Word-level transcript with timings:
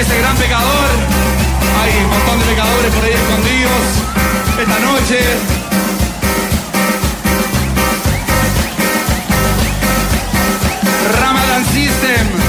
este 0.00 0.18
gran 0.18 0.36
pecador. 0.36 0.90
Hay 1.82 2.04
un 2.04 2.10
montón 2.10 2.38
de 2.38 2.44
pecadores 2.44 2.92
por 2.94 3.04
ahí 3.04 3.12
escondidos 3.12 3.82
esta 4.60 4.78
noche. 4.78 5.18
Ramadan 11.20 11.64
System. 11.64 12.47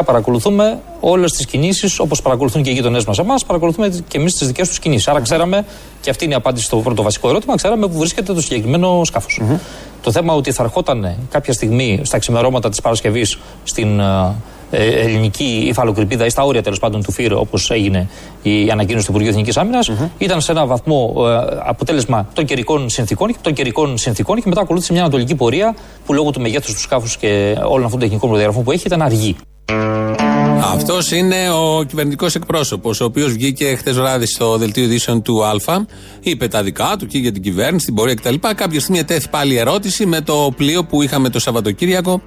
Φυσικά 0.00 0.18
παρακολουθούμε 0.18 0.78
όλες 1.00 1.32
τις 1.32 1.46
κινήσεις 1.46 1.98
όπως 1.98 2.22
παρακολουθούν 2.22 2.62
και 2.62 2.70
οι 2.70 2.72
γείτονέ 2.72 3.00
μας 3.06 3.18
εμάς, 3.18 3.44
παρακολουθούμε 3.44 3.88
και 4.08 4.18
εμείς 4.18 4.34
τις 4.34 4.46
δικές 4.46 4.68
τους 4.68 4.78
κινήσεις. 4.78 5.08
Άρα 5.08 5.20
ξέραμε, 5.20 5.64
και 6.00 6.10
αυτή 6.10 6.24
είναι 6.24 6.32
η 6.32 6.36
απάντηση 6.36 6.64
στο 6.64 6.76
πρώτο 6.76 7.02
βασικό 7.02 7.28
ερώτημα, 7.28 7.54
ξέραμε 7.54 7.86
που 7.86 7.98
βρίσκεται 7.98 8.32
το 8.32 8.40
συγκεκριμένο 8.40 9.02
Το 10.02 10.10
θέμα 10.10 10.34
ότι 10.34 10.52
θα 10.52 10.62
ερχόταν 10.62 11.16
κάποια 11.30 11.52
στιγμή 11.52 12.00
στα 12.02 12.18
ξημερώματα 12.18 12.68
της 12.68 12.80
Παρασκευής 12.80 13.38
στην 13.64 14.00
ε, 14.00 14.34
ε, 14.70 15.00
ελληνική 15.00 15.64
υφαλοκρηπίδα 15.68 16.26
ή 16.26 16.28
στα 16.28 16.42
όρια 16.42 16.62
τέλος 16.62 16.78
πάντων 16.78 17.02
του 17.02 17.12
ΦΥΡ, 17.12 17.32
όπως 17.32 17.70
έγινε 17.70 18.08
η 18.42 18.70
ανακοίνωση 18.70 19.04
του 19.04 19.10
Υπουργείου 19.10 19.30
Εθνικής 19.30 19.56
Άμυνας, 19.56 19.90
ήταν 20.18 20.40
σε 20.40 20.52
ένα 20.52 20.66
βαθμό 20.66 21.14
ε, 21.18 21.56
αποτέλεσμα 21.64 22.28
των 22.32 22.44
καιρικών 22.44 22.88
συνθήκων 22.88 23.28
και 23.28 23.38
των 23.42 23.52
καιρικών 23.52 23.98
συνθήκων 23.98 24.36
και 24.36 24.48
μετά 24.48 24.60
ακολούθησε 24.60 24.92
μια 24.92 25.02
ανατολική 25.02 25.34
πορεία 25.34 25.76
που 26.06 26.12
λόγω 26.12 26.30
του 26.30 26.40
μεγέθους 26.40 26.74
του 26.74 26.80
σκάφους 26.80 27.16
και 27.16 27.56
όλων 27.64 27.84
αυτών 27.84 27.90
των 27.90 28.00
τεχνικών 28.00 28.28
προδιαγραφών 28.28 28.64
που 28.64 28.72
έχει 28.72 28.86
ήταν 28.86 29.02
αργή. 29.02 29.36
Αυτός 30.74 31.10
είναι 31.10 31.50
ο 31.50 31.82
κυβερνητικός 31.82 32.34
εκπρόσωπος, 32.34 33.00
ο 33.00 33.04
οποίος 33.04 33.32
βγήκε 33.32 33.76
χθες 33.76 33.94
βράδυ 33.94 34.26
στο 34.26 34.56
δελτίο 34.56 34.84
ειδήσεων 34.84 35.22
του 35.22 35.44
Α, 35.44 35.54
είπε 36.20 36.48
τα 36.48 36.62
δικά 36.62 36.96
του 36.98 37.06
και 37.06 37.18
για 37.18 37.32
την 37.32 37.42
κυβέρνηση, 37.42 37.84
την 37.84 37.94
πορεία 37.94 38.14
κτλ. 38.14 38.34
Κάποια 38.54 38.80
στιγμή 38.80 39.04
τέθη 39.04 39.28
πάλι 39.28 39.56
ερώτηση 39.56 40.06
με 40.06 40.20
το 40.20 40.52
πλοίο 40.56 40.84
που 40.84 41.02
είχαμε 41.02 41.28
το 41.28 41.38
Σαββατοκύριακο 41.38 42.22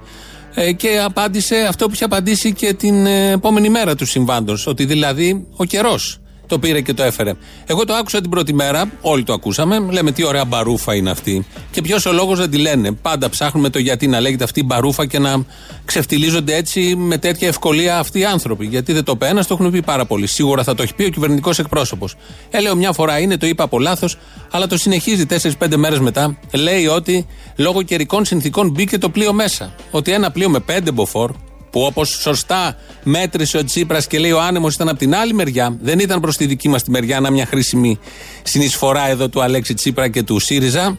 ε, 0.54 0.72
και 0.72 1.00
απάντησε 1.04 1.56
αυτό 1.68 1.86
που 1.86 1.94
είχε 1.94 2.04
απαντήσει 2.04 2.52
και 2.52 2.74
την 2.74 3.06
ε, 3.06 3.30
επόμενη 3.30 3.68
μέρα 3.68 3.94
του 3.94 4.06
συμβάντος. 4.06 4.66
Ότι 4.66 4.84
δηλαδή 4.84 5.46
ο 5.56 5.64
καιρός 5.64 6.18
το 6.46 6.58
πήρε 6.58 6.80
και 6.80 6.94
το 6.94 7.02
έφερε. 7.02 7.32
Εγώ 7.66 7.84
το 7.84 7.94
άκουσα 7.94 8.20
την 8.20 8.30
πρώτη 8.30 8.54
μέρα, 8.54 8.90
όλοι 9.00 9.22
το 9.22 9.32
ακούσαμε. 9.32 9.78
Λέμε 9.90 10.12
τι 10.12 10.24
ωραία 10.24 10.44
μπαρούφα 10.44 10.94
είναι 10.94 11.10
αυτή. 11.10 11.46
Και 11.70 11.80
ποιος 11.80 12.06
ο 12.06 12.12
λόγος 12.12 12.38
δεν 12.38 12.50
τη 12.50 12.58
λένε. 12.58 12.92
Πάντα 12.92 13.30
ψάχνουμε 13.30 13.68
το 13.70 13.78
γιατί 13.78 14.06
να 14.06 14.20
λέγεται 14.20 14.44
αυτή 14.44 14.60
η 14.60 14.64
μπαρούφα 14.66 15.06
και 15.06 15.18
να 15.18 15.44
ξεφτιλίζονται 15.84 16.56
έτσι 16.56 16.94
με 16.96 17.18
τέτοια 17.18 17.48
ευκολία 17.48 17.98
αυτοί 17.98 18.18
οι 18.18 18.24
άνθρωποι. 18.24 18.66
Γιατί 18.66 18.92
δεν 18.92 19.04
το 19.04 19.16
πει 19.16 19.26
ένας, 19.26 19.46
το 19.46 19.56
έχουν 19.60 19.70
πει 19.70 19.82
πάρα 19.82 20.04
πολύ. 20.04 20.26
Σίγουρα 20.26 20.62
θα 20.62 20.74
το 20.74 20.82
έχει 20.82 20.94
πει 20.94 21.04
ο 21.04 21.08
κυβερνητικός 21.08 21.58
εκπρόσωπος. 21.58 22.14
Έλεω 22.50 22.74
μια 22.74 22.92
φορά 22.92 23.18
είναι, 23.18 23.36
το 23.36 23.46
είπα 23.46 23.64
από 23.64 23.78
λάθος, 23.78 24.18
αλλά 24.50 24.66
το 24.66 24.78
συνεχίζει 24.78 25.26
4-5 25.26 25.76
μέρες 25.76 25.98
μετά. 25.98 26.38
Λέει 26.52 26.86
ότι 26.86 27.26
λόγω 27.56 27.82
καιρικών 27.82 28.24
συνθήκων 28.24 28.70
μπήκε 28.70 28.98
το 28.98 29.08
πλοίο 29.08 29.32
μέσα. 29.32 29.74
Ότι 29.90 30.12
ένα 30.12 30.30
πλοίο 30.30 30.48
με 30.48 30.58
5 30.58 30.92
μποφόρ, 30.92 31.30
που 31.74 31.82
όπως 31.82 32.08
σωστά 32.08 32.76
μέτρησε 33.02 33.58
ο 33.58 33.64
Τσίπρας 33.64 34.06
και 34.06 34.18
λέει 34.18 34.30
ο 34.30 34.40
άνεμος 34.40 34.74
ήταν 34.74 34.88
από 34.88 34.98
την 34.98 35.14
άλλη 35.14 35.34
μεριά, 35.34 35.76
δεν 35.80 35.98
ήταν 35.98 36.20
προς 36.20 36.36
τη 36.36 36.46
δική 36.46 36.68
μας 36.68 36.82
τη 36.82 36.90
μεριά, 36.90 37.20
να 37.20 37.30
μια 37.30 37.46
χρήσιμη 37.46 37.98
συνεισφορά 38.42 39.08
εδώ 39.08 39.28
του 39.28 39.42
Αλέξη 39.42 39.74
Τσίπρα 39.74 40.08
και 40.08 40.22
του 40.22 40.38
ΣΥΡΙΖΑ. 40.38 40.98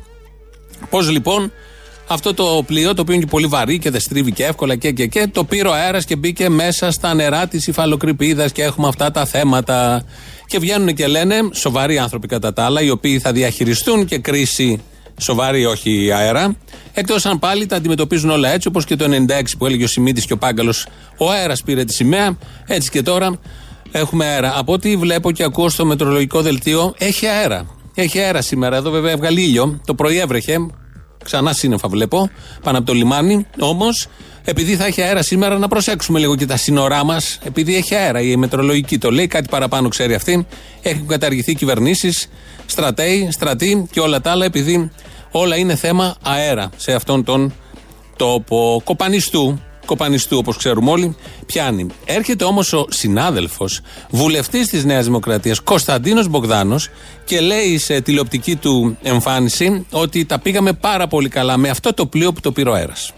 Πώς 0.89 1.09
λοιπόν 1.09 1.51
αυτό 2.07 2.33
το 2.33 2.63
πλοίο, 2.65 2.93
το 2.93 3.01
οποίο 3.01 3.13
είναι 3.13 3.23
και 3.23 3.29
πολύ 3.29 3.47
βαρύ 3.47 3.79
και 3.79 3.89
δεν 3.89 3.99
στρίβει 3.99 4.31
και 4.31 4.45
εύκολα 4.45 4.75
και 4.75 4.91
και 4.91 5.05
και, 5.05 5.27
το 5.27 5.43
πήρε 5.43 5.67
ο 5.67 5.73
αέρας 5.73 6.05
και 6.05 6.15
μπήκε 6.15 6.49
μέσα 6.49 6.91
στα 6.91 7.13
νερά 7.13 7.47
της 7.47 7.67
υφαλοκρηπίδας 7.67 8.51
και 8.51 8.63
έχουμε 8.63 8.87
αυτά 8.87 9.11
τα 9.11 9.25
θέματα. 9.25 10.05
Και 10.47 10.59
βγαίνουν 10.59 10.93
και 10.93 11.07
λένε, 11.07 11.35
σοβαροί 11.51 11.97
άνθρωποι 11.97 12.27
κατά 12.27 12.53
τα 12.53 12.65
άλλα, 12.65 12.81
οι 12.81 12.89
οποίοι 12.89 13.19
θα 13.19 13.31
διαχειριστούν 13.31 14.05
και 14.05 14.17
κρίση 14.17 14.81
σοβαρή, 15.17 15.65
όχι 15.65 16.11
αέρα. 16.11 16.55
Εκτός 16.93 17.25
αν 17.25 17.39
πάλι 17.39 17.65
τα 17.65 17.75
αντιμετωπίζουν 17.75 18.29
όλα 18.29 18.49
έτσι, 18.49 18.67
όπως 18.67 18.85
και 18.85 18.95
το 18.95 19.05
96 19.05 19.57
που 19.57 19.65
έλεγε 19.65 19.83
ο 19.83 19.87
Σιμίτης 19.87 20.25
και 20.25 20.33
ο 20.33 20.37
Πάγκαλος, 20.37 20.87
ο 21.17 21.31
αέρας 21.31 21.63
πήρε 21.63 21.83
τη 21.83 21.93
σημαία. 21.93 22.37
Έτσι 22.65 22.89
και 22.89 23.01
τώρα 23.01 23.39
έχουμε 23.91 24.25
αέρα. 24.25 24.53
Από 24.57 24.73
ό,τι 24.73 24.95
βλέπω 24.95 25.31
και 25.31 25.43
ακούω 25.43 25.69
στο 25.69 25.85
μετρολογικό 25.85 26.41
δελτίο, 26.41 26.93
έχει 26.97 27.25
αέρα. 27.27 27.65
Έχει 27.95 28.19
αέρα 28.19 28.41
σήμερα. 28.41 28.75
Εδώ 28.75 28.89
βέβαια 28.89 29.11
έβγαλε 29.11 29.41
ήλιο. 29.41 29.81
Το 29.85 29.95
πρωί 29.95 30.17
έβρεχε. 30.17 30.57
Ξανά 31.25 31.53
σύννεφα 31.53 31.87
βλέπω 31.87 32.29
πάνω 32.63 32.77
από 32.77 32.87
το 32.87 32.93
λιμάνι. 32.93 33.45
Όμως, 33.59 34.07
επειδή 34.43 34.75
θα 34.75 34.85
έχει 34.85 35.01
αέρα 35.01 35.23
σήμερα, 35.23 35.57
να 35.57 35.67
προσέξουμε 35.67 36.19
λίγο 36.19 36.35
και 36.35 36.45
τα 36.45 36.57
σύνορά 36.57 37.03
μας. 37.03 37.39
Επειδή 37.43 37.75
έχει 37.75 37.95
αέρα, 37.95 38.21
η 38.21 38.35
μετρολογική 38.35 38.97
το 38.97 39.11
λέει, 39.11 39.27
κάτι 39.27 39.47
παραπάνω 39.49 39.87
ξέρει 39.87 40.13
αυτή. 40.13 40.47
Έχουν 40.81 41.07
καταργηθεί 41.07 41.55
κυβερνήσεις, 41.55 42.29
στρατέοι, 42.65 43.27
στρατοί 43.31 43.87
και 43.91 43.99
όλα 43.99 44.21
τα 44.21 44.31
άλλα, 44.31 44.45
επειδή 44.45 44.91
όλα 45.31 45.55
είναι 45.55 45.75
θέμα 45.75 46.15
αέρα 46.21 46.69
σε 46.75 46.93
αυτόν 46.93 47.23
τον 47.23 47.53
τόπο. 48.15 48.81
Κοπανιστού, 48.83 49.59
κοπανιστού 49.85 50.37
όπως 50.37 50.57
ξέρουμε 50.57 50.91
όλοι, 50.91 51.15
πιάνει. 51.45 51.87
Έρχεται 52.05 52.43
όμως 52.43 52.73
ο 52.73 52.85
συνάδελφος, 52.89 53.81
βουλευτής 54.09 54.67
της 54.67 54.85
Νέας 54.85 55.05
Δημοκρατίας, 55.05 55.59
Κωνσταντίνος 55.59 56.27
Μπογδάνος, 56.27 56.89
και 57.25 57.39
λέει 57.39 57.77
σε 57.77 58.01
τηλεοπτική 58.01 58.55
του 58.55 58.97
εμφάνιση 59.03 59.85
ότι 59.91 60.25
τα 60.25 60.39
πήγαμε 60.39 60.73
πάρα 60.73 61.07
πολύ 61.07 61.29
καλά 61.29 61.57
με 61.57 61.69
αυτό 61.69 61.93
το 61.93 62.05
πλοίο 62.05 62.33
που 62.33 62.39
το 62.39 62.51
πήρε 62.51 62.69
ο 62.69 62.73
αέρας. 62.73 63.13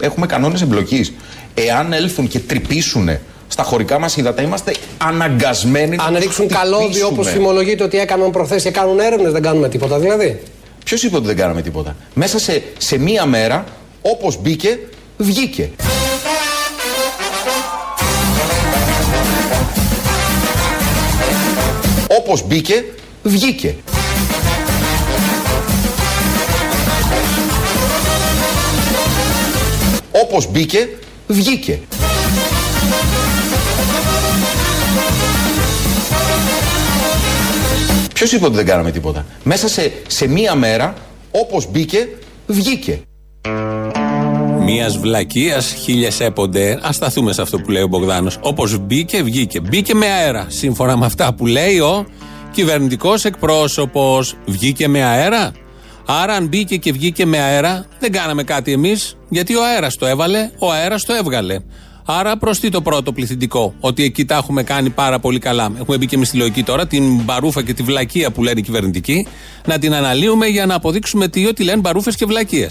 Έχουμε 0.00 0.26
κανόνες 0.26 0.62
εμπλοκής. 0.62 1.12
Εάν 1.54 1.92
έλθουν 1.92 2.28
και 2.28 2.38
τρυπήσουν 2.38 3.08
στα 3.48 3.62
χωρικά 3.62 3.98
μας 3.98 4.16
ύδατα, 4.16 4.42
είμαστε 4.42 4.74
αναγκασμένοι 4.98 5.96
Αν 6.06 6.16
ρίξουν 6.16 6.48
καλώδιο 6.48 7.06
όπως 7.06 7.28
φημολογείται 7.28 7.84
ότι 7.84 7.98
έκαναν 7.98 8.30
προχθές 8.30 8.62
και 8.62 8.70
κάνουν 8.70 8.98
έρευνες, 8.98 9.32
δεν 9.32 9.42
κάνουμε 9.42 9.68
τίποτα 9.68 9.98
δηλαδή. 9.98 10.42
Ποιος 10.84 11.02
είπε 11.02 11.16
ότι 11.16 11.26
δεν 11.26 11.36
κάναμε 11.36 11.62
τίποτα; 11.62 11.96
Μέσα 12.14 12.38
σε, 12.38 12.62
σε 12.78 12.98
μία 12.98 13.26
μέρα, 13.26 13.64
όπως 14.02 14.40
μπήκε, 14.40 14.78
βγήκε. 15.16 15.70
Όπως 22.18 22.46
μπήκε, 22.46 22.84
βγήκε. 23.22 23.74
Όπως 30.24 30.50
μπήκε, 30.50 30.88
βγήκε. 31.26 31.80
Ποιος 38.14 38.32
είπε 38.32 38.44
ότι 38.44 38.54
δεν 38.54 38.66
κάναμε 38.66 38.90
τίποτα; 38.90 39.26
Μέσα 39.42 39.68
σε, 39.68 39.92
σε 40.06 40.26
μία 40.26 40.54
μέρα, 40.54 40.94
όπως 41.30 41.70
μπήκε, 41.70 42.08
βγήκε. 42.46 43.00
Μιας 44.64 44.98
βλακείας, 44.98 45.72
χίλιες 45.72 46.20
έπονται. 46.20 46.80
Α 46.86 46.92
σταθούμε 46.92 47.32
σε 47.32 47.42
αυτό 47.42 47.58
που 47.58 47.70
λέει 47.70 47.82
ο 47.82 47.86
Μπογδάνος. 47.86 48.38
Όπως 48.40 48.78
μπήκε, 48.78 49.22
βγήκε. 49.22 49.60
Μπήκε 49.60 49.94
με 49.94 50.06
αέρα. 50.06 50.46
Σύμφωνα 50.48 50.96
με 50.96 51.06
αυτά 51.06 51.34
που 51.34 51.46
λέει 51.46 51.78
ο 51.78 52.06
κυβερνητικός 52.52 53.24
εκπρόσωπος. 53.24 54.36
Βγήκε 54.46 54.88
με 54.88 55.02
αέρα. 55.04 55.52
Άρα, 56.06 56.32
αν 56.34 56.46
μπήκε 56.46 56.76
και 56.76 56.92
βγήκε 56.92 57.26
με 57.26 57.38
αέρα, 57.38 57.86
δεν 57.98 58.12
κάναμε 58.12 58.42
κάτι 58.42 58.72
εμείς, 58.72 59.16
γιατί 59.28 59.54
ο 59.56 59.64
αέρας 59.64 59.96
το 59.96 60.06
έβαλε, 60.06 60.50
ο 60.58 60.70
αέρας 60.72 61.04
το 61.04 61.12
έβγαλε. 61.12 61.58
Άρα, 62.04 62.36
προς 62.36 62.60
τι 62.60 62.68
το 62.68 62.82
πρώτο 62.82 63.12
πληθυντικό, 63.12 63.74
ότι 63.80 64.04
εκεί 64.04 64.24
τα 64.24 64.36
έχουμε 64.36 64.62
κάνει 64.62 64.90
πάρα 64.90 65.18
πολύ 65.18 65.38
καλά. 65.38 65.72
Έχουμε 65.80 65.96
μπει 65.96 66.06
και 66.06 66.16
εμείς 66.16 66.28
στη 66.28 66.36
λογική 66.36 66.62
τώρα, 66.62 66.86
την 66.86 67.22
μπαρούφα 67.22 67.62
και 67.62 67.74
τη 67.74 67.82
βλακεία 67.82 68.30
που 68.30 68.42
λένε 68.42 68.60
οι 68.60 68.62
κυβερνητικοί, 68.62 69.26
να 69.66 69.78
την 69.78 69.94
αναλύουμε 69.94 70.46
για 70.46 70.66
να 70.66 70.74
αποδείξουμε 70.74 71.28
τι 71.28 71.46
ότι 71.46 71.64
λένε 71.64 71.80
μπαρούφες 71.80 72.16
και 72.16 72.26
βλακίε. 72.26 72.66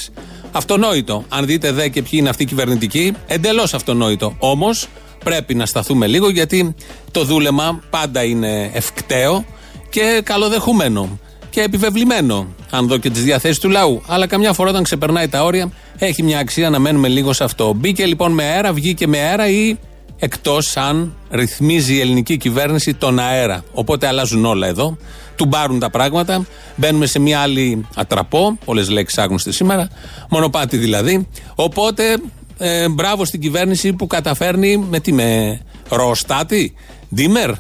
Αυτονόητο. 0.52 1.26
Αν 1.30 1.46
δείτε 1.46 1.72
δε 1.72 1.88
και 1.88 2.02
ποιοι 2.02 2.12
είναι 2.14 2.30
αυτοί 2.30 2.44
οι 2.44 2.46
κυβερνητικοί, 2.46 3.14
εντελώς 3.28 3.74
αυτονόητο. 3.74 4.36
Όμως, 4.40 4.88
πρέπει 5.24 5.56
να 5.56 5.66
σταθούμε 5.66 6.08
λίγο 6.08 6.30
γιατί 6.30 6.76
το 7.12 7.24
δούλεμα 7.24 7.84
πάντα 7.90 8.24
είναι 8.24 8.72
ευκταίο 8.74 9.46
και 9.90 10.22
καλοδεχούμενο 10.24 11.20
και 11.52 11.62
επιβεβλημένο. 11.62 12.48
Αν 12.70 12.88
δω 12.88 12.98
και 12.98 13.10
τις 13.10 13.24
διαθέσεις 13.24 13.60
του 13.60 13.70
λαού. 13.70 14.02
Αλλά 14.08 14.28
καμιά 14.28 14.54
φορά 14.54 14.70
όταν 14.70 14.84
ξεπερνάει 14.84 15.28
τα 15.28 15.44
όρια, 15.44 15.72
έχει 15.98 16.24
μια 16.24 16.40
αξία 16.40 16.70
να 16.70 16.80
μένουμε 16.80 17.08
λίγο 17.08 17.34
σε 17.34 17.44
αυτό. 17.44 17.74
Μπήκε 17.74 18.06
λοιπόν 18.06 18.32
με 18.32 18.44
αέρα, 18.44 18.74
βγήκε 18.74 19.08
με 19.08 19.18
αέρα 19.18 19.50
ή 19.50 19.78
εκτός 20.20 20.78
αν 20.78 21.14
ρυθμίζει 21.30 21.94
η 21.94 22.00
ελληνική 22.00 22.38
κυβέρνηση 22.38 22.94
τον 22.94 23.20
αέρα. 23.20 23.64
Οπότε 23.74 24.08
αλλάζουν 24.08 24.46
όλα 24.46 24.68
εδώ. 24.68 24.98
Του 25.36 25.46
μπάρουν 25.46 25.80
τα 25.80 25.90
πράγματα. 25.90 26.46
Μπαίνουμε 26.76 27.06
σε 27.06 27.20
μια 27.20 27.40
άλλη 27.40 27.86
ατραπό. 27.96 28.58
Πολλές 28.66 28.90
λέξεις 28.90 29.18
άγνωστες 29.18 29.56
σήμερα. 29.56 29.88
Μονοπάτι 30.30 30.78
δηλαδή. 30.78 31.28
Οπότε 31.56 32.18
ε, 32.58 32.90
μπράβο 32.90 33.26
στην 33.26 33.42
κυβέρνηση 33.42 33.94
που 33.94 34.08
καταφέρνει 34.08 34.78
με 34.78 35.00
τι 35.00 35.14
με 35.14 35.60
ροστάτη, 35.90 36.74
ντίμερ, 37.16 37.52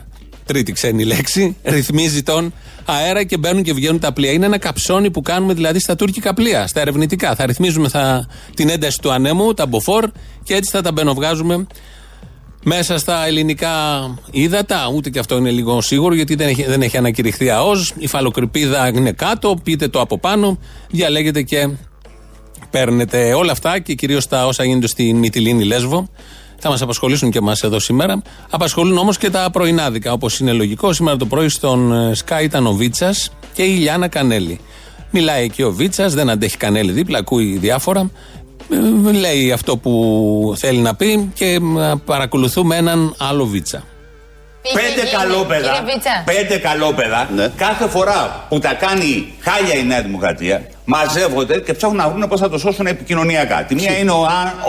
τρίτη 0.46 0.72
ξένη 0.72 1.04
λέξη, 1.04 1.56
ρυθμίζει 1.64 2.24
τον 2.24 2.54
αέρα 2.92 3.24
και 3.24 3.38
μπαίνουν 3.38 3.64
και 3.64 3.74
βγαίνουν 3.74 4.00
τα 4.00 4.14
πλοία. 4.14 4.32
Είναι 4.32 4.46
ένα 4.46 4.58
καψόνι 4.58 5.12
που 5.12 5.22
κάνουμε 5.22 5.54
δηλαδή 5.54 5.80
στα 5.80 5.96
τουρκικά 5.96 6.34
πλοία, 6.34 6.68
στα 6.68 6.82
ερευνητικά. 6.82 7.36
Θα 7.36 7.46
ρυθμίζουμε 7.46 7.90
θα, 7.90 8.28
την 8.56 8.70
ένταση 8.70 9.00
του 9.02 9.12
ανέμου, 9.12 9.54
τα 9.54 9.66
μποφόρ 9.66 10.10
και 10.44 10.56
έτσι 10.56 10.72
θα 10.72 10.82
τα 10.82 10.92
μπαινοβγάζουμε 10.92 11.68
μέσα 12.64 12.98
στα 12.98 13.26
ελληνικά 13.26 13.70
ύδατα. 14.32 14.92
Ούτε 14.96 15.10
και 15.10 15.20
αυτό 15.20 15.38
είναι 15.38 15.52
λίγο 15.52 15.82
σίγουρο 15.82 16.14
γιατί 16.16 16.36
δεν 16.36 16.48
έχει, 16.48 16.64
δεν 16.64 16.82
έχει 16.82 16.98
ανακηρυχθεί 16.98 17.50
ΑΟΣ. 17.50 17.94
Η 17.98 18.08
φαλοκρηπίδα 18.08 18.88
είναι 18.88 19.12
κάτω, 19.12 19.58
πείτε 19.64 19.88
το 19.88 20.02
από 20.02 20.20
πάνω, 20.20 20.58
διαλέγετε 20.90 21.42
και 21.42 21.70
παίρνετε 22.70 23.34
όλα 23.34 23.52
αυτά 23.52 23.80
και 23.80 23.94
κυρίως 23.94 24.28
τα 24.28 24.46
όσα 24.46 24.64
γίνονται 24.64 24.88
στη 24.88 25.14
Μυτιλίνη 25.14 25.64
Λέσβο. 25.64 26.10
Θα 26.64 26.70
μας 26.70 26.82
απασχολήσουν 26.82 27.32
και 27.32 27.38
εμάς 27.38 27.64
εδώ 27.64 27.80
σήμερα. 27.80 28.22
Απασχολούν 28.50 28.98
όμως 28.98 29.18
και 29.18 29.30
τα 29.30 29.50
πρωινάδικα, 29.52 30.12
όπως 30.12 30.40
είναι 30.40 30.52
λογικό. 30.52 30.94
Σήμερα 30.94 31.18
το 31.18 31.26
πρωί 31.26 31.50
στον 31.50 31.94
ε, 31.94 32.14
Σκάι 32.14 32.44
ήταν 32.44 32.68
ο 32.68 32.72
Βίτσας 32.72 33.32
και 33.54 33.64
η 33.64 33.74
Ιλιάνα 33.78 34.08
Κανέλη. 34.08 34.60
Μιλάει 35.12 35.44
εκεί 35.44 35.64
ο 35.64 35.72
Βίτσας, 35.72 36.14
δεν 36.14 36.30
αντέχει 36.30 36.58
Κανέλη 36.58 36.92
δίπλα, 36.92 37.18
ακούει 37.18 37.58
διάφορα. 37.58 38.10
Ε, 39.06 39.12
λέει 39.12 39.52
αυτό 39.52 39.78
που 39.78 40.54
θέλει 40.58 40.80
να 40.80 40.96
πει 40.96 41.32
και 41.34 41.60
παρακολουθούμε 42.06 42.76
έναν 42.76 43.16
άλλο 43.18 43.46
Βίτσα. 43.46 43.84
Πέντε 44.74 45.10
καλόπεδα, 45.18 45.84
πέντε 46.26 46.58
καλόπεδα 46.58 47.30
ναι. 47.36 47.48
κάθε 47.56 47.88
φορά 47.88 48.46
που 48.50 48.60
τα 48.60 48.74
κάνει 48.74 49.34
χάλια 49.40 49.76
η 49.76 49.84
Νέα 49.84 50.02
Δημοκρατία 50.02 50.68
μαζεύονται 50.92 51.60
και 51.60 51.74
ψάχνουν 51.74 51.98
να 51.98 52.10
βρουν 52.10 52.28
πώς 52.28 52.40
θα 52.40 52.50
το 52.50 52.58
σώσουν 52.58 52.86
επικοινωνιακά. 52.88 53.64
Τη 53.64 53.76
μία 53.76 53.98
είναι 53.98 54.12
ο, 54.12 54.22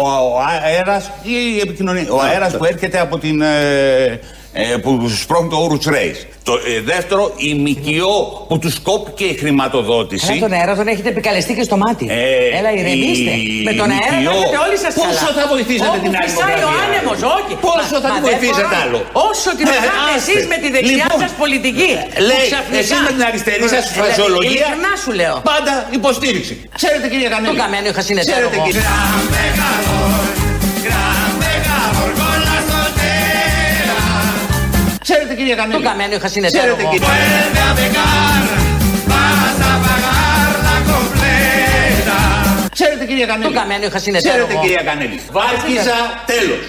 ο, 0.03 0.09
ο 0.09 0.41
αέρας 0.65 1.11
ή 1.23 1.33
η 1.57 1.61
επικοινωνία. 1.61 2.07
Ο 2.11 2.21
αέρας 2.21 2.57
που 2.57 2.65
έρχεται 2.65 2.99
από 3.01 3.19
την. 3.19 3.43
Ε, 3.43 4.21
ε, 4.53 4.77
που 4.83 4.99
τους 5.03 5.21
σπρώχνει 5.21 5.49
το 5.49 5.57
Όρου 5.57 5.79
Race. 5.95 6.21
Το 6.49 6.53
ε, 6.53 6.81
δεύτερο, 6.93 7.33
η 7.49 7.51
ΜΚΟ 7.65 8.17
που 8.49 8.59
τους 8.59 8.75
κόπηκε 8.89 9.25
η 9.25 9.35
χρηματοδότηση. 9.43 10.33
Έλα, 10.33 10.41
τον 10.41 10.53
αέρα 10.53 10.75
τον 10.77 10.89
έχετε 10.93 11.09
επικαλεστεί 11.09 11.53
και 11.55 11.63
στο 11.63 11.77
μάτι. 11.77 12.07
Ε, 12.11 12.59
Έλα, 12.59 12.71
ηρεμήστε. 12.79 13.33
Με 13.69 13.73
τον 13.81 13.89
αέρα 13.95 14.07
θα 14.27 14.31
έχετε 14.37 14.59
όλοι 14.67 14.79
σας 14.85 14.93
καλά. 14.95 15.09
Πόσο 15.09 15.29
θα 15.39 15.45
βοηθήσετε 15.53 15.99
την 16.05 16.13
άλλη 16.21 16.65
ο 16.71 16.73
άνεμος, 16.85 17.19
όχι. 17.37 17.53
Πόσο 17.69 17.97
θα 18.05 18.09
την 18.15 18.23
βοηθήσετε 18.27 18.75
άλλο; 18.85 18.99
Όσο 19.31 19.51
την 19.59 19.67
ε, 19.67 19.71
βοηθάτε 19.71 20.13
εσείς 20.21 20.43
με 20.53 20.57
τη 20.63 20.69
δεξιά 20.77 21.07
λοιπόν, 21.07 21.21
σας 21.23 21.33
πολιτική. 21.43 21.91
Λέει, 22.31 22.47
εσείς 22.83 23.01
με 23.07 23.11
την 23.17 23.23
αριστερή 23.29 23.67
σας 23.75 23.85
φραζολογία. 23.97 24.51
Ειλικρινά 24.51 24.93
σου 25.03 25.13
λέω. 25.21 25.37
Πάντα 25.53 25.73
υποστήριξη. 25.99 26.55
Ξέρετε 26.79 27.07
κύριε 27.13 27.29
Κανέλη. 27.35 27.51
Το 27.53 27.63
καμένο 27.63 27.87
είχα 27.93 28.03
συνεταίρω. 28.09 28.49
Ξέρετε 28.51 28.57
κύριε. 28.67 28.83
Κύριε 35.43 35.56
Κανέλη. 35.61 35.83
Το 35.83 35.89
καμένο 35.89 36.15
είχα 36.15 36.29
συνεταίρω 36.29 36.75
Ξέρετε 36.75 36.85
κύριε. 36.91 37.09
Ξέρετε 42.73 43.05
κύριε 43.05 43.27
Κανέλη. 43.27 43.49
Το 43.53 43.61
καμένο 43.61 43.85
είχα 43.85 43.99
συνεταίρω 43.99 44.44
Ξέρετε 44.47 44.55
κύριε 44.62 44.83
Κανέλη. 44.85 45.21
Βάρκιζα 45.33 45.99
τέλος. 46.27 46.61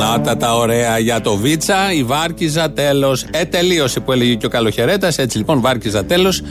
Να 0.00 0.20
τα 0.20 0.36
τα 0.36 0.56
ωραία 0.56 0.98
για 0.98 1.20
το 1.20 1.36
Βίτσα, 1.36 1.92
η 1.92 2.02
Βάρκιζα 2.02 2.70
τέλος. 2.70 3.26
Ε, 3.30 3.44
τελείωσε 3.44 4.00
που 4.00 4.12
έλεγε 4.12 4.34
και 4.34 4.46
ο 4.46 4.48
Καλοχαιρέτας. 4.48 5.18
Έτσι 5.18 5.36
λοιπόν, 5.36 5.60
Βάρκιζα 5.60 6.04
τέλος. 6.04 6.42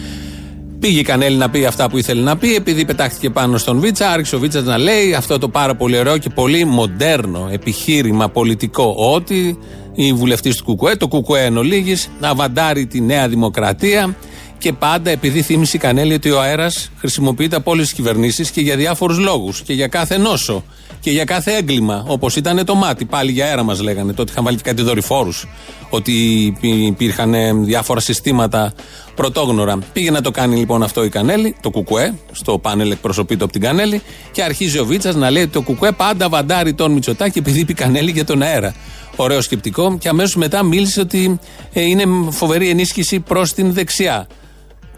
Πήγε 0.85 0.99
η 0.99 1.03
Κανέλη 1.03 1.35
να 1.35 1.49
πει 1.49 1.65
αυτά 1.65 1.89
που 1.89 1.97
ήθελε 1.97 2.21
να 2.21 2.37
πει, 2.37 2.55
επειδή 2.55 2.85
πετάχτηκε 2.85 3.29
πάνω 3.29 3.57
στον 3.57 3.79
Βίτσα, 3.79 4.11
άρχισε 4.11 4.35
ο 4.35 4.39
Βίτσα 4.39 4.61
να 4.61 4.77
λέει 4.77 5.13
αυτό 5.13 5.39
το 5.39 5.49
πάρα 5.49 5.75
πολύ 5.75 5.97
ωραίο 5.97 6.17
και 6.17 6.29
πολύ 6.29 6.65
μοντέρνο 6.65 7.49
επιχείρημα 7.51 8.29
πολιτικό, 8.29 8.95
ότι 8.97 9.57
η 9.93 10.13
βουλευτής 10.13 10.55
του 10.55 10.63
Κουκουέ, 10.63 10.95
το 10.95 11.07
Κουκουέ 11.07 11.43
εν 11.43 11.57
ολίγης, 11.57 12.09
να 12.19 12.35
βαντάρει 12.35 12.85
τη 12.85 13.01
Νέα 13.01 13.27
Δημοκρατία 13.27 14.15
και 14.57 14.73
πάντα 14.73 15.09
επειδή 15.09 15.41
θύμισε 15.41 15.77
η 15.77 15.79
Κανέλη 15.79 16.13
ότι 16.13 16.31
ο 16.31 16.41
αέρας 16.41 16.91
χρησιμοποιείται 16.97 17.55
από 17.55 17.71
όλες 17.71 17.85
τις 17.85 17.93
κυβερνήσεις 17.93 18.49
και 18.49 18.61
για 18.61 18.75
διάφορους 18.75 19.17
λόγους 19.17 19.61
και 19.61 19.73
για 19.73 19.87
κάθε 19.87 20.17
νόσο 20.17 20.63
και 21.06 21.12
για 21.12 21.24
κάθε 21.24 21.52
έγκλημα. 21.52 22.06
Όπως 22.07 22.36
ήταν 22.36 22.66
το 22.66 22.75
μάτι, 22.75 23.06
πάλι 23.06 23.31
για 23.31 23.46
αέρα 23.46 23.63
μας 23.63 23.81
λέγανε. 23.81 24.13
Τότε 24.13 24.31
είχαν 24.31 24.44
βάλει 24.44 24.57
και 24.57 24.63
κάτι 24.63 24.81
δορυφόρους. 24.81 25.48
Ότι 25.90 26.13
υπήρχαν 26.62 27.66
διάφορα 27.66 28.00
συστήματα 28.00 28.74
πρωτόγνωρα. 29.16 29.78
Πήγε 29.94 30.12
να 30.12 30.22
το 30.22 30.31
κάνει 30.31 30.56
λοιπόν 30.56 30.84
αυτό 30.84 31.04
η 31.04 31.10
Κανέλη, 31.10 31.56
το 31.62 31.69
Κουκουέ, 31.69 32.13
στο 32.31 32.57
πάνελ 32.57 32.92
εκπροσωπείται 32.92 33.44
από 33.44 33.54
την 33.54 33.62
Κανέλη, 33.62 34.02
και 34.31 34.44
αρχίζει 34.44 34.80
ο 34.80 34.86
Βίτσας 34.86 35.16
να 35.16 35.30
λέει 35.30 35.44
ότι 35.44 35.52
το 35.52 35.62
Κουκουέ 35.62 35.92
πάντα 35.92 36.30
βαντάρει 36.30 36.74
τον 36.74 36.92
Μητσοτάκη 36.92 37.40
επειδή 37.40 37.60
είπε 37.60 37.72
η 37.72 37.75
Κανέλη 37.75 38.12
για 38.12 38.25
τον 38.25 38.42
αέρα. 38.42 38.75
Ωραίο 39.16 39.42
σκεπτικό. 39.42 39.98
Και 40.00 40.10
αμέσως 40.10 40.36
μετά 40.36 40.63
μίλησε 40.63 41.00
ότι 41.00 41.40
ε, 41.74 41.81
είναι 41.81 42.04
φοβερή 42.30 42.69
ενίσχυση 42.69 43.19
προς 43.19 43.54
την 43.54 43.74
δεξιά. 43.74 44.28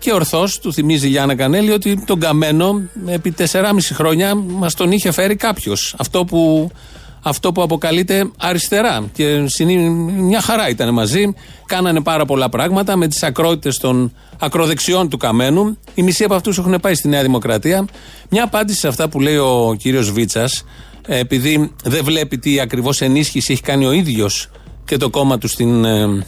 Και 0.07 0.13
ορθώς 0.13 0.59
του 0.59 0.73
θυμίζει 0.73 1.07
η 1.07 1.09
Γιάννα 1.09 1.35
Κανέλη 1.35 1.71
ότι 1.71 2.03
τον 2.05 2.19
Καμένο 2.19 2.81
επί 3.05 3.33
4,5 3.37 3.43
χρόνια 3.93 4.35
μας 4.35 4.73
τον 4.73 4.91
είχε 4.91 5.11
φέρει 5.11 5.35
κάποιος. 5.35 5.95
Αυτό 5.97 6.25
που, 6.25 6.69
αυτό 7.21 7.51
που 7.51 7.61
αποκαλείται 7.61 8.29
αριστερά. 8.37 9.09
Και 9.13 9.47
μια 10.07 10.41
χαρά 10.41 10.69
ήταν 10.69 10.93
μαζί. 10.93 11.33
Κάνανε 11.65 12.01
πάρα 12.01 12.25
πολλά 12.25 12.49
πράγματα 12.49 12.95
με 12.95 13.07
τις 13.07 13.23
ακρότητες 13.23 13.77
των 13.77 14.13
ακροδεξιών 14.39 15.09
του 15.09 15.17
Καμένου. 15.17 15.77
Οι 15.93 16.03
μισοί 16.03 16.23
από 16.23 16.35
αυτούς 16.35 16.57
έχουν 16.57 16.79
πάει 16.81 16.93
στη 16.93 17.07
Νέα 17.07 17.21
Δημοκρατία. 17.21 17.85
Μια 18.29 18.43
απάντηση 18.43 18.79
σε 18.79 18.87
αυτά 18.87 19.09
που 19.09 19.19
λέει 19.19 19.37
ο 19.37 19.75
κύριος 19.79 20.11
Βίτσας, 20.11 20.63
επειδή 21.07 21.71
δεν 21.83 22.03
βλέπει 22.03 22.37
τι 22.37 22.59
ακριβώς 22.59 23.01
ενίσχυση 23.01 23.51
έχει 23.51 23.61
κάνει 23.61 23.85
ο 23.85 23.91
ίδιος 23.91 24.49
και 24.85 24.97
το 24.97 25.09
κόμμα 25.09 25.37
του 25.37 25.47
στην 25.47 25.85
ε, 25.85 26.25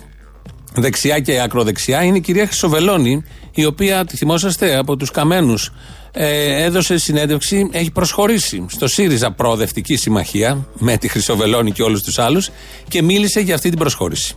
δεξιά 0.74 1.20
και 1.20 1.42
ακροδεξιά 1.42 2.04
είναι 2.04 2.18
η 2.18 2.22
κυρία 2.22 2.46
Χρυσοβελώνη, 2.46 3.24
η 3.54 3.66
οποία, 3.66 4.06
τη 4.06 4.18
θυμόσαστε, 4.18 4.76
από 4.76 4.96
τους 4.96 5.12
Καμένους 5.12 5.72
ε, 6.12 6.64
έδωσε 6.64 6.98
συνέντευξη, 6.98 7.70
έχει 7.72 7.92
προσχωρήσει 7.92 8.66
στο 8.70 8.88
ΣΥΡΙΖΑ 8.88 9.32
Προοδευτική 9.32 9.96
Συμμαχία 9.96 10.68
με 10.78 10.98
τη 10.98 11.08
Χρυσοβελώνη 11.08 11.72
και 11.72 11.84
όλους 11.84 12.04
τους 12.04 12.20
άλλους 12.20 12.50
και 12.88 13.02
μίλησε 13.02 13.40
για 13.40 13.56
αυτή 13.56 13.70
την 13.70 13.80
προσχώρηση. 13.80 14.36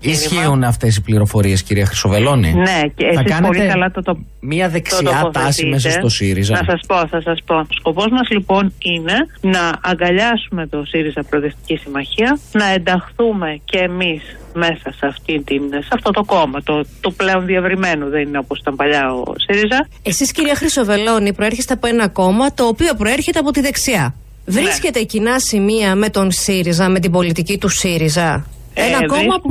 Ισχύουν 0.00 0.64
αυτές 0.64 0.96
οι 0.96 1.02
πληροφορίες, 1.02 1.62
κυρία 1.62 1.86
Χρυσοβελώνη; 1.86 2.54
Ναι, 2.54 2.82
και 2.94 3.06
εσείς 3.06 3.40
πολύ 3.40 3.66
καλά 3.66 3.90
το, 3.90 4.02
το 4.02 4.18
Μία 4.40 4.68
δεξιά 4.68 5.30
τάση 5.32 5.66
μέσα 5.66 5.90
στο 5.90 6.08
ΣΥΡΙΖΑ; 6.08 6.56
Θα 6.56 6.64
σας 6.64 6.80
πω, 6.86 7.06
θα 7.06 7.20
σας 7.20 7.38
πω. 7.46 7.66
Σκοπός 7.78 8.06
μας 8.10 8.28
λοιπόν 8.30 8.72
είναι 8.78 9.14
να 9.40 9.72
αγκαλιάσουμε 9.82 10.66
το 10.66 10.84
ΣΥΡΙΖΑ 10.84 11.22
Προοδευτική 11.22 11.76
Συμμαχία, 11.76 12.38
να 12.52 12.66
ενταχθούμε 12.66 13.60
και 13.64 13.78
εμείς 13.78 14.22
μέσα 14.54 14.92
σε, 14.98 15.06
αυτή 15.06 15.42
την, 15.44 15.62
σε 15.70 15.90
αυτό 15.92 16.10
το 16.10 16.24
κόμμα, 16.24 16.62
το, 16.62 16.84
το 17.00 17.10
πλέον 17.10 17.46
διαβριμένο, 17.46 18.08
δεν 18.08 18.20
είναι 18.20 18.38
όπως 18.38 18.58
ήταν 18.58 18.76
παλιά 18.76 19.12
ο 19.12 19.22
ΣΥΡΙΖΑ. 19.36 19.88
Εσείς, 20.02 20.32
κυρία 20.32 20.54
Χρυσοβελώνη, 20.54 21.32
προέρχεστε 21.32 21.72
από 21.72 21.86
ένα 21.86 22.08
κόμμα 22.08 22.54
το 22.54 22.64
οποίο 22.64 22.94
προέρχεται 22.94 23.38
από 23.38 23.50
τη 23.50 23.60
δεξιά. 23.60 24.14
Ναι. 24.44 24.60
Βρίσκεται 24.60 25.02
κοινά 25.02 25.38
σημεία 25.38 25.94
με 25.94 26.08
τον 26.08 26.30
ΣΥΡΙΖΑ, 26.30 26.88
με 26.88 27.00
την 27.00 27.10
πολιτική 27.10 27.58
του 27.58 27.68
ΣΥΡΙΖΑ; 27.68 28.46
Ε, 28.78 28.84
ένα 28.86 29.06
κόμμα 29.06 29.36
που, 29.42 29.48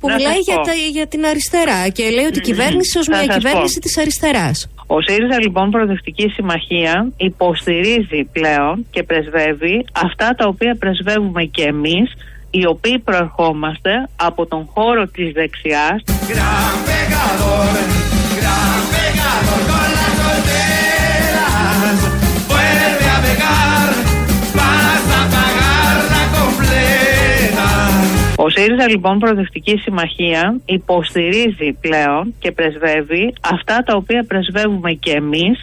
που 0.00 0.08
μιλάει 0.16 0.38
για, 0.38 0.56
τα, 0.56 0.72
για 0.92 1.06
την 1.06 1.24
αριστερά 1.26 1.88
και 1.88 2.10
λέει 2.10 2.24
ότι 2.24 2.38
η 2.38 2.42
κυβέρνηση 2.42 2.98
ως 2.98 3.08
μια 3.08 3.26
κυβέρνηση 3.26 3.80
της 3.80 3.98
αριστεράς. 3.98 4.68
Ο 4.86 5.00
ΣΥΡΙΖΑ 5.00 5.40
λοιπόν 5.40 5.70
Προοδευτική 5.70 6.28
Συμμαχία 6.28 7.08
υποστηρίζει 7.16 8.24
πλέον 8.32 8.86
και 8.90 9.02
πρεσβεύει 9.02 9.84
αυτά 9.92 10.34
τα 10.36 10.46
οποία 10.46 10.76
πρεσβεύουμε 10.78 11.44
και 11.44 11.62
εμείς 11.62 12.12
οι 12.50 12.66
οποίοι 12.66 12.98
προερχόμαστε 12.98 13.90
από 14.16 14.46
τον 14.46 14.68
χώρο 14.72 15.06
της 15.06 15.32
δεξιάς 15.32 16.02
Ο 28.38 28.48
ΣΥΡΙΖΑ 28.48 28.88
λοιπόν 28.88 29.18
Προοδευτική 29.18 29.76
Συμμαχία 29.76 30.56
υποστηρίζει 30.64 31.72
πλέον 31.80 32.34
και 32.38 32.52
πρεσβεύει 32.52 33.34
αυτά 33.40 33.82
τα 33.86 33.96
οποία 33.96 34.24
πρεσβεύουμε 34.28 34.92
και 34.92 35.12
εμείς. 35.12 35.60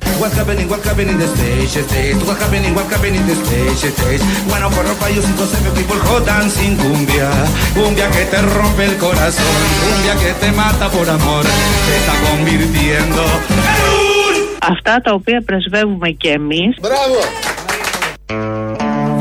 Αυτά 14.74 15.02
τα 15.04 15.12
οποία 15.14 15.42
πρεσβεύουμε 15.46 16.10
και 16.10 16.30
εμείς. 16.30 16.76
Μπράβο! 16.82 17.20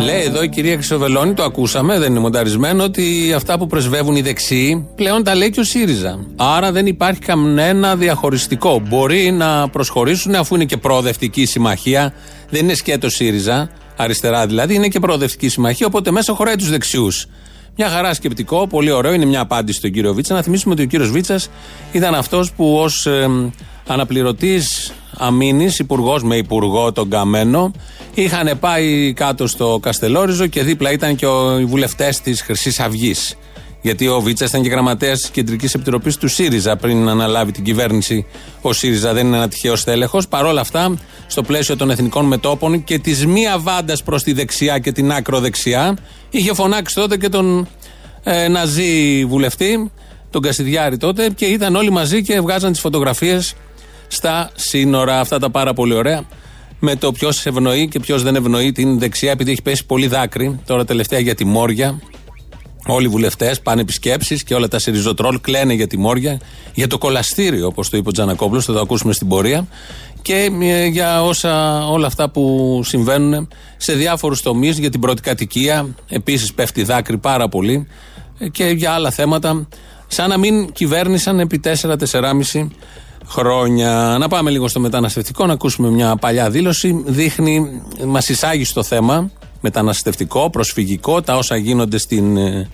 Λέει 0.05 0.23
εδώ 0.23 0.43
η 0.43 0.49
κυρία 0.49 0.75
Χρυσοβελώνη, 0.75 1.35
το 1.35 1.43
ακούσαμε, 1.43 1.99
δεν 1.99 2.11
είναι 2.11 2.21
μονταρισμένο, 2.21 2.85
ότι 2.85 3.33
αυτά 3.37 3.59
που 3.59 3.67
πρεσβεύουν 3.67 4.17
οι 4.17 4.21
δεξιοί 4.21 4.89
πλέον 4.95 5.23
τα 5.25 5.35
λέει 5.35 5.51
και 5.51 5.61
ο 5.61 5.65
ΣΥΡΙΖΑ. 5.65 6.27
Άρα 6.37 6.73
δεν 6.73 6.87
υπάρχει 6.87 7.21
κανένα 7.21 7.97
διαχωριστικό. 7.97 8.83
Μπορεί 8.89 9.31
να 9.31 9.69
προσχωρήσουν 9.69 10.35
αφού 10.35 10.55
είναι 10.55 10.65
και 10.65 10.77
προοδευτική 10.77 11.45
συμμαχία. 11.45 12.13
Δεν 12.51 12.65
είναι 12.65 12.75
σκέτο 12.75 13.11
ΣΥΡΙΖΑ, 13.11 13.71
αριστερά 13.97 14.47
δηλαδή, 14.47 14.75
είναι 14.75 14.89
και 14.89 15.01
προοδευτική 15.01 15.49
συμμαχία, 15.49 15.87
οπότε 15.87 16.11
μέσα 16.11 16.33
χωράει 16.33 16.57
τους 16.57 16.71
δεξιούς. 16.71 17.27
Μια 17.77 17.89
χαρά 17.89 18.15
σκεπτικό, 18.15 18.67
πολύ 18.67 18.91
ωραίο, 18.91 19.13
είναι 19.13 19.25
μια 19.25 19.41
απάντηση 19.41 19.79
στον 19.79 19.91
κύριο 19.91 20.15
Βίτσα. 20.15 20.35
Να 20.35 20.43
θυμίσουμε 20.43 20.75
ότι 20.75 20.83
ο 20.83 20.87
κύριος 20.87 21.11
Βίτσας 21.11 21.51
ήταν 21.93 22.15
αυτός 22.15 22.53
που 22.53 22.77
ως 22.77 23.07
ε, 23.07 23.29
αναπληρωτής 23.87 24.93
αμήνης, 25.17 25.79
υπουργός 25.79 26.23
με 26.23 26.37
υπουργό 26.37 26.93
τον 26.93 27.11
Καμένο, 27.11 27.73
είχαν 28.15 28.59
πάει 28.61 29.13
κάτω 29.13 29.47
στο 29.47 29.79
Καστελόριζο 29.83 30.47
και 30.47 30.63
δίπλα 30.63 30.93
ήταν 30.93 31.17
και 31.17 31.27
οι 31.61 31.65
βουλευτές 31.65 32.21
της 32.21 32.43
Χρυσής 32.43 32.81
Αυγής. 32.81 33.37
Γιατί 33.83 34.09
ο 34.09 34.21
Βίτσας 34.21 34.49
ήταν 34.49 34.63
και 34.63 34.69
γραμματέας 34.69 35.21
της 35.21 35.31
Κεντρικής 35.31 35.75
Επιτροπής 35.75 36.17
του 36.17 36.29
ΣΥΡΙΖΑ 36.29 36.77
πριν 36.77 37.09
αναλάβει 37.09 37.53
την 37.53 37.65
κυβέρνηση. 37.65 38.27
Ο 38.61 38.73
ΣΥΡΙΖΑ 38.73 39.13
δεν 39.13 39.27
είναι 39.27 39.37
ένα 39.37 39.49
τυχαίο 39.49 39.75
τέλεχο. 39.85 40.21
Παρ' 40.29 40.45
όλα 40.45 40.61
αυτά, 40.61 40.95
στο 41.27 41.43
πλαίσιο 41.43 41.77
των 41.77 41.91
εθνικών 41.91 42.25
μετόπων 42.25 42.85
και 42.85 42.99
της 42.99 43.27
μία 43.27 43.59
βάντας 43.59 44.03
προς 44.03 44.23
τη 44.23 44.33
δεξιά 44.33 44.79
και 44.79 44.93
την 44.93 45.13
άκρο 45.13 45.41
δεξιά, 45.41 45.97
είχε 46.31 46.55
φωνάξει 46.55 46.95
τότε 46.95 47.17
και 47.17 47.29
τον 47.29 47.69
ε, 48.23 48.49
Ναζί 48.49 49.25
βουλευτή, 49.25 49.91
τον 50.31 50.43
Κασιδιάρη 50.43 50.97
τότε, 50.97 51.29
και 51.35 51.45
ήταν 51.45 51.77
όλοι 51.77 51.91
μαζί 51.91 52.23
και 52.23 52.41
βγάζαν 52.41 52.73
τις 52.73 52.81
φωτογραφίες 52.81 53.55
στα 54.13 54.51
σύνορα. 54.55 55.21
Αυτά 55.21 55.39
τα 55.39 55.51
πάρα 55.51 55.73
πολύ 55.73 55.95
ωραία. 55.95 56.25
Με 56.79 56.97
το 56.97 57.13
ποιος 57.13 57.47
ευνοεί 57.47 57.89
και 57.89 58.01
ποιος 58.01 58.23
δεν 58.23 58.37
ευνοεί 58.37 58.73
την 58.73 58.99
δεξιά, 58.99 59.31
επειδή 59.31 59.51
έχει 59.51 59.63
πέσει 59.63 59.87
πολύ 59.87 60.07
δάκρυ 60.07 60.61
τώρα 60.67 60.85
τελευταία 60.85 61.19
για 61.19 61.35
τη 61.35 61.45
Μόρια. 61.45 62.01
Όλοι 62.87 63.07
οι 63.07 63.09
βουλευτές 63.09 63.61
πάνε 63.61 63.81
επισκέψει 63.81 64.43
και 64.45 64.55
όλα 64.55 64.69
τα 64.69 64.79
σιριζοτρόλ 64.79 65.41
κλαίνε 65.41 65.73
για 65.73 65.87
τη 65.87 65.99
Μόρια, 65.99 66.41
για 66.75 66.87
το 66.87 66.99
κολαστήριο, 66.99 67.67
όπως 67.67 67.91
το 67.91 67.97
είπε 67.97 68.09
ο 68.09 68.13
Τζανακόπλο, 68.13 68.61
θα 68.61 68.73
το 68.73 68.81
ακούσουμε 68.81 69.13
στην 69.13 69.29
πορεία. 69.29 69.67
Και 70.23 70.51
ε, 70.61 70.87
για 70.87 71.23
όσα, 71.23 71.87
όλα 71.87 72.07
αυτά 72.07 72.31
που 72.31 72.81
συμβαίνουν 72.85 73.49
σε 73.77 73.93
διάφορους 73.93 74.43
τομείς, 74.43 74.79
για 74.79 74.91
την 74.91 75.01
πρώτη 75.01 75.23
κατοικία. 75.23 75.95
Επίσης 76.09 76.55
πέφτει 76.55 76.83
δάκρυ 76.83 77.19
πάρα 77.19 77.49
πολύ. 77.49 77.87
Ε, 78.39 78.49
και 78.49 78.65
για 78.65 78.93
άλλα 78.93 79.11
θέματα. 79.11 79.69
Σαν 80.07 80.29
να 80.29 80.39
μην 80.39 80.73
κυβέρνησαν 80.73 81.41
επί 81.41 81.61
4-4,5 81.65 82.69
χρόνια. 83.33 84.17
Να 84.19 84.29
πάμε 84.29 84.51
λίγο 84.51 84.69
στο 84.69 84.81
μεταναστευτικό, 84.81 85.47
να 85.47 85.53
ακούσουμε 85.53 85.91
μια 85.91 86.17
παλιά 86.17 86.51
δήλωση. 86.51 87.03
Δείχνει, 87.07 87.83
μας 88.07 88.29
εισάγει 88.29 88.65
στο 88.65 88.83
θέμα 88.83 89.31
μεταναστευτικό, 89.61 90.51
προσφυγικό, 90.51 91.23
τα 91.23 91.37
όσα 91.37 91.57
γίνονται 91.57 91.99
στην 91.99 92.37
ε, 92.37 92.69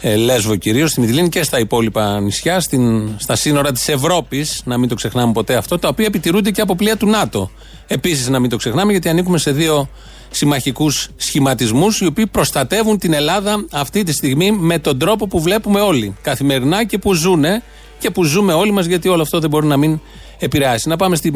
ε, 0.00 0.16
Λέσβο 0.16 0.56
κυρίως, 0.56 0.90
στη 0.90 1.00
Μυτιλίνη 1.00 1.28
και 1.28 1.42
στα 1.42 1.58
υπόλοιπα 1.58 2.20
νησιά, 2.20 2.60
στην, 2.60 3.08
στα 3.16 3.36
σύνορα 3.36 3.72
της 3.72 3.88
Ευρώπης, 3.88 4.62
να 4.64 4.78
μην 4.78 4.88
το 4.88 4.94
ξεχνάμε 4.94 5.32
ποτέ 5.32 5.54
αυτό, 5.54 5.78
τα 5.78 5.88
οποία 5.88 6.06
επιτηρούνται 6.06 6.50
και 6.50 6.60
από 6.60 6.74
πλοία 6.74 6.96
του 6.96 7.06
ΝΑΤΟ. 7.06 7.50
Επίσης, 7.86 8.28
να 8.28 8.38
μην 8.38 8.50
το 8.50 8.56
ξεχνάμε, 8.56 8.92
γιατί 8.92 9.08
ανήκουμε 9.08 9.38
σε 9.38 9.52
δύο 9.52 9.88
συμμαχικούς 10.30 11.08
σχηματισμούς, 11.16 12.00
οι 12.00 12.06
οποίοι 12.06 12.26
προστατεύουν 12.26 12.98
την 12.98 13.12
Ελλάδα 13.12 13.64
αυτή 13.70 14.02
τη 14.02 14.12
στιγμή 14.12 14.50
με 14.52 14.78
τον 14.78 14.98
τρόπο 14.98 15.26
που 15.26 15.40
βλέπουμε 15.40 15.80
όλοι 15.80 16.16
καθημερινά 16.22 16.84
και 16.84 16.98
που 16.98 17.14
ζούνε 17.14 17.62
και 18.02 18.10
που 18.10 18.22
ζούμε 18.24 18.52
όλοι 18.62 18.72
μας, 18.76 18.84
γιατί 18.92 19.08
όλο 19.14 19.22
αυτό 19.26 19.36
δεν 19.38 19.50
μπορεί 19.50 19.66
να 19.74 19.76
μην 19.82 20.00
επηρεάσει. 20.38 20.88
Να 20.88 20.96
πάμε 20.96 21.16
στην 21.16 21.34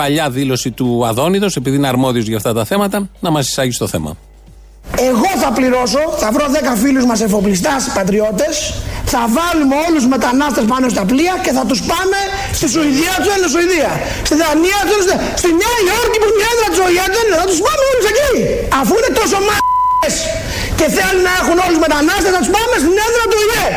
παλιά 0.00 0.26
δήλωση 0.30 0.70
του 0.78 0.88
Αδόνιδος, 1.10 1.52
επειδή 1.60 1.76
είναι 1.76 1.90
αρμόδιος 1.94 2.24
για 2.30 2.36
αυτά 2.40 2.52
τα 2.58 2.64
θέματα, 2.70 2.96
να 3.24 3.30
μας 3.34 3.48
εισάγει 3.48 3.74
στο 3.80 3.86
θέμα. 3.94 4.10
Εγώ 5.10 5.30
θα 5.42 5.50
πληρώσω, 5.58 6.02
θα 6.22 6.28
βρω 6.34 6.46
10 6.56 6.74
φίλους 6.82 7.04
μας 7.10 7.18
εφοπλιστάς 7.26 7.82
πατριώτες, 7.96 8.54
θα 9.12 9.22
βάλουμε 9.36 9.74
όλους 9.86 10.00
τους 10.02 10.10
μετανάστες 10.16 10.64
πάνω 10.72 10.86
στα 10.94 11.04
πλοία 11.10 11.34
και 11.44 11.52
θα 11.58 11.64
τους 11.70 11.80
πάμε 11.92 12.18
στη 12.58 12.66
Σουηδία, 12.74 13.14
του 13.22 13.30
είναι 13.34 13.48
Σουηδία, 13.54 13.92
στη 14.28 14.34
Δανία, 14.42 14.80
του 14.88 14.94
είναι 15.02 15.16
στη 15.40 15.48
Νέα 15.60 15.76
Υόρκη 15.88 16.16
που 16.22 16.28
είναι 16.30 16.40
η 16.42 16.46
έδρα 16.52 16.68
της 16.72 16.80
ΟΗΕ, 16.86 17.06
θα 17.40 17.46
τους 17.50 17.60
πάμε 17.66 17.82
όλους 17.90 18.06
εκεί. 18.12 18.30
Αφού 18.80 18.92
είναι 18.98 19.10
τόσο 19.20 19.36
μ***ες 19.46 20.14
και 20.78 20.86
θέλουν 20.96 21.22
να 21.28 21.32
έχουν 21.40 21.56
όλους 21.64 21.74
τους 21.76 21.84
μετανάστες, 21.86 22.30
θα 22.36 22.40
τους 22.42 22.52
πάμε 22.56 22.74
στην 22.82 22.94
έδρα 23.06 23.24
του 23.30 23.38
ΟΗΕ. 23.42 23.68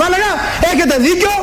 Θα 0.00 0.06
έλεγα, 0.10 0.32
έχετε 0.72 0.94
δίκιο, 1.06 1.34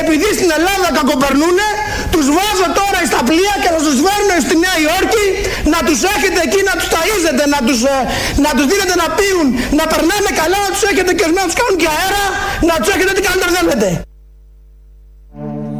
επειδή 0.00 0.28
στην 0.38 0.50
Ελλάδα 0.58 0.88
κακοπερνούνε, 0.98 1.68
τους 2.12 2.26
βάζω 2.36 2.68
τώρα 2.80 3.00
στα 3.10 3.20
πλοία 3.28 3.54
και 3.62 3.70
θα 3.74 3.80
τους 3.86 3.96
φέρνω 4.04 4.34
στη 4.46 4.54
Νέα 4.64 4.76
Υόρκη 4.84 5.26
να 5.72 5.78
τους 5.86 5.98
έχετε 6.14 6.38
εκεί 6.46 6.60
να 6.68 6.74
τους 6.78 6.88
ταΐζετε, 6.94 7.44
να 7.54 7.60
τους, 7.66 7.78
ε, 7.94 7.96
να 8.44 8.50
τους 8.56 8.64
δίνετε 8.70 8.94
να 9.02 9.06
πίουν, 9.18 9.46
να 9.78 9.84
περνάνε 9.92 10.30
καλά, 10.40 10.58
να 10.66 10.70
τους 10.74 10.84
έχετε 10.90 11.12
και 11.18 11.26
να 11.38 11.42
τους 11.46 11.56
κάνουν 11.60 11.76
και 11.82 11.88
αέρα, 11.96 12.24
να 12.68 12.74
τους 12.80 12.88
έχετε 12.94 13.10
τι 13.16 13.22
καλύτερα 13.26 13.50
θέλετε. 13.58 13.88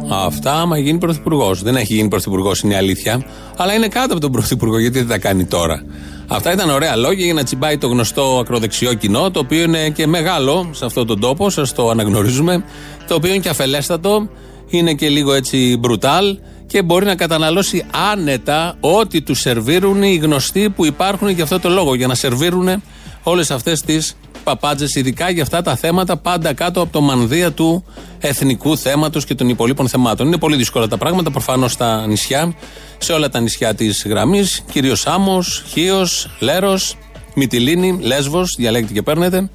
Αυτά 0.09 0.53
άμα 0.53 0.77
γίνει 0.77 0.97
πρωθυπουργός. 0.97 1.61
Δεν 1.61 1.75
έχει 1.75 1.93
γίνει 1.93 2.07
πρωθυπουργός, 2.07 2.59
είναι 2.59 2.73
η 2.73 2.77
αλήθεια. 2.77 3.25
Αλλά 3.57 3.73
είναι 3.73 3.87
κάτω 3.87 4.11
από 4.11 4.21
τον 4.21 4.31
πρωθυπουργό, 4.31 4.79
γιατί 4.79 4.97
δεν 4.97 5.07
τα 5.07 5.17
κάνει 5.17 5.45
τώρα. 5.45 5.83
Αυτά 6.27 6.53
ήταν 6.53 6.69
ωραία 6.69 6.95
λόγια 6.95 7.25
για 7.25 7.33
να 7.33 7.43
τσιμπάει 7.43 7.77
το 7.77 7.87
γνωστό 7.87 8.37
ακροδεξιό 8.41 8.93
κοινό, 8.93 9.31
το 9.31 9.39
οποίο 9.39 9.63
είναι 9.63 9.89
και 9.89 10.07
μεγάλο 10.07 10.69
σε 10.71 10.85
αυτόν 10.85 11.07
τον 11.07 11.19
τόπο, 11.19 11.49
σας 11.49 11.73
το 11.73 11.89
αναγνωρίζουμε. 11.89 12.63
Το 13.07 13.15
οποίο 13.15 13.29
είναι 13.29 13.39
και 13.39 13.49
αφελέστατο, 13.49 14.29
είναι 14.67 14.93
και 14.93 15.09
λίγο 15.09 15.33
έτσι 15.33 15.77
μπρουτάλ 15.79 16.37
και 16.67 16.81
μπορεί 16.81 17.05
να 17.05 17.15
καταναλώσει 17.15 17.85
άνετα 18.11 18.77
ό,τι 18.79 19.21
του 19.21 19.35
σερβίρουν 19.35 20.03
οι 20.03 20.15
γνωστοί 20.15 20.69
που 20.69 20.85
υπάρχουν 20.85 21.29
για 21.29 21.43
αυτό 21.43 21.59
το 21.59 21.69
λόγο. 21.69 21.95
Για 21.95 22.07
να 22.07 22.15
σερβίρουν 22.15 22.83
όλες 23.23 23.51
αυτές 23.51 23.81
τις 23.81 24.17
παπάντζες, 24.47 24.95
ειδικά 24.95 25.29
για 25.29 25.43
αυτά 25.43 25.61
τα 25.61 25.75
θέματα, 25.75 26.17
πάντα 26.17 26.53
κάτω 26.53 26.81
από 26.81 26.91
το 26.91 27.01
μανδύα 27.01 27.51
του 27.51 27.83
εθνικού 28.19 28.77
θέματος 28.77 29.25
και 29.25 29.35
των 29.35 29.49
υπολείπων 29.49 29.87
θεμάτων. 29.87 30.27
Είναι 30.27 30.37
πολύ 30.37 30.55
δύσκολα 30.55 30.87
τα 30.87 30.97
πράγματα, 30.97 31.31
προφανώς 31.31 31.71
στα 31.71 32.07
νησιά, 32.07 32.55
σε 32.97 33.13
όλα 33.13 33.29
τα 33.29 33.39
νησιά 33.39 33.73
της 33.73 34.05
γραμμής, 34.07 34.63
κυρίως 34.71 35.07
Άμμος, 35.07 35.63
Χίος, 35.67 36.29
Λέρος, 36.39 36.97
Μυτιλίνη, 37.35 37.97
Λέσβος, 38.01 38.55
διαλέγεται 38.57 38.93
και 38.93 39.01
παίρνετε. 39.01 39.49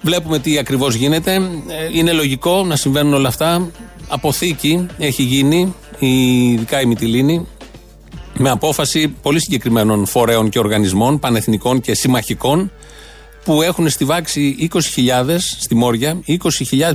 Βλέπουμε 0.00 0.38
τι 0.38 0.58
ακριβώς 0.58 0.94
γίνεται. 0.94 1.34
Ε, 1.34 1.40
είναι 1.92 2.12
λογικό 2.12 2.64
να 2.64 2.76
συμβαίνουν 2.76 3.14
όλα 3.14 3.28
αυτά. 3.28 3.70
Αποθήκη 4.08 4.86
έχει 4.98 5.22
γίνει, 5.22 5.74
ειδικά 5.98 6.80
η 6.80 6.86
Μυτιλίνη, 6.86 7.46
με 8.38 8.50
απόφαση 8.50 9.08
πολύ 9.08 9.40
συγκεκριμένων 9.40 10.06
φορέων 10.06 10.48
και 10.48 10.58
οργανισμών, 10.58 11.18
πανεθνικών 11.18 11.80
και 11.80 11.94
συμμαχικών, 11.94 12.70
που 13.44 13.62
έχουν 13.62 13.88
στηβάξει 13.88 14.68
20.000 14.72 15.36
στη 15.38 15.74
Μόρια, 15.74 16.20
20.000 16.26 16.38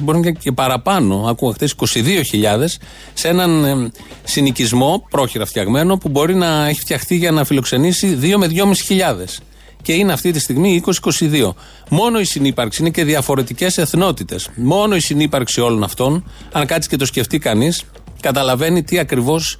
μπορεί 0.01 0.19
να 0.19 0.27
είναι 0.27 0.37
και 0.39 0.51
παραπάνω, 0.51 1.25
ακούω 1.27 1.51
χθες 1.51 1.75
22.000, 1.93 2.65
σε 3.13 3.27
έναν 3.27 3.65
ε, 3.65 3.91
συνοικισμό 4.23 5.05
πρόχειρα 5.09 5.45
φτιαγμένο 5.45 5.97
που 5.97 6.09
μπορεί 6.09 6.35
να 6.35 6.67
έχει 6.67 6.79
φτιαχτεί 6.79 7.15
για 7.15 7.31
να 7.31 7.43
φιλοξενήσει 7.43 8.17
2 8.21 8.33
με 8.37 8.47
2.500. 8.53 9.41
Και 9.81 9.93
είναι 9.93 10.13
αυτή 10.13 10.31
τη 10.31 10.39
στιγμή 10.39 10.81
20-22. 10.85 11.49
Μόνο 11.89 12.19
η 12.19 12.23
συνύπαρξη 12.23 12.81
είναι 12.81 12.89
και 12.89 13.03
διαφορετικές 13.03 13.77
εθνότητες. 13.77 14.49
Μόνο 14.55 14.95
η 14.95 14.99
συνύπαρξη 14.99 15.61
όλων 15.61 15.83
αυτών, 15.83 16.31
αν 16.51 16.65
κάτσει 16.65 16.89
και 16.89 16.95
το 16.95 17.05
σκεφτεί 17.05 17.39
κανείς, 17.39 17.83
καταλαβαίνει 18.21 18.83
τι 18.83 18.99
ακριβώς 18.99 19.57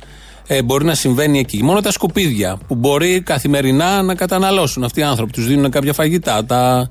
ε, 0.51 0.61
μπορεί 0.61 0.85
να 0.85 0.95
συμβαίνει 0.95 1.39
εκεί. 1.39 1.63
Μόνο 1.63 1.81
τα 1.81 1.91
σκουπίδια 1.91 2.59
που 2.67 2.75
μπορεί 2.75 3.21
καθημερινά 3.21 4.01
να 4.01 4.15
καταναλώσουν 4.15 4.83
αυτοί 4.83 4.99
οι 4.99 5.03
άνθρωποι. 5.03 5.31
Τους 5.31 5.47
δίνουν 5.47 5.71
κάποια 5.71 5.93
φαγητά, 5.93 6.45
τα, 6.45 6.89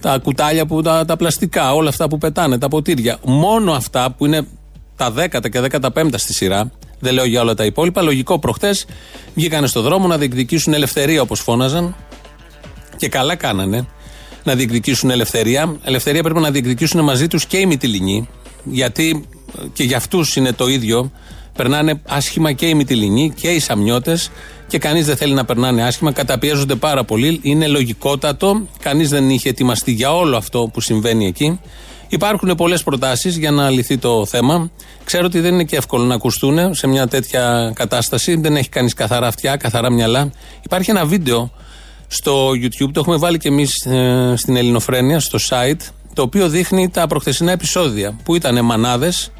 τα 0.00 0.18
κουτάλια, 0.18 0.66
που, 0.66 0.82
τα, 0.82 1.04
τα 1.04 1.16
πλαστικά, 1.16 1.74
όλα 1.74 1.88
αυτά 1.88 2.08
που 2.08 2.18
πετάνε, 2.18 2.58
τα 2.58 2.68
ποτήρια. 2.68 3.18
Μόνο 3.24 3.72
αυτά 3.72 4.10
που 4.10 4.26
είναι 4.26 4.46
τα 4.96 5.10
δέκατα 5.10 5.48
και 5.48 5.60
δέκατα 5.60 5.92
πέμπτα 5.92 6.18
στη 6.18 6.34
σειρά, 6.34 6.70
δεν 6.98 7.14
λέω 7.14 7.24
για 7.24 7.40
όλα 7.40 7.54
τα 7.54 7.64
υπόλοιπα. 7.64 8.02
Λογικό 8.02 8.38
προχτές 8.38 8.86
βγήκαν 9.34 9.66
στο 9.66 9.80
δρόμο 9.80 10.06
να 10.06 10.18
διεκδικήσουν 10.18 10.72
ελευθερία 10.72 11.22
όπως 11.22 11.40
φώναζαν. 11.40 11.96
Και 12.96 13.08
καλά 13.08 13.34
κάνανε 13.34 13.86
να 14.44 14.54
διεκδικήσουν 14.54 15.10
ελευθερία. 15.10 15.76
Ελευθερία 15.84 16.22
πρέπει 16.22 16.40
να 16.40 16.50
διεκδικήσουν 16.50 17.04
μαζί 17.04 17.26
τους 17.26 17.46
και 17.46 17.56
οι 17.56 17.66
Μυτιλινοί, 17.66 18.28
γιατί 18.64 19.24
και 19.72 19.84
για 19.84 19.96
αυτούς 19.96 20.36
είναι 20.36 20.52
το 20.52 20.66
ίδιο 20.66 21.10
Περνάνε 21.56 22.00
άσχημα 22.08 22.52
και 22.52 22.66
οι 22.66 22.74
Μυτιλινοί 22.74 23.32
και 23.36 23.48
οι 23.48 23.58
Σαμιώτες 23.58 24.30
και 24.66 24.78
κανείς 24.78 25.06
δεν 25.06 25.16
θέλει 25.16 25.34
να 25.34 25.44
περνάνε 25.44 25.82
άσχημα. 25.82 26.12
Καταπιέζονται 26.12 26.74
πάρα 26.74 27.04
πολύ. 27.04 27.38
Είναι 27.42 27.66
λογικότατο. 27.66 28.66
Κανείς 28.80 29.08
δεν 29.08 29.30
είχε 29.30 29.48
ετοιμαστεί 29.48 29.92
για 29.92 30.14
όλο 30.14 30.36
αυτό 30.36 30.70
που 30.72 30.80
συμβαίνει 30.80 31.26
εκεί. 31.26 31.60
Υπάρχουν 32.08 32.54
πολλές 32.54 32.82
προτάσεις 32.82 33.36
για 33.36 33.50
να 33.50 33.70
λυθεί 33.70 33.98
το 33.98 34.26
θέμα. 34.26 34.70
Ξέρω 35.04 35.24
ότι 35.26 35.40
δεν 35.40 35.52
είναι 35.54 35.64
και 35.64 35.76
εύκολο 35.76 36.04
να 36.04 36.14
ακουστούν 36.14 36.74
σε 36.74 36.86
μια 36.86 37.06
τέτοια 37.06 37.72
κατάσταση. 37.74 38.36
Δεν 38.36 38.56
έχει 38.56 38.68
κανείς 38.68 38.94
καθαρά 38.94 39.26
αυτιά, 39.26 39.56
καθαρά 39.56 39.92
μυαλά. 39.92 40.30
Υπάρχει 40.62 40.90
ένα 40.90 41.04
βίντεο 41.04 41.50
στο 42.06 42.48
YouTube, 42.50 42.90
το 42.92 43.00
έχουμε 43.00 43.16
βάλει 43.16 43.38
και 43.38 43.48
εμείς 43.48 43.84
ε, 43.86 44.34
στην 44.36 44.56
Ελληνοφρένεια, 44.56 45.20
στο 45.20 45.38
site, 45.48 45.80
το 46.14 46.22
οποίο 46.22 46.48
δείχνει 46.48 46.88
τα 46.88 47.06
προχθεσινά 47.06 47.52
επεισόδια 47.52 48.16
που 48.24 48.34
ήταν 48.34 48.64
μανάδες 48.64 49.30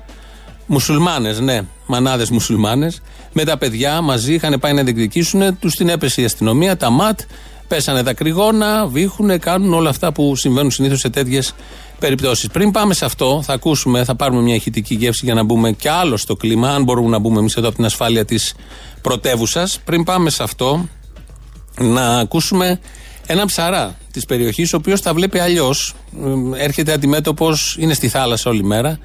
Μουσουλμάνες, 0.66 1.40
ναι, 1.40 1.60
μανάδες 1.86 2.30
μουσουλμάνες, 2.30 3.02
με 3.32 3.44
τα 3.44 3.58
παιδιά 3.58 4.00
μαζί 4.00 4.34
είχαν 4.34 4.58
πάει 4.60 4.72
να 4.72 4.82
διεκδικήσουν, 4.82 5.58
τους 5.58 5.74
την 5.74 5.88
έπεσε 5.88 6.20
η 6.20 6.24
αστυνομία, 6.24 6.76
τα 6.76 6.90
ΜΑΤ, 6.90 7.20
πέσανε 7.68 8.02
τα 8.02 8.14
κρυγόνα, 8.14 8.86
βήχουν, 8.86 9.38
κάνουν 9.38 9.72
όλα 9.72 9.90
αυτά 9.90 10.12
που 10.12 10.36
συμβαίνουν 10.36 10.70
συνήθως 10.70 11.00
σε 11.00 11.08
τέτοιες 11.08 11.54
περιπτώσεις. 11.98 12.48
Πριν 12.48 12.70
πάμε 12.70 12.94
σε 12.94 13.04
αυτό, 13.04 13.40
θα 13.44 13.52
ακούσουμε, 13.52 14.04
θα 14.04 14.14
πάρουμε 14.14 14.42
μια 14.42 14.54
ηχητική 14.54 14.94
γεύση 14.94 15.24
για 15.24 15.34
να 15.34 15.42
μπούμε 15.42 15.72
κι 15.72 15.88
άλλο 15.88 16.16
στο 16.16 16.36
κλίμα, 16.36 16.70
αν 16.70 16.82
μπορούμε 16.82 17.08
να 17.08 17.18
μπούμε 17.18 17.38
εμείς 17.38 17.56
εδώ 17.56 17.66
από 17.66 17.76
την 17.76 17.84
ασφάλεια 17.84 18.24
της 18.24 18.54
πρωτεύουσας. 19.00 19.78
Πριν 19.84 20.04
πάμε 20.04 20.30
σε 20.30 20.42
αυτό, 20.42 20.88
να 21.80 22.18
ακούσουμε 22.18 22.80
ένα 23.26 23.46
ψαρά 23.46 23.96
της 24.12 24.24
περιοχής, 24.24 24.72
ο 24.72 24.76
οποίος 24.76 25.00
τα 25.00 25.14
βλέπει 25.14 25.38
αλλιώς. 25.38 25.94
Έρχεται 26.56 26.92
αντιμέτωπος, 26.92 27.76
είναι 27.78 27.94
στη 27.94 28.08
θάλασσα 28.08 28.50
όλη 28.50 28.64
μέρα. 28.64 28.98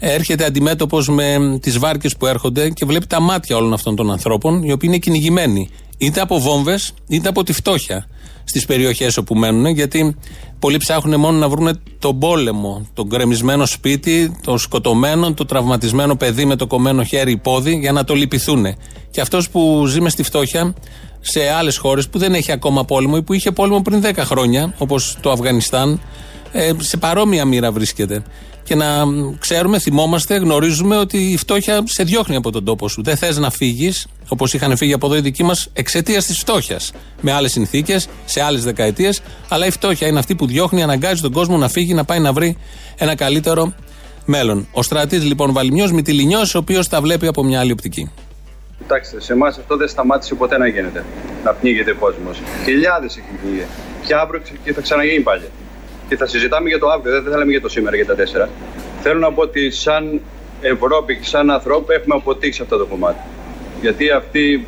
Έρχεται 0.00 0.44
αντιμέτωπος 0.44 1.08
με 1.08 1.58
τις 1.60 1.78
βάρκες 1.78 2.16
που 2.16 2.26
έρχονται 2.26 2.70
και 2.70 2.84
βλέπει 2.84 3.06
τα 3.06 3.20
μάτια 3.20 3.56
όλων 3.56 3.72
αυτών 3.72 3.96
των 3.96 4.10
ανθρώπων, 4.10 4.62
οι 4.62 4.72
οποίοι 4.72 4.88
είναι 4.92 4.98
κυνηγημένοι. 4.98 5.68
Είτε 5.98 6.20
από 6.20 6.38
βόμβες, 6.40 6.92
είτε 7.08 7.28
από 7.28 7.42
τη 7.42 7.52
φτώχεια 7.52 8.06
στις 8.44 8.64
περιοχές 8.64 9.16
όπου 9.16 9.34
μένουν, 9.34 9.66
γιατί 9.66 10.16
πολλοί 10.58 10.76
ψάχνουν 10.76 11.20
μόνο 11.20 11.38
να 11.38 11.48
βρουν 11.48 11.80
τον 11.98 12.18
πόλεμο, 12.18 12.86
τον 12.94 13.08
κρεμισμένο 13.08 13.66
σπίτι, 13.66 14.40
το 14.42 14.58
σκοτωμένο, 14.58 15.34
το 15.34 15.44
τραυματισμένο 15.44 16.16
παιδί 16.16 16.44
με 16.44 16.56
το 16.56 16.66
κομμένο 16.66 17.02
χέρι 17.04 17.32
ή 17.32 17.36
πόδι 17.36 17.76
για 17.76 17.92
να 17.92 18.04
το 18.04 18.14
λυπηθούν. 18.14 18.66
Και 19.10 19.20
αυτός 19.20 19.50
που 19.50 19.84
ζει 19.86 20.00
μες 20.00 20.12
στη 20.12 20.22
φτώχεια 20.22 20.74
σε 21.20 21.48
άλλες 21.48 21.76
χώρες 21.76 22.08
που 22.08 22.18
δεν 22.18 22.34
έχει 22.34 22.52
ακόμα 22.52 22.84
πόλεμο 22.84 23.14
ή 23.18 23.22
που 23.22 23.32
είχε 23.32 23.50
πόλεμο 23.50 23.82
πριν 23.82 24.02
10 24.04 24.12
χρόνια, 24.16 24.74
όπως 24.78 25.18
το 25.20 25.30
Αφγανιστάν, 25.30 26.00
ε, 26.52 26.70
σε 26.78 26.96
παρόμοια 26.96 27.44
μοίρα 27.44 27.72
βρίσκεται. 27.72 28.22
Και 28.68 28.74
να 28.74 28.86
ξέρουμε, 29.38 29.78
θυμόμαστε, 29.78 30.36
γνωρίζουμε 30.36 30.96
ότι 30.96 31.18
η 31.18 31.36
φτώχεια 31.36 31.82
σε 31.84 32.02
διώχνει 32.02 32.36
από 32.36 32.50
τον 32.50 32.64
τόπο 32.64 32.88
σου. 32.88 33.02
Δεν 33.02 33.16
θες 33.16 33.38
να 33.38 33.50
φύγεις, 33.50 34.06
όπως 34.28 34.54
είχαν 34.54 34.76
φύγει 34.76 34.92
από 34.92 35.06
εδώ 35.06 35.16
οι 35.16 35.20
δικοί 35.20 35.42
μας, 35.42 35.68
εξαιτίας 35.72 36.26
της 36.26 36.38
φτώχειας. 36.38 36.92
Με 37.20 37.32
άλλες 37.32 37.52
συνθήκες, 37.52 38.08
σε 38.24 38.42
άλλες 38.42 38.64
δεκαετίες. 38.64 39.20
Αλλά 39.48 39.66
η 39.66 39.70
φτώχεια 39.70 40.06
είναι 40.06 40.18
αυτή 40.18 40.34
που 40.34 40.46
διώχνει, 40.46 40.82
αναγκάζει 40.82 41.20
τον 41.22 41.32
κόσμο 41.32 41.56
να 41.56 41.68
φύγει, 41.68 41.94
να 41.94 42.04
πάει 42.04 42.18
να 42.18 42.32
βρει 42.32 42.56
ένα 42.96 43.14
καλύτερο 43.14 43.74
μέλλον. 44.24 44.68
Ο 44.72 44.82
στρατής 44.82 45.24
λοιπόν 45.24 45.52
Βαλιμιό, 45.52 45.92
Μητυλινιός, 45.92 46.54
ο 46.54 46.58
οποίος 46.58 46.88
τα 46.88 47.00
βλέπει 47.00 47.26
από 47.26 47.44
μια 47.44 47.60
άλλη 47.60 47.72
οπτική. 47.72 48.10
Κοιτάξτε, 48.78 49.20
σε 49.20 49.32
εμάς 49.32 49.58
αυτό 49.58 49.76
δεν 49.76 49.88
σταμάτησε 49.88 50.34
ποτέ 50.34 50.58
να 50.58 50.66
γίνεται. 50.68 51.04
Να 51.44 51.52
πνίγεται 51.52 51.90
ο 51.90 51.96
κόσμος. 51.96 52.40
Χιλιάδες 52.64 53.16
έχει 53.16 53.26
πνίγει. 53.42 53.66
Και 54.06 54.14
αύριο 54.14 54.42
και 54.64 54.72
θα 54.72 54.80
ξαναγίνει 54.80 55.22
πάλι. 55.22 55.44
Και 56.08 56.16
θα 56.16 56.26
συζητάμε 56.26 56.68
για 56.68 56.78
το 56.78 56.88
αύριο, 56.88 57.22
δεν 57.22 57.32
θα 57.32 57.38
λέμε 57.38 57.50
για 57.50 57.60
το 57.60 57.68
σήμερα, 57.68 57.96
για 57.96 58.06
τα 58.06 58.14
τέσσερα. 58.14 58.48
Θέλω 59.00 59.18
να 59.18 59.32
πω 59.32 59.42
ότι 59.42 59.70
σαν 59.70 60.20
Ευρώπη 60.60 61.16
και 61.16 61.24
σαν 61.24 61.50
ανθρώποι 61.50 61.94
έχουμε 61.94 62.14
αποτύχει 62.14 62.62
αυτό 62.62 62.76
το 62.76 62.84
κομμάτι. 62.84 63.20
Γιατί 63.80 64.10
αυτοί, 64.10 64.66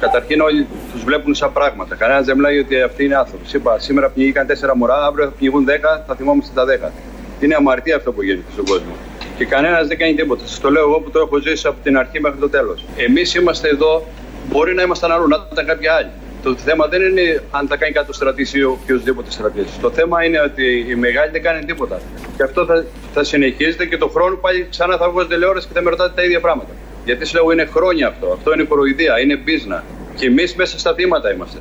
καταρχήν 0.00 0.40
όλοι 0.40 0.66
τους 0.92 1.04
βλέπουν 1.04 1.34
σαν 1.34 1.52
πράγματα. 1.52 1.94
Κανένας 1.94 2.26
δεν 2.26 2.36
μιλάει 2.36 2.58
ότι 2.58 2.80
αυτοί 2.80 3.04
είναι 3.04 3.16
άνθρωποι. 3.16 3.44
Είπα, 3.56 3.78
σήμερα 3.78 4.08
πνιγήκαν 4.08 4.46
τέσσερα 4.46 4.76
μωρά, 4.76 5.04
αύριο 5.06 5.24
θα 5.24 5.32
πνιγούν 5.38 5.64
δέκα, 5.64 6.04
θα 6.06 6.14
θυμόμαστε 6.14 6.52
τα 6.54 6.64
δέκα. 6.64 6.92
Είναι 7.40 7.54
αμαρτία 7.54 7.96
αυτό 7.96 8.12
που 8.12 8.22
γίνεται 8.22 8.52
στον 8.52 8.64
κόσμο 8.64 8.92
και 9.40 9.46
κανένας 9.46 9.86
δεν 9.86 9.98
κάνει 9.98 10.14
τίποτα. 10.14 10.46
Σας 10.46 10.60
το 10.60 10.70
λέω 10.70 10.82
εγώ 10.82 11.00
που 11.00 11.10
το 11.10 11.18
έχω 11.18 11.38
ζήσει 11.38 11.66
από 11.66 11.76
την 11.82 11.98
αρχή 11.98 12.20
μέχρι 12.20 12.38
το 12.38 12.48
τέλος. 12.48 12.84
Εμείς 12.96 13.34
είμαστε 13.34 13.68
εδώ, 13.68 14.06
μπορεί 14.48 14.74
να 14.74 14.82
ήμασταν 14.82 15.12
αλλού, 15.12 15.28
να 15.28 15.46
ήταν 15.52 15.66
κάποια 15.66 15.94
άλλη. 15.94 16.10
Το 16.42 16.56
θέμα 16.56 16.86
δεν 16.86 17.02
είναι 17.02 17.42
αν 17.50 17.66
θα 17.66 17.76
κάνει 17.76 17.92
κάτι 17.92 18.06
το 18.06 18.12
στρατή 18.12 18.46
ή 18.52 18.62
οποιοδήποτε 18.62 19.30
στρατή. 19.30 19.64
Το 19.80 19.90
θέμα 19.90 20.24
είναι 20.24 20.40
ότι 20.40 20.86
οι 20.88 20.94
μεγάλοι 20.94 21.30
δεν 21.30 21.42
κάνουν 21.42 21.66
τίποτα. 21.66 22.00
Και 22.36 22.42
αυτό 22.42 22.64
θα, 22.64 22.84
θα 23.14 23.24
συνεχίζεται 23.24 23.86
και 23.86 23.96
το 23.96 24.08
χρόνο 24.08 24.36
πάλι 24.36 24.66
ξανά 24.70 24.96
θα 24.96 25.10
βγω 25.10 25.26
τηλεόραση 25.26 25.66
και 25.66 25.72
θα 25.74 25.82
με 25.82 25.90
ρωτάτε 25.90 26.12
τα 26.14 26.22
ίδια 26.22 26.40
πράγματα. 26.40 26.70
Γιατί 27.04 27.26
σου 27.26 27.34
λέω 27.34 27.52
είναι 27.52 27.68
χρόνια 27.74 28.06
αυτό. 28.08 28.26
Αυτό 28.32 28.52
είναι 28.52 28.62
κοροϊδία, 28.62 29.20
είναι 29.20 29.36
πίσνα. 29.36 29.84
Και 30.16 30.26
εμείς 30.26 30.54
μέσα 30.54 30.78
στα 30.78 30.94
θύματα 30.94 31.32
είμαστε. 31.32 31.58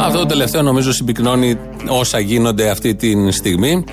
Αυτό 0.00 0.18
το 0.18 0.26
τελευταίο 0.26 0.62
νομίζω 0.62 0.92
συμπυκνώνει 0.92 1.58
όσα 1.88 2.18
γίνονται 2.18 2.70
αυτή 2.70 2.94
τη 2.94 3.30
στιγμή. 3.30 3.84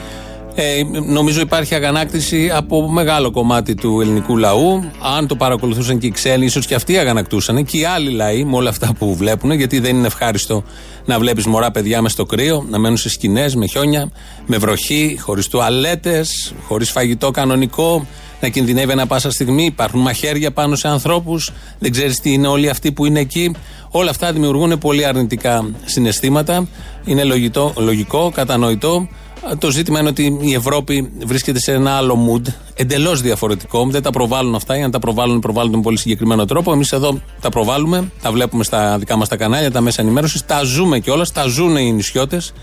Ε, 0.62 0.84
νομίζω 1.06 1.42
υπάρχει 1.42 1.76
αγανάκτηση 1.76 2.50
από 2.54 2.90
μεγάλο 2.90 3.32
κομμάτι 3.32 3.76
του 3.76 4.02
ελληνικού 4.02 4.38
λαού. 4.38 4.92
Αν 5.18 5.28
το 5.28 5.36
παρακολουθούσαν 5.36 5.98
και 5.98 6.08
οι 6.08 6.12
ξένοι, 6.12 6.46
ίσως 6.46 6.66
και 6.66 6.76
αυτοί 6.76 6.98
αγανακτούσαν 6.98 7.66
και 7.66 7.78
οι 7.78 7.86
άλλοι 7.86 8.10
λαοί 8.10 8.44
με 8.44 8.56
όλα 8.56 8.70
αυτά 8.70 8.94
που 9.00 9.16
βλέπουν, 9.16 9.52
γιατί 9.52 9.80
δεν 9.80 9.96
είναι 9.96 10.08
ευχάριστο 10.08 10.64
να 11.06 11.20
βλέπεις 11.20 11.46
μωρά 11.46 11.72
παιδιά 11.72 12.02
μες 12.02 12.12
στο 12.12 12.26
κρύο, 12.26 12.66
να 12.70 12.80
μένουν 12.80 12.98
σε 12.98 13.10
σκηνές, 13.10 13.56
με 13.56 13.66
χιόνια, 13.66 14.12
με 14.46 14.58
βροχή, 14.58 15.18
χωρίς 15.22 15.48
τουαλέτες, 15.48 16.54
χωρίς 16.68 16.92
φαγητό 16.92 17.32
κανονικό, 17.32 18.06
να 18.42 18.48
κινδυνεύει 18.48 18.92
ανά 18.92 19.08
πάσα 19.08 19.32
στιγμή. 19.32 19.66
Υπάρχουν 19.66 20.02
μαχαίρια 20.02 20.52
πάνω 20.52 20.76
σε 20.76 20.88
ανθρώπους, 20.88 21.52
δεν 21.80 21.92
ξέρεις 21.92 22.20
τι 22.20 22.34
είναι 22.34 22.48
όλοι 22.48 22.70
αυτοί 22.70 22.92
που 22.92 23.06
είναι 23.06 23.20
εκεί. 23.20 23.56
Όλα 23.92 24.10
αυτά 24.10 24.32
δημιουργούν 24.32 24.78
πολύ 24.78 25.06
αρνητικά 25.06 25.70
συναισθήματα. 25.86 26.68
Είναι 27.06 27.24
λογικό, 27.24 27.74
λογικό 27.78 28.32
κατανοητό. 28.36 29.08
Το 29.58 29.70
ζήτημα 29.72 30.00
είναι 30.00 30.10
ότι 30.10 30.38
η 30.42 30.54
Ευρώπη 30.54 31.12
βρίσκεται 31.26 31.60
σε 31.60 31.74
ένα 31.74 31.92
άλλο 31.92 32.18
mood, 32.30 32.52
εντελώς 32.76 33.22
διαφορετικό. 33.22 33.88
Δεν 33.90 34.02
τα 34.02 34.10
προβάλλουν 34.10 34.56
αυτά, 34.56 34.78
ή 34.78 34.82
αν 34.82 34.92
τα 34.92 35.00
προβάλλουν, 35.00 35.40
προβάλλουν 35.40 35.76
με 35.76 35.82
πολύ 35.82 35.98
συγκεκριμένο 35.98 36.46
τρόπο. 36.46 36.72
Εμείς 36.72 36.92
εδώ 36.92 37.20
τα 37.42 37.50
προβάλλουμε, 37.50 38.12
τα 38.22 38.32
βλέπουμε 38.32 38.64
στα 38.64 38.98
δικά 38.98 39.18
μας 39.18 39.28
τα 39.28 39.36
κανάλια, 39.36 39.72
τα 39.72 39.82
μέσα 39.82 40.02
ενημέρωσης, 40.02 40.46
τα 40.46 40.64
ζούμε 40.64 41.00
κιόλας, 41.00 41.32
τα 41.32 41.44
ζουν 41.48 41.78
οι 41.78 41.92
νησιώτες 41.92 42.54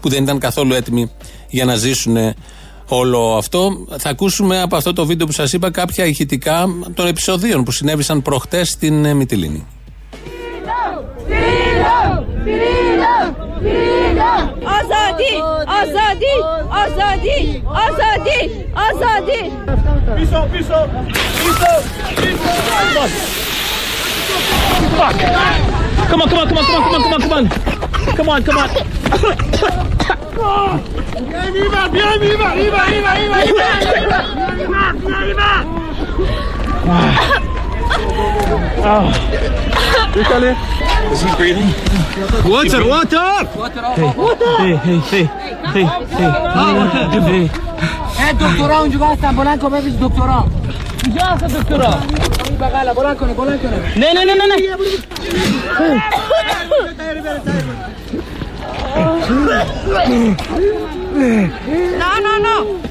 που 0.00 0.08
δεν 0.08 0.22
ήταν 0.22 0.38
καθόλου 0.38 0.72
έτοιμοι 0.72 1.10
για 1.48 1.64
να 1.64 1.74
ζήσουν 1.76 2.16
όλο 2.88 3.36
αυτό. 3.36 3.86
Θα 3.98 4.08
ακούσουμε 4.08 4.60
από 4.60 4.76
αυτό 4.76 4.92
το 4.92 5.06
βίντεο 5.06 5.26
που 5.26 5.32
σας 5.32 5.52
είπα 5.52 5.70
κάποια 5.70 6.04
ηχητικά 6.04 6.66
των 6.94 7.06
επεισοδίων 7.06 7.62
που 7.64 7.70
συνέβησαν 7.70 8.22
προχτές 8.22 8.68
στην 8.68 9.04
ε, 9.04 9.14
Μυτιλίνη. 9.14 9.66
Azadi! 14.66 15.32
Azadi! 15.66 16.34
Azadi! 16.70 17.38
Azadi! 17.66 18.38
Azadi! 18.74 19.40
Piso, 20.16 20.40
piso! 20.52 20.78
Piso! 21.42 21.72
Piso! 22.16 22.52
Fuck! 24.96 25.20
Come 26.08 26.22
on, 26.22 26.28
come 26.28 26.38
on, 26.38 26.46
come 26.48 26.58
on, 26.58 26.64
come 26.64 26.76
on, 26.76 26.82
come 26.82 26.94
on, 26.94 27.02
come 27.02 27.12
on, 27.12 27.20
come 27.20 27.32
on! 27.32 27.44
Come 28.16 28.28
on, 28.28 28.42
come 28.44 28.58
on! 28.58 28.68
Viva, 31.52 31.88
viva, 31.88 32.18
viva, 32.18 32.54
viva, 32.54 32.82
viva, 32.86 33.12
viva, 33.16 33.38
viva, 33.44 33.76
viva, 34.56 35.24
viva! 35.24 35.50
Oh. 38.83 39.11
Décalé. 40.13 40.55
Is 41.11 41.21
he 41.23 41.29
breathing? 41.37 41.69
Water, 42.49 42.83
water! 42.87 43.31
Water! 43.55 44.45
Hey, 44.61 44.75
hey, 44.75 44.99
hey, 45.11 45.25
hey, 45.73 45.85
hey, 46.17 46.31
hey, 47.11 47.21
hey. 47.29 47.49
Eh, 48.21 48.33
دکترا 48.33 48.77
اونجا 48.79 49.05
هستن 49.05 49.35
بلند 49.35 49.59
کن 49.59 49.69
ببین 49.69 49.95
دکترا 50.01 50.45
اینجا 51.05 51.25
هست 51.25 51.43
دکترا 51.43 51.97
این 52.49 52.57
بغلا 52.57 52.93
بلند 52.93 53.17
کنه 53.17 53.33
بلند 53.33 53.61
کنه 53.61 53.97
نه 53.97 54.13
نه 54.13 54.23
نه 54.25 54.33
نه 54.35 54.45
نه 54.45 54.55
No, 62.01 62.19
no, 62.19 62.33
no. 62.47 62.81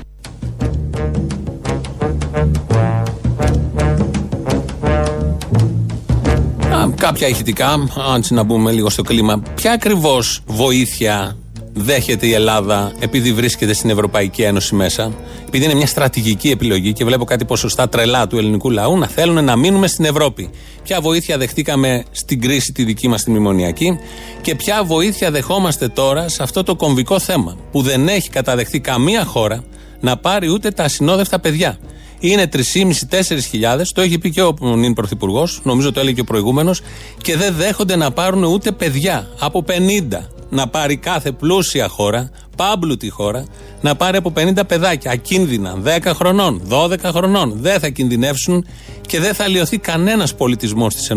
κάποια 6.96 7.28
ηχητικά, 7.28 7.68
αν 8.14 8.24
να 8.30 8.44
μπούμε 8.44 8.72
λίγο 8.72 8.90
στο 8.90 9.02
κλίμα. 9.02 9.42
Ποια 9.56 9.72
ακριβώς 9.72 10.42
βοήθεια 10.46 11.38
δέχεται 11.78 12.28
η 12.28 12.34
Ελλάδα 12.34 12.92
επειδή 13.00 13.34
βρίσκεται 13.34 13.74
στην 13.74 13.90
Ευρωπαϊκή 13.90 14.42
Ένωση 14.42 14.76
μέσα, 14.76 15.12
επειδή 15.48 15.66
είναι 15.66 15.74
μια 15.74 15.88
στρατηγική 15.88 16.50
επιλογή 16.50 16.94
και 16.94 17.06
βλέπω 17.06 17.26
κάτι 17.26 17.46
ποσοστά 17.46 17.90
τρελά 17.90 18.28
του 18.28 18.38
ελληνικού 18.38 18.70
λαού 18.70 18.98
να 18.98 19.08
θέλουν 19.08 19.44
να 19.44 19.56
μείνουμε 19.56 19.88
στην 19.88 20.06
Ευρώπη. 20.06 20.50
Ποια 20.84 21.02
βοήθεια 21.02 21.38
δεχτήκαμε 21.38 22.04
στην 22.12 22.42
κρίση 22.42 22.72
τη 22.72 22.84
δική 22.84 23.08
μας 23.08 23.24
τη 23.24 23.30
μνημονιακή 23.30 24.00
και 24.42 24.56
ποια 24.56 24.84
βοήθεια 24.84 25.32
δεχόμαστε 25.32 25.88
τώρα 25.88 26.30
σε 26.30 26.44
αυτό 26.44 26.64
το 26.64 26.76
κομβικό 26.76 27.20
θέμα 27.20 27.58
που 27.72 27.82
δεν 27.82 28.08
έχει 28.08 28.30
καταδεχτεί 28.30 28.80
καμία 28.80 29.26
χώρα 29.26 29.64
να 30.00 30.18
πάρει 30.18 30.50
ούτε 30.50 30.72
τα 30.72 30.84
ασυνόδευτα 30.84 31.40
παιδιά; 31.40 31.78
Είναι 32.20 32.50
3.500-4.000. 32.54 33.82
Το 33.94 34.02
έχει 34.02 34.18
πει 34.18 34.30
και 34.30 34.42
ο 34.42 34.56
νυν 34.60 34.94
Πρωθυπουργός, 34.94 35.62
νομίζω 35.64 35.92
το 35.92 36.00
έλεγε 36.00 36.16
και 36.16 36.22
ο 36.22 36.24
προηγούμενος, 36.24 36.82
και 37.22 37.38
δεν 37.38 37.56
δέχονται 37.56 37.96
να 37.96 38.12
πάρουν 38.12 38.44
ούτε 38.44 38.72
παιδιά. 38.72 39.28
Από 39.40 39.66
50 39.68 40.30
να 40.50 40.68
πάρει 40.68 40.98
κάθε 40.98 41.32
πλούσια 41.32 41.88
χώρα, 41.88 42.30
πάμπλουτη 42.58 43.10
χώρα, 43.10 43.46
να 43.82 43.96
πάρει 43.96 44.18
από 44.18 44.34
50 44.36 44.66
παιδάκια, 44.68 45.12
ακίνδυνα, 45.12 45.78
10 45.84 46.14
χρονών, 46.14 46.62
12 46.70 47.12
χρονών. 47.12 47.58
Δεν 47.62 47.80
θα 47.80 47.90
κινδυνεύσουν 47.90 48.66
και 49.08 49.20
δεν 49.20 49.34
θα 49.34 49.48
λιωθεί 49.48 49.78
κανένας 49.78 50.36
πολιτισμός 50.36 50.96
της 50.96 51.10
ΕΕ. 51.10 51.16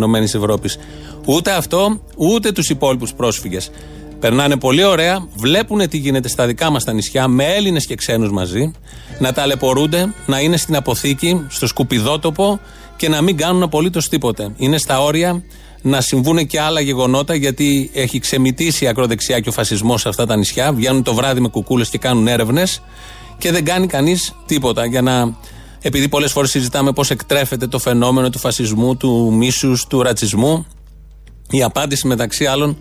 Ούτε 1.27 1.51
αυτό, 1.51 2.01
ούτε 2.17 2.53
τους 2.53 2.69
υπόλοιπους 2.69 3.13
πρόσφυγες. 3.13 3.71
Περνάνε 4.21 4.57
πολύ 4.57 4.85
ωραία, 4.85 5.29
βλέπουν 5.35 5.89
τι 5.89 5.97
γίνεται 5.97 6.29
στα 6.29 6.47
δικά 6.47 6.71
μας 6.71 6.85
τα 6.85 6.93
νησιά 6.93 7.29
με 7.29 7.45
Έλληνες 7.45 7.87
και 7.87 7.95
ξένους 7.95 8.31
μαζί, 8.31 8.71
να 9.19 9.33
ταλαιπωρούνται, 9.33 10.15
να 10.27 10.41
είναι 10.41 10.57
στην 10.57 10.77
αποθήκη, 10.77 11.47
στο 11.49 11.67
σκουπιδότοπο 11.67 12.61
και 12.97 13.09
να 13.09 13.23
μην 13.23 13.37
κάνουν 13.37 13.63
απολύτως 13.63 14.09
τίποτε. 14.09 14.53
Είναι 14.57 14.79
στα 14.79 15.03
όρια 15.03 15.43
να 15.83 16.01
συμβούν 16.01 16.47
και 16.47 16.61
άλλα 16.61 16.81
γεγονότα, 16.81 17.35
γιατί 17.35 17.91
έχει 17.95 18.19
ξεμητήσει 18.19 18.85
η 18.85 18.89
ακροδεξιά 18.89 19.41
και 19.41 19.49
ο 19.49 19.53
φασισμός 19.53 20.01
σε 20.01 20.09
αυτά 20.09 20.27
τα 20.27 20.37
νησιά. 20.37 20.73
Βγαίνουν 20.73 21.03
το 21.03 21.15
βράδυ 21.15 21.41
με 21.41 21.49
κουκούλες 21.49 21.89
και 21.89 21.99
κάνουν 21.99 22.29
έρευνες 22.29 22.83
και 23.39 23.53
δεν 23.53 23.65
κάνει 23.65 23.87
κανείς 23.87 24.35
τίποτα 24.47 24.87
για 24.87 25.03
να. 25.03 25.37
Επειδή 25.83 26.09
πολλές 26.09 26.33
φορές 26.33 26.51
συζητάμε 26.51 26.93
πώς 26.93 27.11
εκτρέφεται 27.11 27.67
το 27.67 27.79
φαινόμενο 27.79 28.31
του 28.31 28.39
φασισμού, 28.39 28.97
του 28.97 29.33
μίσους, 29.33 29.87
του 29.87 30.03
ρατσισμού, 30.03 30.67
η 31.51 31.63
απάντηση 31.63 32.07
μεταξύ 32.07 32.47
άλλων 32.47 32.77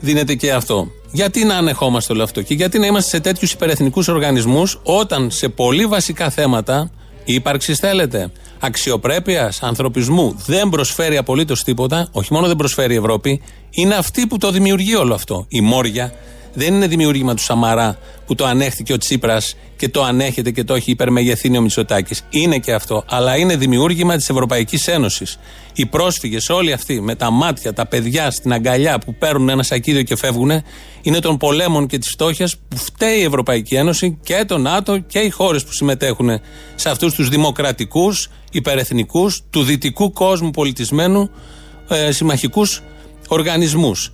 δίνεται 0.00 0.34
και 0.34 0.52
αυτό. 0.52 0.90
Γιατί 1.12 1.44
να 1.44 1.56
ανεχόμαστε 1.56 2.12
όλο 2.12 2.22
αυτό 2.22 2.42
και 2.42 2.54
γιατί 2.54 2.78
να 2.78 2.86
είμαστε 2.86 3.10
σε 3.10 3.20
τέτοιους 3.20 3.52
υπερεθνικούς 3.52 4.08
οργανισμούς 4.08 4.80
όταν 4.82 5.30
σε 5.30 5.48
πολύ 5.48 5.86
βασικά 5.86 6.30
θέματα 6.30 6.90
ύπαρξης 7.24 7.78
θέλετε, 7.78 8.30
αξιοπρέπειας, 8.60 9.62
ανθρωπισμού 9.62 10.36
δεν 10.46 10.68
προσφέρει 10.68 11.16
απολύτως 11.16 11.64
τίποτα, 11.64 12.08
όχι 12.12 12.32
μόνο 12.32 12.46
δεν 12.46 12.56
προσφέρει 12.56 12.94
η 12.94 12.96
Ευρώπη, 12.96 13.42
είναι 13.70 13.94
αυτή 13.94 14.26
που 14.26 14.38
το 14.38 14.50
δημιουργεί 14.50 14.94
όλο 14.94 15.14
αυτό. 15.14 15.46
Η 15.48 15.60
Μόρια 15.60 16.12
δεν 16.56 16.74
είναι 16.74 16.86
δημιούργημα 16.86 17.34
του 17.34 17.42
Σαμαρά 17.42 17.98
που 18.26 18.34
το 18.34 18.44
ανέχτηκε 18.44 18.92
ο 18.92 18.98
Τσίπρας 18.98 19.56
και 19.76 19.88
το 19.88 20.02
ανέχεται 20.02 20.50
και 20.50 20.64
το 20.64 20.74
έχει 20.74 20.90
υπερμεγεθύνει 20.90 21.58
ο 21.58 21.60
Μητσοτάκης. 21.60 22.22
Είναι 22.30 22.58
και 22.58 22.72
αυτό. 22.72 23.04
Αλλά 23.08 23.36
είναι 23.36 23.56
δημιούργημα 23.56 24.16
της 24.16 24.28
Ευρωπαϊκής 24.28 24.88
Ένωσης. 24.88 25.38
Οι 25.74 25.86
πρόσφυγες, 25.86 26.48
όλοι 26.48 26.72
αυτοί 26.72 27.00
με 27.00 27.14
τα 27.14 27.30
μάτια, 27.30 27.72
τα 27.72 27.86
παιδιά 27.86 28.30
στην 28.30 28.52
αγκαλιά 28.52 28.98
που 28.98 29.14
παίρνουν 29.14 29.48
ένα 29.48 29.62
σακίδιο 29.62 30.02
και 30.02 30.16
φεύγουν, 30.16 30.50
είναι 31.02 31.18
των 31.18 31.36
πολέμων 31.36 31.86
και 31.86 31.98
της 31.98 32.10
φτώχειας 32.10 32.56
που 32.68 32.76
φταίει 32.76 33.18
η 33.18 33.22
Ευρωπαϊκή 33.22 33.74
Ένωση 33.74 34.18
και 34.22 34.44
το 34.48 34.58
ΝΑΤΟ 34.58 34.98
και 34.98 35.18
οι 35.18 35.30
χώρες 35.30 35.64
που 35.64 35.72
συμμετέχουν 35.72 36.40
σε 36.74 36.90
αυτούς 36.90 37.14
τους 37.14 37.28
δημοκρατικούς, 37.28 38.30
υπερεθνικούς, 38.52 39.42
του 39.50 39.62
δυτικού 39.62 40.12
κόσμου 40.12 40.50
πολιτισμένου 40.50 41.30
ε, 41.88 42.12
συμμαχικούς 42.12 42.82
οργανισμούς. 43.28 44.12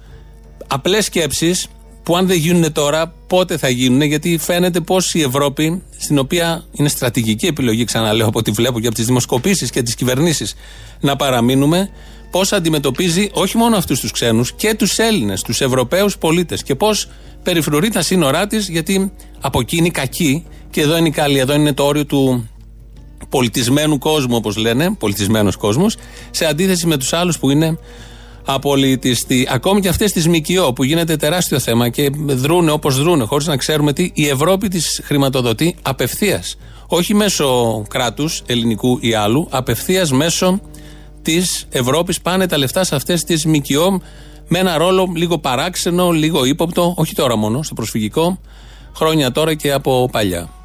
Απλές 0.67 1.05
σκέψεις 1.05 1.69
που 2.03 2.17
αν 2.17 2.27
δεν 2.27 2.37
γίνουν 2.37 2.73
τώρα, 2.73 3.15
πότε 3.27 3.57
θα 3.57 3.69
γίνουν, 3.69 4.03
γιατί 4.03 4.39
φαίνεται 4.39 4.81
πως 4.81 5.15
η 5.15 5.23
Ευρώπη, 5.23 5.83
στην 5.99 6.19
οποία 6.19 6.65
είναι 6.73 6.89
στρατηγική 6.89 7.47
επιλογή, 7.47 7.85
ξαναλέω 7.85 8.27
από 8.27 8.39
ό,τι 8.39 8.51
βλέπω 8.51 8.81
και 8.81 8.87
από 8.87 8.97
τις 8.97 9.07
δημοσκοπήσεις 9.07 9.71
και 9.71 9.83
τις 9.83 9.95
κυβερνήσεις, 9.95 10.55
να 11.01 11.17
παραμείνουμε, 11.17 11.91
πώ 12.31 12.41
αντιμετωπίζει 12.51 13.31
όχι 13.33 13.57
μόνο 13.57 13.77
αυτούς 13.77 14.01
τους 14.01 14.11
ξένους 14.11 14.53
και 14.53 14.75
τους 14.75 14.99
Έλληνες, 14.99 15.43
τους 15.43 15.61
Ευρωπαίους 15.61 16.19
πολίτες 16.19 16.63
και 16.63 16.75
πώ 16.75 16.89
περιφρουρεί 17.43 17.91
τα 17.91 18.03
σύνορά 18.03 18.47
της, 18.47 18.69
γιατί 18.69 19.13
από 19.41 19.61
εκεί 19.61 19.77
είναι 19.77 19.89
κακή 19.89 20.45
και 20.71 20.81
εδώ 20.81 20.97
είναι 20.97 21.09
η 21.09 21.11
καλή, 21.11 21.39
εδώ 21.39 21.55
είναι 21.55 21.73
το 21.73 21.85
όριο 21.85 22.07
του 22.07 22.49
πολιτισμένου 23.29 23.99
κόσμου, 23.99 24.37
όπως 24.37 24.57
λένε, 24.57 24.95
πολιτισμένος 24.99 25.57
κόσμος, 25.57 25.97
σε 26.31 26.45
αντίθεση 26.45 26.87
με 26.87 26.97
τους 26.97 27.13
άλλους 27.13 27.39
που 27.39 27.51
είναι 27.51 27.79
απολυτιστή. 28.45 29.49
Ακόμη 29.51 29.81
και 29.81 29.89
αυτές 29.89 30.13
τις 30.13 30.29
ΜΚΟ 30.29 30.73
που 30.73 30.85
γίνεται 30.85 31.17
τεράστιο 31.17 31.59
θέμα 31.59 31.89
και 31.89 32.11
δρούν 32.27 32.69
όπως 32.69 32.99
δρούν, 33.03 33.27
χωρίς 33.27 33.47
να 33.47 33.57
ξέρουμε 33.57 33.93
τι, 33.93 34.11
η 34.15 34.29
Ευρώπη 34.29 34.69
τις 34.69 35.01
χρηματοδοτεί 35.05 35.77
απευθείας. 35.83 36.57
Όχι 36.87 37.15
μέσω 37.15 37.83
κράτους, 37.89 38.43
ελληνικού 38.47 38.99
ή 39.01 39.15
άλλου, 39.15 39.47
απευθείας 39.51 40.13
μέσω 40.13 40.61
της 41.23 41.67
Ευρώπης 41.71 42.21
πάνε 42.21 42.47
τα 42.47 42.59
λεφτά 42.59 42.85
σε 42.85 42.95
αυτές 42.95 43.25
τις 43.25 43.47
ΜΚΟ 43.47 44.01
με 44.49 44.59
ένα 44.59 44.79
ρόλο 44.79 45.13
λίγο 45.17 45.39
παράξενο, 45.39 46.11
λίγο 46.11 46.45
ύποπτο, 46.45 46.95
όχι 46.97 47.15
τώρα 47.15 47.37
μόνο, 47.37 47.63
στο 47.63 47.75
προσφυγικό, 47.75 48.39
χρόνια 48.95 49.33
τώρα 49.33 49.55
και 49.55 49.73
από 49.73 50.09
παλιά. 50.13 50.62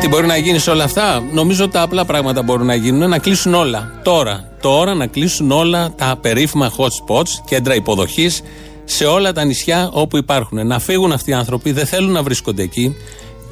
Τι 0.00 0.08
μπορεί 0.08 0.26
να 0.26 0.36
γίνει 0.36 0.58
σε 0.58 0.70
όλα 0.70 0.84
αυτά. 0.84 1.22
Νομίζω 1.32 1.68
τα 1.68 1.82
απλά 1.82 2.04
πράγματα 2.04 2.42
μπορούν 2.42 2.66
να 2.66 2.74
γίνουν. 2.74 3.08
Να 3.08 3.18
κλείσουν 3.18 3.54
όλα. 3.54 4.00
Τώρα. 4.02 4.48
Τώρα 4.60 4.94
να 4.94 5.06
κλείσουν 5.06 5.50
όλα 5.50 5.92
τα 5.96 6.18
περίφημα 6.20 6.72
hot 6.76 6.84
spots, 6.84 7.28
κέντρα 7.44 7.74
υποδοχής 7.74 8.42
σε 8.84 9.04
όλα 9.04 9.32
τα 9.32 9.44
νησιά 9.44 9.90
όπου 9.92 10.16
υπάρχουν. 10.16 10.66
Να 10.66 10.78
φύγουν 10.78 11.12
αυτοί 11.12 11.30
οι 11.30 11.32
άνθρωποι, 11.32 11.72
δεν 11.72 11.86
θέλουν 11.86 12.12
να 12.12 12.22
βρίσκονται 12.22 12.62
εκεί. 12.62 12.96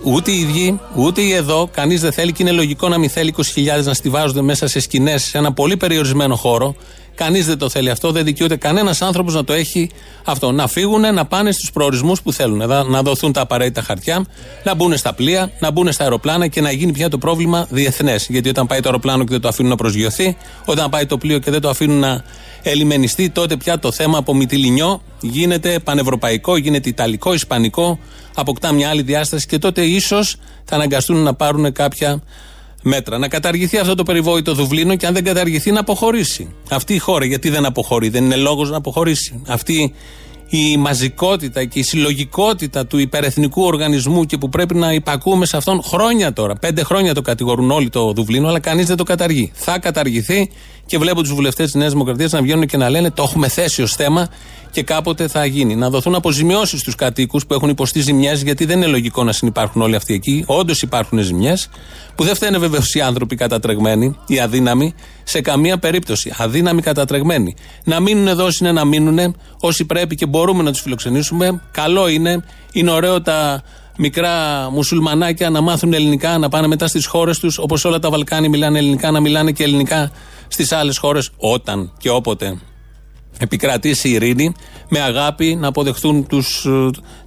Ούτε 0.02 0.30
οι 0.30 0.40
ίδιοι, 0.40 0.80
ούτε 0.96 1.20
οι 1.20 1.32
εδώ. 1.32 1.68
Κανείς 1.72 2.00
δεν 2.00 2.12
θέλει 2.12 2.32
και 2.32 2.42
είναι 2.42 2.52
λογικό 2.52 2.88
να 2.88 2.98
μην 2.98 3.10
θέλει 3.10 3.34
20.000 3.36 3.84
να 3.84 3.94
στηβάζονται 3.94 4.42
μέσα 4.42 4.66
σε 4.66 4.80
σκηνές 4.80 5.22
σε 5.22 5.38
ένα 5.38 5.52
πολύ 5.52 5.76
περιορισμένο 5.76 6.36
χώρο. 6.36 6.74
Κανείς 7.18 7.46
δεν 7.46 7.58
το 7.58 7.68
θέλει 7.68 7.90
αυτό, 7.90 8.12
δεν 8.12 8.24
δικαιούται 8.24 8.56
κανένας 8.56 9.02
άνθρωπος 9.02 9.34
να 9.34 9.44
το 9.44 9.52
έχει 9.52 9.90
αυτό. 10.24 10.52
Να 10.52 10.66
φύγουν, 10.66 11.14
να 11.14 11.26
πάνε 11.26 11.52
στους 11.52 11.72
προορισμούς 11.72 12.22
που 12.22 12.32
θέλουν. 12.32 12.62
Να 12.90 13.02
δοθούν 13.02 13.32
τα 13.32 13.40
απαραίτητα 13.40 13.82
χαρτιά, 13.82 14.24
να 14.64 14.74
μπουν 14.74 14.96
στα 14.96 15.14
πλοία, 15.14 15.50
να 15.60 15.70
μπουν 15.70 15.92
στα 15.92 16.02
αεροπλάνα 16.02 16.46
και 16.46 16.60
να 16.60 16.70
γίνει 16.70 16.92
πια 16.92 17.08
το 17.08 17.18
πρόβλημα 17.18 17.66
διεθνές. 17.70 18.26
Γιατί 18.28 18.48
όταν 18.48 18.66
πάει 18.66 18.80
το 18.80 18.88
αεροπλάνο 18.88 19.24
και 19.24 19.30
δεν 19.30 19.40
το 19.40 19.48
αφήνουν 19.48 19.70
να 19.70 19.76
προσγειωθεί, 19.76 20.36
όταν 20.64 20.90
πάει 20.90 21.06
το 21.06 21.18
πλοίο 21.18 21.38
και 21.38 21.50
δεν 21.50 21.60
το 21.60 21.68
αφήνουν 21.68 21.98
να 21.98 22.22
ελιμενιστεί, 22.62 23.30
τότε 23.30 23.56
πια 23.56 23.78
το 23.78 23.92
θέμα 23.92 24.18
από 24.18 24.34
Μυτιλινιό 24.34 25.02
γίνεται 25.20 25.78
πανευρωπαϊκό, 25.78 26.56
γίνεται 26.56 26.88
ιταλικό, 26.88 27.34
ισπανικό, 27.34 27.98
αποκτά 28.34 28.72
μια 28.72 28.88
άλλη 28.88 29.02
διάσταση 29.02 29.46
και 29.46 29.58
τότε 29.58 29.82
ίσως 29.82 30.36
θα 30.64 30.74
αναγκαστούν 30.74 31.16
να 31.16 31.34
πάρουν 31.34 31.72
κάποια 31.72 32.22
μέτρα. 32.88 33.18
Να 33.18 33.28
καταργηθεί 33.28 33.78
αυτό 33.78 33.94
το 33.94 34.02
περιβόητο 34.02 34.54
Δουβλίνο 34.54 34.96
και 34.96 35.06
αν 35.06 35.14
δεν 35.14 35.24
καταργηθεί 35.24 35.70
να 35.70 35.80
αποχωρήσει. 35.80 36.48
Αυτή 36.70 36.94
η 36.94 36.98
χώρα, 36.98 37.24
γιατί 37.24 37.48
δεν 37.48 37.64
αποχωρεί, 37.64 38.08
δεν 38.08 38.24
είναι 38.24 38.36
λόγος 38.36 38.70
να 38.70 38.76
αποχωρήσει. 38.76 39.42
Αυτή 39.46 39.94
η 40.50 40.76
μαζικότητα 40.76 41.64
και 41.64 41.78
η 41.78 41.82
συλλογικότητα 41.82 42.86
του 42.86 42.98
υπερεθνικού 42.98 43.62
οργανισμού 43.62 44.24
και 44.24 44.38
που 44.38 44.48
πρέπει 44.48 44.74
να 44.74 44.92
υπακούμε 44.92 45.46
σε 45.46 45.56
αυτόν 45.56 45.82
χρόνια 45.82 46.32
τώρα. 46.32 46.54
Πέντε 46.54 46.82
χρόνια 46.82 47.14
το 47.14 47.22
κατηγορούν 47.22 47.70
όλοι 47.70 47.90
το 47.90 48.12
Δουβλίνο, 48.12 48.48
αλλά 48.48 48.60
κανείς 48.60 48.86
δεν 48.86 48.96
το 48.96 49.02
καταργεί. 49.02 49.50
Θα 49.54 49.78
καταργηθεί 49.78 50.50
και 50.86 50.98
βλέπω 50.98 51.20
τους 51.20 51.32
βουλευτές 51.32 51.64
της 51.64 51.74
Νέας 51.74 51.92
Δημοκρατίας 51.92 52.32
να 52.32 52.42
βγαίνουν 52.42 52.66
και 52.66 52.76
να 52.76 52.88
λένε 52.88 53.10
το 53.10 53.22
έχουμε 53.22 53.48
θέσει 53.48 53.82
ως 53.82 53.94
θέμα 53.94 54.28
και 54.70 54.82
κάποτε 54.82 55.28
θα 55.28 55.44
γίνει. 55.44 55.76
Να 55.76 55.90
δοθούν 55.90 56.14
αποζημιώσεις 56.14 56.80
στους 56.80 56.94
κατοίκους 56.94 57.46
που 57.46 57.54
έχουν 57.54 57.68
υποστεί 57.68 58.00
ζημιές, 58.00 58.42
γιατί 58.42 58.64
δεν 58.64 58.76
είναι 58.76 58.86
λογικό 58.86 59.24
να 59.24 59.32
συνεπάρχουν 59.32 59.82
όλοι 59.82 59.94
αυτοί 59.94 60.14
εκεί. 60.14 60.44
Όντως 60.46 60.82
υπάρχουν 60.82 61.18
ζημιές, 61.18 61.68
που 62.14 62.24
δεν 62.24 62.34
φταίνε 62.34 62.58
βεβαίως 62.58 62.94
οι 62.94 63.00
άνθρωποι 63.00 63.36
κατατρεγμένοι, 63.36 64.16
οι 64.26 64.40
αδύναμοι, 64.40 64.94
σε 65.24 65.40
καμία 65.40 65.78
περίπτωση. 65.78 66.34
Αδύναμοι 66.36 66.82
κατατρεγμένοι. 66.82 67.54
Να 67.84 68.00
μείνουν 68.00 68.28
εδώ 68.28 68.44
όσοι 68.44 68.58
είναι 68.60 68.72
να 68.72 68.84
μείνουν, 68.84 69.36
όσοι 69.60 69.84
πρέπει 69.84 70.14
και 70.14 70.26
μπορούμε 70.26 70.62
να 70.62 70.70
τους 70.70 70.80
φιλοξενήσουμε. 70.80 71.62
Καλό 71.70 72.08
είναι, 72.08 72.44
είναι 72.72 72.90
ωραίο 72.90 73.22
τα 73.22 73.62
μικρά 73.98 74.68
μουσουλμανάκια 74.72 75.50
να 75.50 75.60
μάθουν 75.60 75.92
ελληνικά, 75.92 76.38
να 76.38 76.48
πάνε 76.48 76.66
μετά 76.66 76.86
στις 76.86 77.06
χώρες 77.06 77.38
τους, 77.38 77.58
όπως 77.58 77.84
όλα 77.84 77.98
τα 77.98 78.10
Βαλκάνια 78.10 78.48
μιλάνε 78.48 78.78
ελληνικά, 78.78 79.10
να 79.10 79.20
μιλάνε 79.20 79.52
και 79.52 79.64
ελληνικά 79.64 80.10
στις 80.48 80.72
άλλες 80.72 80.98
χώρες, 80.98 81.30
όταν 81.36 81.92
και 81.98 82.10
όποτε 82.10 82.58
επικρατήσει 83.38 84.08
η 84.08 84.12
ειρήνη, 84.12 84.54
με 84.88 85.00
αγάπη 85.00 85.54
να 85.54 85.68
αποδεχτούν 85.68 86.26
τους, 86.26 86.66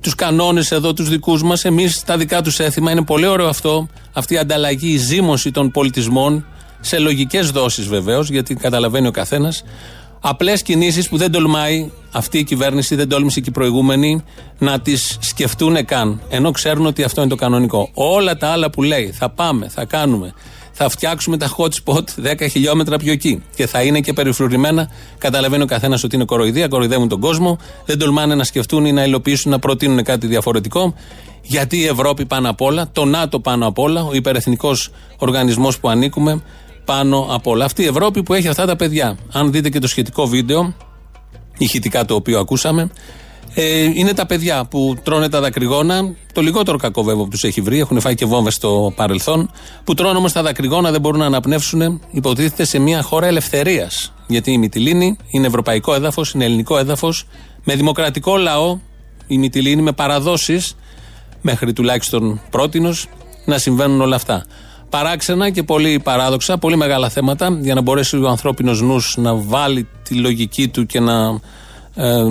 τους 0.01 0.15
κανόνες 0.15 0.71
εδώ 0.71 0.93
τους 0.93 1.09
δικούς 1.09 1.43
μας, 1.43 1.65
εμείς 1.65 2.03
τα 2.03 2.17
δικά 2.17 2.41
τους 2.41 2.59
έθιμα. 2.59 2.91
Είναι 2.91 3.03
πολύ 3.03 3.25
ωραίο 3.25 3.47
αυτό, 3.47 3.87
αυτή 4.13 4.33
η 4.33 4.37
ανταλλαγή, 4.37 4.91
η 4.91 4.97
ζήμωση 4.97 5.51
των 5.51 5.71
πολιτισμών, 5.71 6.45
σε 6.79 6.99
λογικές 6.99 7.51
δόσεις 7.51 7.87
βεβαίως, 7.87 8.29
γιατί 8.29 8.55
καταλαβαίνει 8.55 9.07
ο 9.07 9.11
καθένας. 9.11 9.63
Απλές 10.23 10.61
κινήσεις 10.61 11.09
που 11.09 11.17
δεν 11.17 11.31
τολμάει 11.31 11.91
αυτή 12.11 12.37
η 12.37 12.43
κυβέρνηση, 12.43 12.95
δεν 12.95 13.09
τόλμησε 13.09 13.39
και 13.39 13.49
η 13.49 13.51
προηγούμενη 13.51 14.23
να 14.57 14.79
τις 14.79 15.17
σκεφτούν 15.19 15.85
καν. 15.85 16.21
Ενώ 16.29 16.51
ξέρουν 16.51 16.85
ότι 16.85 17.03
αυτό 17.03 17.21
είναι 17.21 17.29
το 17.29 17.35
κανονικό. 17.35 17.89
Όλα 17.93 18.37
τα 18.37 18.47
άλλα 18.47 18.69
που 18.69 18.83
λέει, 18.83 19.11
θα 19.11 19.29
πάμε, 19.29 19.69
θα 19.69 19.85
κάνουμε, 19.85 20.33
θα 20.81 20.89
φτιάξουμε 20.89 21.37
τα 21.37 21.55
hot 21.57 21.69
spot 21.83 22.03
10 22.43 22.47
χιλιόμετρα 22.49 22.97
πιο 22.97 23.11
εκεί. 23.11 23.43
Και 23.55 23.67
θα 23.67 23.81
είναι 23.83 23.99
και 23.99 24.13
περιφρουρημένα. 24.13 24.89
Καταλαβαίνει 25.17 25.63
ο 25.63 25.65
καθένας 25.65 26.03
ότι 26.03 26.15
είναι 26.15 26.25
κοροϊδία, 26.25 26.67
κοροϊδεύουν 26.67 27.07
τον 27.07 27.19
κόσμο. 27.19 27.57
Δεν 27.85 27.99
τολμάνε 27.99 28.35
να 28.35 28.43
σκεφτούν 28.43 28.85
ή 28.85 28.91
να 28.91 29.03
υλοποιήσουν, 29.03 29.51
να 29.51 29.59
προτείνουν 29.59 30.03
κάτι 30.03 30.27
διαφορετικό. 30.27 30.93
Γιατί 31.41 31.77
η 31.77 31.85
Ευρώπη 31.85 32.25
πάνω 32.25 32.49
απ' 32.49 32.61
όλα, 32.61 32.89
το 32.91 33.05
ΝΑΤΟ 33.05 33.39
πάνω 33.39 33.67
απ' 33.67 33.79
όλα, 33.79 34.03
ο 34.03 34.13
υπερεθνικός 34.13 34.89
οργανισμός 35.17 35.79
που 35.79 35.89
ανήκουμε 35.89 36.43
πάνω 36.85 37.27
απ' 37.31 37.47
όλα. 37.47 37.65
Αυτή 37.65 37.81
η 37.83 37.87
Ευρώπη 37.87 38.23
που 38.23 38.33
έχει 38.33 38.47
αυτά 38.47 38.65
τα 38.65 38.75
παιδιά. 38.75 39.17
Αν 39.31 39.51
δείτε 39.51 39.69
και 39.69 39.79
το 39.79 39.87
σχετικό 39.87 40.27
βίντεο, 40.27 40.73
ηχητικά 41.57 42.05
το 42.05 42.15
οποίο 42.15 42.39
ακούσαμε, 42.39 42.89
ε, 43.53 43.83
είναι 43.83 44.13
τα 44.13 44.25
παιδιά 44.25 44.65
που 44.65 44.95
τρώνε 45.03 45.29
τα 45.29 45.41
δακρυγόνα. 45.41 46.13
Το 46.33 46.41
λιγότερο 46.41 46.77
κακό 46.77 47.03
βέβαια 47.03 47.23
που 47.23 47.29
τους 47.29 47.43
έχει 47.43 47.61
βρει, 47.61 47.79
έχουν 47.79 47.99
φάει 47.99 48.15
και 48.15 48.25
βόμβες 48.25 48.53
στο 48.53 48.93
παρελθόν. 48.95 49.51
Που 49.83 49.93
τρώνε 49.93 50.17
όμως 50.17 50.31
τα 50.31 50.41
δακρυγόνα, 50.41 50.91
δεν 50.91 51.01
μπορούν 51.01 51.19
να 51.19 51.25
αναπνεύσουν, 51.25 52.01
υποτίθεται 52.11 52.63
σε 52.63 52.79
μια 52.79 53.01
χώρα 53.01 53.27
ελευθερίας. 53.27 54.13
Γιατί 54.27 54.51
η 54.51 54.57
Μυτιλίνη 54.57 55.17
είναι 55.29 55.47
ευρωπαϊκό 55.47 55.93
έδαφος, 55.93 56.31
είναι 56.31 56.45
ελληνικό 56.45 56.77
έδαφος, 56.77 57.25
με 57.63 57.75
δημοκρατικό 57.75 58.37
λαό, 58.37 58.79
η 59.27 59.37
Μυτιλίνη 59.37 59.81
με 59.81 59.91
παραδόσεις, 59.91 60.75
μέχρι 61.41 61.73
τουλάχιστον 61.73 62.41
πρότινος, 62.49 63.07
να 63.45 63.57
συμβαίνουν 63.57 64.01
όλα 64.01 64.15
αυτά. 64.15 64.45
Παράξενα 64.89 65.49
και 65.49 65.63
πολύ 65.63 65.99
παράδοξα, 65.99 66.57
πολύ 66.57 66.75
μεγάλα 66.75 67.09
θέματα 67.09 67.57
για 67.61 67.73
να 67.73 67.81
μπορέσει 67.81 68.17
ο 68.17 68.27
ανθρώπινος 68.27 68.81
νους 68.81 69.15
να 69.17 69.35
βάλει 69.35 69.87
τη 70.03 70.15
λογική 70.15 70.67
του 70.67 70.85
και 70.85 70.99
να 70.99 71.39
ε, 71.95 72.23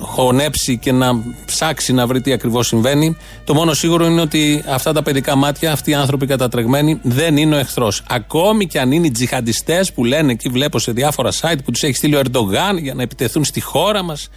χωνέψει 0.00 0.78
και 0.78 0.92
να 0.92 1.22
ψάξει 1.46 1.92
να 1.92 2.06
βρει 2.06 2.20
τι 2.20 2.32
ακριβώς 2.32 2.66
συμβαίνει. 2.66 3.16
Το 3.44 3.54
μόνο 3.54 3.74
σίγουρο 3.74 4.06
είναι 4.06 4.20
ότι 4.20 4.64
αυτά 4.68 4.92
τα 4.92 5.02
παιδικά 5.02 5.36
μάτια, 5.36 5.72
αυτοί 5.72 5.90
οι 5.90 5.94
άνθρωποι 5.94 6.26
κατατρεγμένοι, 6.26 7.00
δεν 7.02 7.36
είναι 7.36 7.54
ο 7.54 7.58
εχθρός. 7.58 8.02
Ακόμη 8.08 8.66
και 8.66 8.80
αν 8.80 8.92
είναι 8.92 9.06
οι 9.06 9.10
τζιχαντιστές 9.10 9.92
που 9.92 10.04
λένε 10.04 10.32
εκεί, 10.32 10.48
βλέπω 10.48 10.78
σε 10.78 10.92
διάφορα 10.92 11.30
site 11.40 11.58
που 11.64 11.70
τους 11.70 11.82
έχει 11.82 11.94
στείλει 11.94 12.14
ο 12.14 12.18
Ερντογάν 12.18 12.76
για 12.76 12.94
να 12.94 13.02
επιτεθούν 13.02 13.44
στη 13.44 13.60
χώρα 13.60 14.02
μας, 14.02 14.28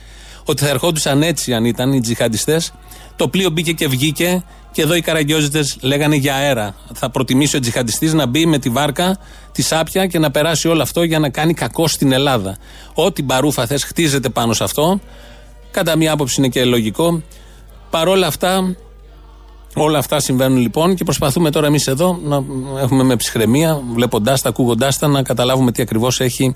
ότι 0.45 0.63
θα 0.63 0.69
ερχόντουσαν 0.69 1.21
έτσι 1.21 1.53
αν 1.53 1.65
ήταν 1.65 1.93
οι 1.93 2.01
τζιχαντιστές. 2.01 2.73
Το 3.15 3.27
πλοίο 3.27 3.49
μπήκε 3.49 3.71
και 3.71 3.87
βγήκε 3.87 4.43
και 4.71 4.81
εδώ 4.81 4.95
οι 4.95 5.01
καραγκιόζητες 5.01 5.77
λέγανε 5.81 6.15
για 6.15 6.35
αέρα. 6.35 6.75
Θα 6.93 7.09
προτιμήσει 7.09 7.55
ο 7.55 7.59
τζιχαντιστής 7.59 8.13
να 8.13 8.25
μπει 8.25 8.45
με 8.45 8.57
τη 8.57 8.69
βάρκα 8.69 9.17
τη 9.51 9.61
Σάπια 9.61 10.05
και 10.05 10.19
να 10.19 10.31
περάσει 10.31 10.67
όλο 10.67 10.81
αυτό 10.81 11.03
για 11.03 11.19
να 11.19 11.29
κάνει 11.29 11.53
κακό 11.53 11.87
στην 11.87 12.11
Ελλάδα. 12.11 12.57
Ό,τι 12.93 13.23
μπαρούφα 13.23 13.65
θες 13.65 13.83
χτίζεται 13.83 14.29
πάνω 14.29 14.53
σε 14.53 14.63
αυτό. 14.63 14.99
Κατά 15.71 15.95
μία 15.95 16.11
άποψη 16.11 16.35
είναι 16.37 16.47
και 16.47 16.65
λογικό. 16.65 17.21
Παρόλα 17.89 18.27
αυτά, 18.27 18.75
όλα 19.75 19.97
αυτά 19.97 20.19
συμβαίνουν 20.19 20.57
λοιπόν 20.57 20.95
και 20.95 21.03
προσπαθούμε 21.03 21.51
τώρα 21.51 21.67
εμείς 21.67 21.87
εδώ 21.87 22.19
να 22.23 22.43
έχουμε 22.79 23.03
με 23.03 23.15
ψυχραιμία, 23.15 23.81
βλέποντάς 23.93 24.41
τα, 24.41 24.49
ακούγοντάς 24.49 24.97
τα, 24.97 25.07
να 25.07 25.23
καταλάβουμε 25.23 25.71
τι 25.71 25.81
ακριβώς 25.81 26.19
έχει 26.19 26.55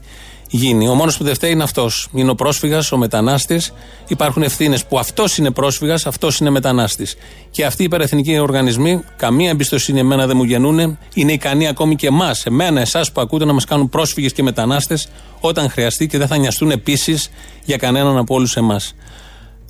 γίνει. 0.49 0.87
Ο 0.87 0.93
μόνος 0.93 1.17
που 1.17 1.23
δεν 1.23 1.33
φταίει 1.33 1.51
είναι 1.51 1.63
αυτός. 1.63 2.07
Είναι 2.13 2.29
ο 2.29 2.35
πρόσφυγας, 2.35 2.91
ο 2.91 2.97
μετανάστης. 2.97 3.73
Υπάρχουν 4.07 4.43
ευθύνες 4.43 4.85
που 4.85 4.99
αυτός 4.99 5.37
είναι 5.37 5.51
πρόσφυγας, 5.51 6.05
αυτός 6.05 6.39
είναι 6.39 6.49
μετανάστης. 6.49 7.15
Και 7.51 7.65
αυτοί 7.65 7.81
οι 7.81 7.85
υπερεθνικοί 7.85 8.39
οργανισμοί, 8.39 9.03
καμία 9.15 9.49
εμπιστοσύνη 9.49 9.99
εμένα 9.99 10.27
δεν 10.27 10.37
μου 10.37 10.43
γεννούν, 10.43 10.97
είναι 11.13 11.31
ικανοί 11.31 11.67
ακόμη 11.67 11.95
και 11.95 12.07
εμάς, 12.07 12.45
εμένα, 12.45 12.81
εσάς 12.81 13.11
που 13.11 13.21
ακούτε, 13.21 13.45
να 13.45 13.53
μας 13.53 13.65
κάνουν 13.65 13.89
πρόσφυγες 13.89 14.33
και 14.33 14.43
μετανάστες 14.43 15.07
όταν 15.39 15.69
χρειαστεί 15.69 16.07
και 16.07 16.17
δεν 16.17 16.27
θα 16.27 16.37
νοιαστούν 16.37 16.71
επίσης 16.71 17.29
για 17.63 17.77
κανέναν 17.77 18.17
από 18.17 18.35
όλους 18.35 18.55
εμάς. 18.55 18.95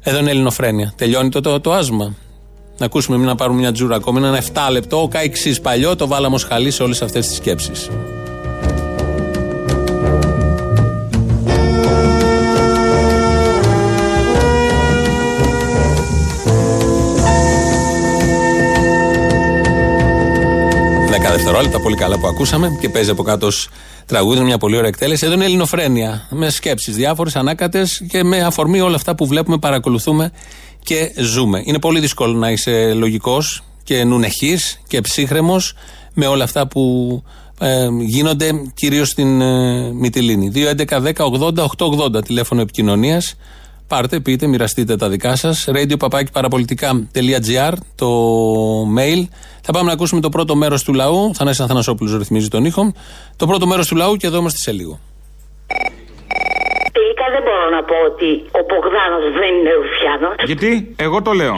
Εδώ 0.03 0.19
είναι 0.19 0.29
Ελληνοφρένια. 0.29 0.93
Τελειώνει 0.95 1.29
το, 1.29 1.41
το, 1.41 1.59
το 1.59 1.73
άσμα. 1.73 2.15
Να 2.77 2.85
ακούσουμε, 2.85 3.17
μην 3.17 3.25
να 3.25 3.35
πάρουμε 3.35 3.59
μια 3.59 3.71
τζούρα 3.71 3.95
ακόμη. 3.95 4.17
Ένα 4.17 4.41
7 4.53 4.71
λεπτό. 4.71 5.01
Ο 5.01 5.07
Κάιξή 5.07 5.61
παλιό 5.61 5.95
το 5.95 6.07
βάλαμε 6.07 6.35
ως 6.35 6.43
χαλί 6.43 6.71
σε 6.71 6.83
όλες 6.83 7.01
αυτές 7.01 7.27
τις 7.27 7.35
σκέψεις. 7.35 7.89
Δευτερόλεπτα, 21.45 21.81
πολύ 21.81 21.95
καλά 21.95 22.19
που 22.19 22.27
ακούσαμε 22.27 22.77
και 22.81 22.89
παίζει 22.89 23.09
από 23.09 23.23
κάτω 23.23 23.47
τραγούδι, 24.05 24.41
μια 24.41 24.57
πολύ 24.57 24.75
ωραία 24.75 24.87
εκτέλεση. 24.87 25.25
Εδώ 25.25 25.33
είναι 25.33 25.45
Ελληνοφρένια, 25.45 26.27
με 26.29 26.49
σκέψει 26.49 26.91
διάφορε, 26.91 27.29
ανάκατε 27.33 27.87
και 28.07 28.23
με 28.23 28.39
αφορμή 28.39 28.81
όλα 28.81 28.95
αυτά 28.95 29.15
που 29.15 29.27
βλέπουμε, 29.27 29.57
παρακολουθούμε 29.57 30.31
και 30.83 31.11
ζούμε. 31.17 31.61
Είναι 31.65 31.79
πολύ 31.79 31.99
δύσκολο 31.99 32.33
να 32.33 32.51
είσαι 32.51 32.93
λογικό 32.93 33.43
και 33.83 34.03
νουνεχή 34.03 34.57
και 34.87 35.01
ψύχρεμο 35.01 35.61
με 36.13 36.25
όλα 36.25 36.43
αυτά 36.43 36.67
που 36.67 37.23
ε, 37.59 37.87
γίνονται 37.99 38.51
κυρίω 38.73 39.05
στην 39.05 39.41
ε, 39.41 39.91
Μυτιλίνη. 39.93 40.51
2.11.10.80.880 40.55 42.25
τηλέφωνο 42.25 42.61
επικοινωνία. 42.61 43.21
Πάρτε, 43.87 44.19
πείτε, 44.19 44.47
μοιραστείτε 44.47 44.95
τα 44.95 45.09
δικά 45.09 45.35
σα. 45.35 45.49
radio 45.51 45.95
το 47.95 48.07
mail. 48.97 49.25
Θα 49.67 49.71
πάμε 49.73 49.87
να 49.87 49.93
ακούσουμε 49.93 50.21
το 50.21 50.29
πρώτο 50.29 50.55
μέρος 50.55 50.83
του 50.83 50.93
λαού. 50.93 51.33
Θανάσης 51.33 51.59
Αθανασόπουλος 51.59 52.17
ρυθμίζει 52.17 52.47
τον 52.47 52.65
ήχο. 52.65 52.93
Το 53.37 53.47
πρώτο 53.47 53.67
μέρος 53.67 53.87
του 53.87 53.95
λαού 53.95 54.15
και 54.15 54.27
εδώ 54.27 54.37
είμαστε 54.37 54.59
σε 54.59 54.71
λίγο. 54.71 54.99
Τελικά 56.97 57.25
δεν 57.33 57.41
μπορώ 57.45 57.69
να 57.75 57.83
πω 57.83 57.95
ότι 58.11 58.29
ο 58.59 58.61
Πογδάνος 58.71 59.23
δεν 59.39 59.51
είναι 59.57 59.71
Ρουφιάνος. 59.79 60.35
Γιατί, 60.45 60.95
εγώ 60.95 61.21
το 61.21 61.31
λέω. 61.31 61.55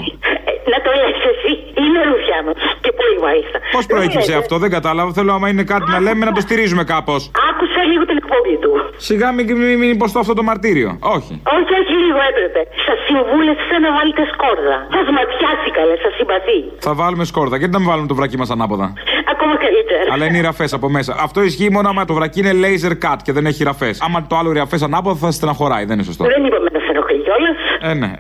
Ε, 1.88 1.95
να 1.95 2.00
το 2.00 2.10
λες 2.10 2.12
εσύ, 2.12 2.12
είναι 2.12 2.12
Ρουφιάνο. 2.12 2.52
Και 2.84 2.91
πολύ 3.00 3.17
μάλιστα. 3.26 3.58
Πώς 3.76 3.86
προέκυψε 3.91 4.34
αυτό, 4.41 4.56
δεν 4.63 4.69
κατάλαβα. 4.78 5.10
Θέλω 5.17 5.32
άμα 5.38 5.47
είναι 5.52 5.65
κάτι 5.73 5.88
να 5.95 6.00
λέμε 6.06 6.23
να 6.30 6.34
το 6.38 6.41
στηρίζουμε 6.47 6.84
κάπως. 6.93 7.21
Άκουσα 7.50 7.82
λίγο 7.91 8.04
την 8.10 8.17
εκπομπή 8.21 8.56
του. 8.63 8.71
Σιγά 9.08 9.28
μην, 9.36 9.45
μην, 9.62 9.78
μην 9.82 9.89
υποστώ 9.97 10.17
αυτό 10.23 10.34
το 10.39 10.43
μαρτύριο. 10.50 10.89
Όχι. 11.17 11.34
Όχι, 11.58 11.73
όχι 11.82 11.93
λίγο 12.06 12.19
έπρεπε. 12.32 12.62
Σας 12.88 12.97
συμβούλευσε 13.08 13.76
να 13.86 13.89
βάλετε 13.97 14.23
σκόρδα. 14.34 14.78
Θα 14.95 15.02
σματιάσει 15.10 15.69
καλέ, 15.78 15.95
σας 16.06 16.13
συμπαθεί. 16.19 16.60
Θα 16.88 16.93
βάλουμε 17.00 17.26
σκόρδα. 17.32 17.56
Γιατί 17.58 17.73
να 17.73 17.80
μην 17.82 17.88
βάλουμε 17.91 18.08
το 18.12 18.15
βρακί 18.19 18.38
μας 18.41 18.50
ανάποδα; 18.56 18.88
Ακόμα 19.34 19.56
καλύτερα. 19.65 20.04
Αλλά 20.13 20.26
είναι 20.28 20.38
οι 20.41 20.45
ραφές 20.50 20.73
από 20.78 20.88
μέσα. 20.89 21.12
Αυτό 21.28 21.39
ισχύει 21.50 21.69
μόνο 21.76 21.88
άμα 21.89 22.06
το 22.06 22.13
βρακί 22.13 22.39
είναι 22.39 22.54
laser 22.63 22.93
cut 23.04 23.19
και 23.26 23.32
δεν 23.38 23.45
έχει 23.45 23.63
ραφές. 23.63 24.02
Άμα 24.06 24.28
το 24.30 24.36
άλλο 24.39 24.52
ραφές 24.52 24.82
ανάποδα 24.82 25.15
θα 25.23 25.32
στεναχωράει. 25.32 25.86
Δεν 25.86 25.95
είναι 25.95 26.08
σωστό. 26.10 26.23
Δεν 26.23 26.45
είπαμε 26.45 26.69
να 26.76 26.80
σε 26.80 26.89
ενοχλεί 26.93 27.19
κιόλας. 27.28 27.58
Ε, 27.82 27.93
ναι. 27.93 28.12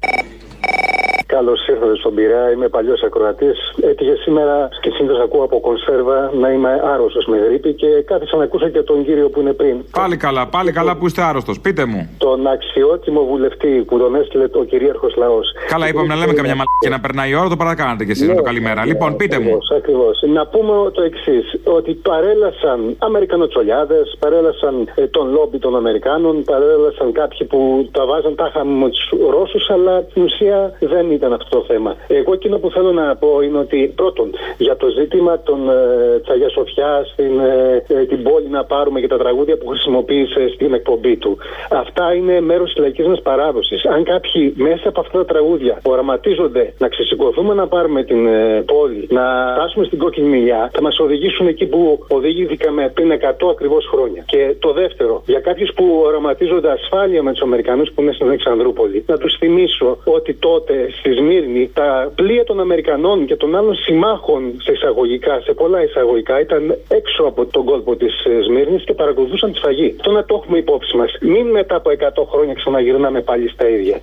Καλώς 1.37 1.67
ήρθατε 1.67 1.95
στον 1.95 2.13
Πειρά, 2.15 2.51
είμαι 2.51 2.67
παλιός 2.67 3.01
ακροατής. 3.03 3.57
Έτυχε 3.81 4.15
σήμερα 4.15 4.69
και 4.81 4.89
συνήθως 4.95 5.19
ακούω 5.19 5.43
από 5.43 5.59
κονσέρβα 5.59 6.31
να 6.41 6.49
είμαι 6.51 6.81
άρρωστος 6.93 7.25
με 7.25 7.37
γρήπη 7.37 7.73
και 7.73 7.87
κάθισα 8.05 8.37
να 8.37 8.43
ακούσω 8.43 8.67
και 8.69 8.81
τον 8.81 9.05
κύριο 9.05 9.29
που 9.29 9.39
είναι 9.41 9.53
πριν. 9.53 9.75
Πάλι 9.91 10.17
καλά, 10.17 10.47
πάλι 10.47 10.71
καλά 10.71 10.97
που 10.97 11.05
είστε 11.05 11.21
άρρωστος. 11.21 11.59
Πείτε 11.59 11.85
μου. 11.85 12.09
Τον 12.17 12.47
αξιότιμο 12.47 13.25
βουλευτή 13.25 13.83
που 13.87 13.97
τον 13.97 14.15
έστειλε 14.15 14.47
ο 14.53 14.63
κυρίαρχος 14.63 15.15
λαός. 15.15 15.47
Καλά, 15.67 15.87
είπαμε 15.87 16.07
να 16.07 16.15
λέμε 16.15 16.33
καμιά 16.33 16.55
μαλακία 16.59 16.83
και 16.85 16.89
να 16.89 16.99
περνάει 16.99 17.29
η 17.29 17.35
ώρα, 17.35 17.49
το 17.49 17.55
παρακάνατε 17.55 18.05
κι 18.05 18.11
εσείς 18.11 18.27
με 18.27 18.35
το 18.35 18.41
καλημέρα. 18.41 18.81
Ναι, 18.81 18.87
λοιπόν, 18.91 19.15
πείτε 19.15 19.39
μου. 19.39 19.57
Ακριβώς. 19.77 20.23
Να 20.37 20.47
πούμε 20.47 20.91
το 20.91 21.01
εξής, 21.01 21.45
ότι 21.63 21.91
παρέλασαν 21.93 22.95
Αμερικανοτσολιάδες, 22.97 24.15
παρέλασαν 24.19 24.75
ε, 24.95 25.07
τον 25.07 25.31
λόμπι 25.31 25.59
των 25.59 25.75
Αμερικάνων, 25.75 26.43
παρέλασαν 26.43 27.11
κάποιοι 27.11 27.47
που 27.47 27.89
τα 27.91 28.05
βάζαν 28.05 28.35
τάχα 28.35 28.63
με 28.65 28.89
τους 28.89 29.09
Ρώσους, 29.29 29.69
αλλά 29.69 30.03
στην 30.09 30.23
ουσία 30.23 30.73
δεν 30.79 31.11
ήταν 31.11 31.26
αυτό 31.33 31.57
το 31.57 31.65
θέμα. 31.67 31.95
Εγώ 32.07 32.33
εκείνο 32.33 32.57
που 32.57 32.69
θέλω 32.71 32.91
να 32.91 33.15
πω 33.15 33.41
είναι 33.41 33.57
ότι 33.57 33.93
πρώτον, 33.95 34.33
για 34.57 34.75
το 34.77 34.87
ζήτημα 34.87 35.39
των 35.39 35.69
ε, 35.69 36.19
Τσαγιά 36.19 36.49
Σοφιάς 36.49 37.09
στην 37.13 37.39
ε, 37.39 37.83
ε, 37.87 38.05
την 38.05 38.23
πόλη 38.23 38.47
να 38.49 38.63
πάρουμε 38.63 38.99
και 38.99 39.07
τα 39.07 39.17
τραγούδια 39.17 39.57
που 39.57 39.67
χρησιμοποίησε 39.67 40.49
στην 40.53 40.73
εκπομπή 40.73 41.15
του. 41.17 41.37
Αυτά 41.69 42.13
είναι 42.13 42.41
μέρος 42.41 42.73
της 42.73 42.77
λαϊκής 42.77 43.05
μας 43.05 43.21
παράδοσης. 43.21 43.85
Αν 43.85 44.03
κάποιοι 44.03 44.53
μέσα 44.57 44.89
από 44.89 44.99
αυτά 44.99 45.17
τα 45.17 45.25
τραγούδια 45.25 45.81
οραματίζονται 45.83 46.73
να 46.77 46.87
ξεσηκωθούμε 46.87 47.53
να 47.53 47.67
πάρουμε 47.67 48.03
την 48.03 48.27
ε, 48.27 48.63
πόλη, 48.65 49.07
να 49.09 49.53
φτάσουμε 49.55 49.85
στην 49.85 49.97
κόκκινη 49.97 50.27
μιλιά, 50.27 50.69
θα 50.73 50.81
μας 50.81 50.99
οδηγήσουν 50.99 51.47
εκεί 51.47 51.65
που 51.65 52.05
οδηγήθηκαμε 52.07 52.91
πριν 52.93 53.11
100 53.11 53.49
ακριβώς 53.51 53.85
χρόνια. 53.91 54.23
Και 54.25 54.55
το 54.59 54.71
δεύτερο, 54.73 55.23
για 55.25 55.39
κάποιους 55.39 55.71
που 55.75 56.01
οραματίζονται 56.05 56.71
ασφάλεια 56.71 57.23
με 57.23 57.31
τους 57.31 57.41
Αμερικανούς 57.41 57.91
που 57.91 58.01
είναι 58.01 58.11
στην 58.11 58.27
Αλεξανδρούπολη, 58.27 59.03
να 59.07 59.17
τους 59.17 59.37
θυμίσω 59.37 59.97
ότι 60.03 60.33
τότε 60.33 60.89
στη 60.99 61.09
Σμύρνη 61.17 61.69
τα 61.73 62.11
πλοία 62.15 62.43
των 62.43 62.59
Αμερικανών 62.59 63.25
και 63.25 63.35
των 63.35 63.55
άλλων 63.55 63.75
συμμάχων 63.75 64.61
σε 64.63 64.71
εισαγωγικά, 64.71 65.41
σε 65.43 65.53
πολλά 65.53 65.83
εισαγωγικά, 65.83 66.39
ήταν 66.39 66.77
έξω 66.87 67.23
από 67.23 67.45
τον 67.45 67.65
κόλπο 67.65 67.95
της 67.95 68.25
ε, 68.25 68.41
Σμύρνης 68.41 68.83
και 68.83 68.93
παρακολουθούσαν 68.93 69.51
τη 69.51 69.57
σφαγή. 69.57 69.95
Το 70.01 70.11
να 70.11 70.25
το 70.25 70.41
έχουμε 70.41 70.57
υπόψη 70.57 70.97
μας. 70.97 71.17
Μην 71.21 71.47
μετά 71.47 71.75
από 71.75 71.89
100 71.89 72.25
χρόνια 72.31 72.53
ξαναγυρνάμε 72.53 73.21
πάλι 73.21 73.49
στα 73.49 73.69
ίδια. 73.69 74.01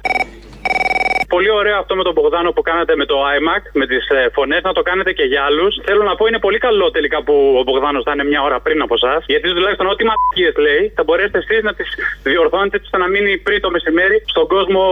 Πολύ 1.29 1.51
ωραίο 1.51 1.77
αυτό 1.79 1.93
με 1.97 2.03
τον 2.03 2.13
Μπογδάνο 2.17 2.51
που 2.53 2.63
κάνατε 2.63 2.97
με 2.97 3.05
το 3.05 3.17
iMac, 3.37 3.63
με 3.73 3.87
τις 3.87 4.09
ε, 4.09 4.29
φωνές, 4.37 4.63
να 4.63 4.73
το 4.73 4.83
κάνετε 4.83 5.13
και 5.13 5.23
για 5.23 5.43
άλλους. 5.49 5.73
Θέλω 5.87 6.03
να 6.11 6.15
πω 6.17 6.27
είναι 6.27 6.39
πολύ 6.39 6.59
καλό 6.59 6.91
τελικά 6.91 7.23
που 7.23 7.35
ο 7.61 7.63
Μπογδάνος 7.63 8.03
θα 8.07 8.13
είναι 8.15 8.25
μια 8.25 8.41
ώρα 8.43 8.61
πριν 8.61 8.83
από 8.83 8.95
εσάς. 8.95 9.25
Γιατί 9.27 9.47
τουλάχιστον 9.57 9.87
ό,τι 9.87 10.03
μαθηκίε 10.11 10.51
λέει 10.67 10.93
θα 10.97 11.03
μπορέσετε 11.05 11.39
εσείς 11.39 11.63
να 11.63 11.73
τις 11.75 11.89
διορθώνετε 12.23 12.77
ώστε 12.85 12.99
να 12.99 13.09
μείνει 13.09 13.39
πριν 13.39 13.61
το 13.61 13.71
μεσημέρι 13.71 14.17
στον 14.33 14.47
κόσμο 14.47 14.83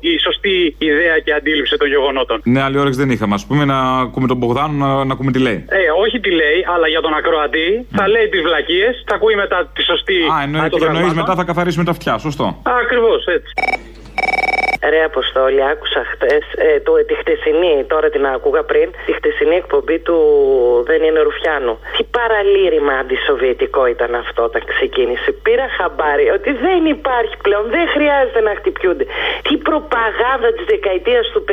η 0.00 0.18
σωστή 0.26 0.74
ιδέα 0.78 1.18
και 1.24 1.32
αντίληψη 1.32 1.76
των 1.76 1.88
γεγονότων. 1.88 2.36
Ναι, 2.44 2.60
άλλη 2.62 2.78
όρεξη 2.78 2.98
δεν 2.98 3.10
είχαμε. 3.10 3.34
Α 3.34 3.46
πούμε 3.48 3.64
να 3.64 3.78
ακούμε 4.04 4.26
τον 4.26 4.36
Μπογδάνο 4.36 4.72
να, 4.86 5.04
να 5.04 5.12
ακούμε 5.12 5.30
τι 5.32 5.38
λέει. 5.38 5.64
Ε, 5.68 5.78
όχι 6.04 6.20
τι 6.20 6.30
λέει, 6.30 6.58
αλλά 6.74 6.88
για 6.88 7.00
τον 7.00 7.14
ακροατή 7.14 7.86
θα 7.96 8.08
λέει 8.08 8.28
τις 8.28 8.42
βλακίες, 8.42 9.04
θα 9.08 9.14
ακούει 9.14 9.34
μετά 9.34 9.70
τη 9.74 9.82
σωστή. 9.82 10.20
Α, 10.34 10.42
εννοεί 10.42 11.14
μετά 11.14 11.34
θα 11.34 11.44
καθαρίσουμε 11.44 11.84
τα 11.84 11.90
αυτιά, 11.90 12.18
σωστό. 12.18 12.62
Ακριβώς 12.82 13.24
έτσι. 13.26 13.52
Ρε 14.92 15.02
Αποστόλη, 15.04 15.62
άκουσα 15.72 16.02
χτες 16.12 16.44
ε, 16.56 16.80
το, 16.80 16.92
τη 17.08 17.14
χτεσινή, 17.14 17.84
τώρα 17.92 18.08
την 18.08 18.26
άκουγα 18.26 18.62
πριν, 18.62 18.90
τη 19.06 19.12
χτεσινή 19.12 19.54
εκπομπή 19.54 19.98
του 19.98 20.18
Δεν 20.86 21.02
είναι 21.02 21.20
Ρουφιάνου. 21.20 21.78
Τι 21.96 22.04
παραλήρημα 22.18 22.92
αντισοβιετικό 22.92 23.86
ήταν 23.86 24.14
αυτό 24.14 24.42
όταν 24.42 24.62
ξεκίνησε. 24.72 25.30
Πήρα 25.32 25.66
χαμπάρι 25.76 26.28
ότι 26.28 26.50
δεν 26.52 26.84
υπάρχει 26.96 27.36
πλέον, 27.42 27.64
δεν 27.76 27.88
χρειάζεται 27.94 28.40
να 28.40 28.52
χτυπιούνται. 28.58 29.06
Τι 29.46 29.56
προπαγάνδα 29.56 30.48
της 30.56 30.66
δεκαετίας 30.74 31.24
του 31.32 31.44
50. 31.48 31.50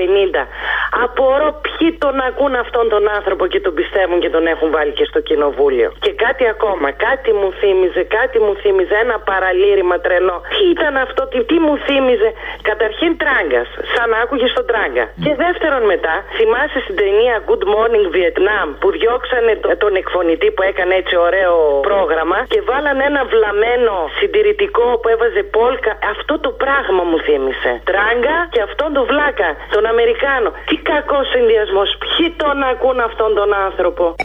Απορώ 1.04 1.50
ποιοι 1.66 1.88
τον 2.04 2.20
ακούν 2.28 2.56
αυτόν 2.56 2.90
τον 2.90 3.04
άνθρωπο 3.18 3.48
και 3.48 3.60
τον 3.60 3.74
πιστεύουν 3.74 4.20
και 4.20 4.30
τον 4.30 4.46
έχουν 4.48 4.72
βάλει 4.72 4.92
και 4.92 5.06
στο 5.06 5.20
κοινοβούλιο. 5.20 5.90
Και 6.00 6.14
κάτι 6.14 6.48
ακόμα, 6.48 6.92
κάτι 6.92 7.32
μου 7.40 7.50
θύμιζε, 7.60 8.04
κάτι 8.18 8.38
μου 8.40 8.54
θύμιζε, 8.62 8.96
ένα 9.06 9.20
παραλήρημα 9.20 10.00
τρελό. 10.00 10.38
Τι 10.58 10.64
ήταν 10.76 10.96
αυτό, 11.06 11.22
τι, 11.28 11.44
τι 11.44 11.58
μου 11.66 11.78
θύμιζε. 11.86 12.30
Καταρχήν 12.62 13.12
τράγκας. 13.22 13.68
Σαν 13.94 14.10
άκουγες 14.22 14.50
στον 14.50 14.66
τράγκα. 14.70 15.06
Και 15.24 15.34
δεύτερον 15.44 15.84
μετά, 15.94 16.16
θυμάσαι 16.38 16.80
στην 16.86 16.96
ταινία 17.02 17.36
Good 17.48 17.64
Morning 17.74 18.06
Vietnam 18.16 18.68
που 18.80 18.88
διώξανε 18.98 19.54
τον 19.84 19.94
εκφωνητή 19.96 20.48
που 20.56 20.64
έκανε 20.72 20.94
έτσι 21.02 21.16
ωραίο 21.28 21.56
πρόγραμμα 21.90 22.40
και 22.54 22.62
βάλανε 22.70 23.04
ένα 23.12 23.22
βλαμένο 23.34 23.94
συντηρητικό 24.18 24.86
που 25.02 25.08
έβαζε 25.14 25.44
πόλκα. 25.58 25.92
Αυτό 26.14 26.34
το 26.46 26.52
πράγμα 26.64 27.04
μου 27.10 27.20
θύμισε. 27.26 27.72
Τράγκα 27.90 28.38
και 28.54 28.62
αυτόν 28.68 28.90
τον 28.94 29.06
βλάκα, 29.12 29.50
τον 29.76 29.86
Αμερικάνο. 29.94 30.50
Τι 30.70 30.76
κακός 30.92 31.26
συνδυασμός. 31.34 31.90
Ποιοι 32.04 32.26
τον 32.42 32.58
ακούν 32.72 33.00
αυτόν 33.00 33.32
τον 33.40 33.50
άνθρωπο; 33.68 34.16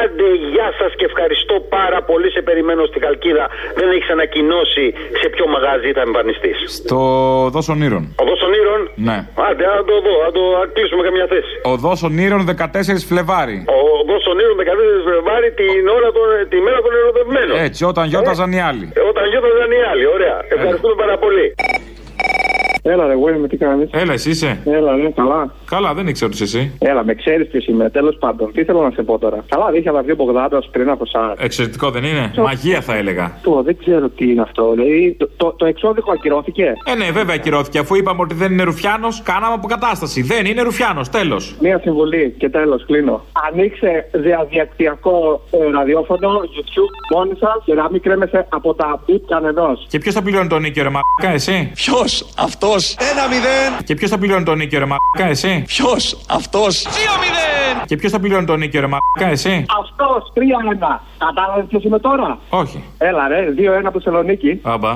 Άντε, 0.00 0.28
γεια 0.52 0.68
σας 0.78 0.90
και 0.98 1.04
ευχαριστώ 1.10 1.54
πάρα 1.76 2.00
πολύ. 2.10 2.28
Σε 2.36 2.40
περιμένω 2.48 2.82
στη 2.90 2.98
Χαλκίδα. 3.04 3.46
Δεν 3.78 3.88
έχεις 3.94 4.10
ανακοινώσει 4.16 4.84
σε 5.20 5.26
ποιο 5.34 5.44
μαγαζί 5.54 5.90
θα 5.96 6.02
εμφανιστεί. 6.08 6.52
Στο 6.78 6.98
Δόσο 7.54 7.72
Ήρων. 7.88 8.04
Ο 8.22 8.24
Δόσο 8.30 8.46
Ήρων. 8.60 8.80
Ναι. 9.08 9.18
Άντε, 9.48 9.64
να 9.78 9.82
το 9.90 9.94
δω, 10.06 10.14
να 10.26 10.30
το 10.36 10.42
κλείσουμε 10.74 11.02
καμιά 11.08 11.26
θέση. 11.32 11.52
Ο 11.72 11.74
Δόσο 11.84 12.06
Ήρων 12.26 12.40
14 12.50 13.00
Φλεβάρι. 13.10 13.58
Ο 13.78 13.80
Δόσο 14.10 14.30
Ήρων 14.44 14.56
14 14.62 15.06
Φλεβάρι 15.06 15.48
την 15.60 15.82
ώρα 15.96 16.08
των, 16.16 16.26
τη 16.52 16.58
μέρα 16.66 16.78
των 16.84 16.92
ερωτευμένων. 17.00 17.54
Έτσι, 17.68 17.80
όταν 17.90 18.04
γιώταζαν 18.12 18.50
οι 18.56 18.60
άλλοι. 18.68 18.86
Ε, 18.98 19.00
όταν 19.10 19.24
γιώταζαν 19.32 19.70
οι 19.76 19.82
άλλοι, 19.90 20.04
ωραία. 20.16 20.36
Ευχαριστούμε 20.54 20.94
πάρα 21.02 21.16
πολύ. 21.24 21.46
Έλα, 22.92 23.06
ρε, 23.06 23.12
εγώ 23.12 23.28
είμαι, 23.30 23.48
τι 23.48 23.56
κάνεις; 23.56 23.88
Έλα, 23.92 24.12
εσύ 24.12 24.30
είσαι. 24.30 24.58
Έλα, 24.64 24.96
ναι, 24.96 25.10
καλά. 25.10 25.52
Καλά, 25.64 25.94
δεν 25.94 26.06
ήξερα 26.06 26.30
ότι 26.34 26.42
εσύ. 26.42 26.76
Έλα, 26.78 27.04
με 27.04 27.14
ξέρεις 27.14 27.48
ποιος 27.48 27.66
είμαι, 27.66 27.90
τέλος 27.90 28.16
πάντων. 28.20 28.52
Τι 28.52 28.64
θέλω 28.64 28.80
να 28.82 28.90
σε 28.90 29.02
πω 29.02 29.18
τώρα; 29.18 29.44
Καλά, 29.48 29.66
δεν 29.70 29.80
είχε 29.80 29.88
αλλά 29.88 30.02
δύο 30.02 30.14
Μπογδάντα 30.14 30.62
πριν 30.70 30.90
από 30.90 31.04
εσάς. 31.06 31.38
Εξαιρετικό 31.38 31.90
δεν 31.90 32.04
είναι; 32.04 32.32
Μαγεία 32.36 32.80
θα 32.80 32.94
έλεγα. 32.96 33.38
Το, 33.42 33.62
δεν 33.62 33.76
ξέρω 33.78 34.08
τι 34.08 34.30
είναι 34.30 34.42
αυτό. 34.42 34.72
Δηλαδή, 34.74 35.16
το, 35.18 35.28
το, 35.36 35.54
το 35.56 35.66
εξώδικο 35.66 36.12
ακυρώθηκε; 36.12 36.72
Ε, 36.84 36.94
ναι, 36.94 37.10
βέβαια 37.10 37.34
ακυρώθηκε. 37.34 37.78
Αφού 37.78 37.94
είπαμε 37.94 38.20
ότι 38.22 38.34
δεν 38.34 38.52
είναι 38.52 38.62
Ρουφιάνος, 38.62 39.22
κάναμε 39.22 39.54
αποκατάσταση. 39.54 40.22
Δεν 40.22 40.44
είναι 40.46 40.62
Ρουφιάνος, 40.62 41.08
τέλος. 41.08 41.56
Μία 41.60 41.78
συμβουλή 41.82 42.34
και 42.38 42.48
τέλος, 42.48 42.84
κλείνω. 42.86 43.24
Ανοίξε 43.52 44.08
διαδικτυακό 44.12 45.42
ε, 45.50 45.70
ραδιόφωνο, 45.70 46.30
YouTube 46.54 47.16
μόνοι 47.16 47.32
σας 47.38 47.62
και 47.64 47.74
να 47.74 47.90
μην 47.90 48.00
κρέμεσαι 48.00 48.46
από 48.48 48.74
τα 48.74 49.02
μπιτ 49.06 49.22
κανενός. 49.28 49.86
Και 49.88 49.98
ποιος 49.98 50.14
θα 50.14 50.22
πληρώνει 50.22 50.48
τον 50.48 50.60
νίκιο, 50.62 50.82
ρε 50.82 50.88
Μακα, 50.88 51.34
εσύ; 51.34 51.70
Ποιος; 51.74 52.34
Αυτό. 52.38 52.74
Ένα 52.76 53.28
μηδέν. 53.28 53.84
Και 53.84 53.94
ποιος 53.94 54.10
θα 54.10 54.18
πληρώνει 54.18 54.44
τον 54.44 54.56
νίκιο, 54.58 54.78
ρε 54.78 54.84
Μακα, 54.84 55.30
εσύ; 55.30 55.62
Ποιος; 55.66 56.18
Αυτός. 56.28 56.82
Δύο 56.82 57.12
μηδέν. 57.20 57.84
Και 57.86 57.96
ποιος 57.96 58.12
θα 58.12 58.20
πληρώνει 58.20 58.46
τον 58.46 58.58
νίκιο, 58.58 58.80
ρε 58.80 58.86
Μακα, 58.86 59.30
εσύ; 59.30 59.64
Αυτός, 59.82 60.32
3-1. 60.34 61.00
Κατάλαβες 61.18 61.64
ποιος 61.68 61.84
είμαι 61.84 61.98
τώρα; 61.98 62.38
Όχι. 62.48 62.84
Έλα, 62.98 63.28
ρε, 63.28 63.46
2-1 63.56 63.86
από 63.88 63.98
Θεσσαλονίκη. 64.00 64.60
Αμπά. 64.62 64.92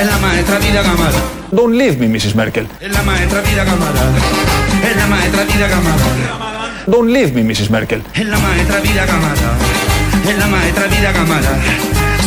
Es 0.00 0.06
la 0.06 0.18
maestra 0.18 0.58
vida 0.58 0.82
Gamara. 0.82 1.20
Don't 1.50 1.74
leave 1.80 1.96
me, 1.98 2.08
Mrs. 2.08 2.34
Merkel. 2.34 2.66
Es 2.80 2.92
la 2.92 3.02
maestra 3.02 3.40
vida 3.40 3.64
Gamara. 3.64 4.04
Es 4.88 4.96
la 4.96 5.06
maestra 5.06 5.42
vida 5.44 5.68
Gamara. 5.68 6.06
Don't 6.86 7.10
leave 7.10 7.32
me, 7.36 7.42
Mrs. 7.42 7.70
Merkel. 7.70 8.02
Es 8.14 8.26
la 8.26 8.38
maestra 8.38 8.80
vida 8.80 9.06
Gamara. 9.06 9.50
Es 10.30 10.38
la 10.38 10.46
maestra 10.46 10.86
vida 10.86 11.12
Gamara. 11.12 11.52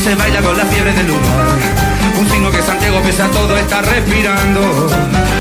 Se 0.04 0.16
baila 0.16 0.42
con 0.42 0.58
la 0.58 0.66
fiebre 0.66 0.94
del 0.94 1.08
lugar. 1.08 1.48
Un 2.20 2.30
signo 2.30 2.52
que 2.52 2.62
Santiago 2.62 3.02
pese 3.02 3.22
a 3.22 3.28
todo 3.28 3.58
está 3.58 3.82
respirando. 3.82 4.62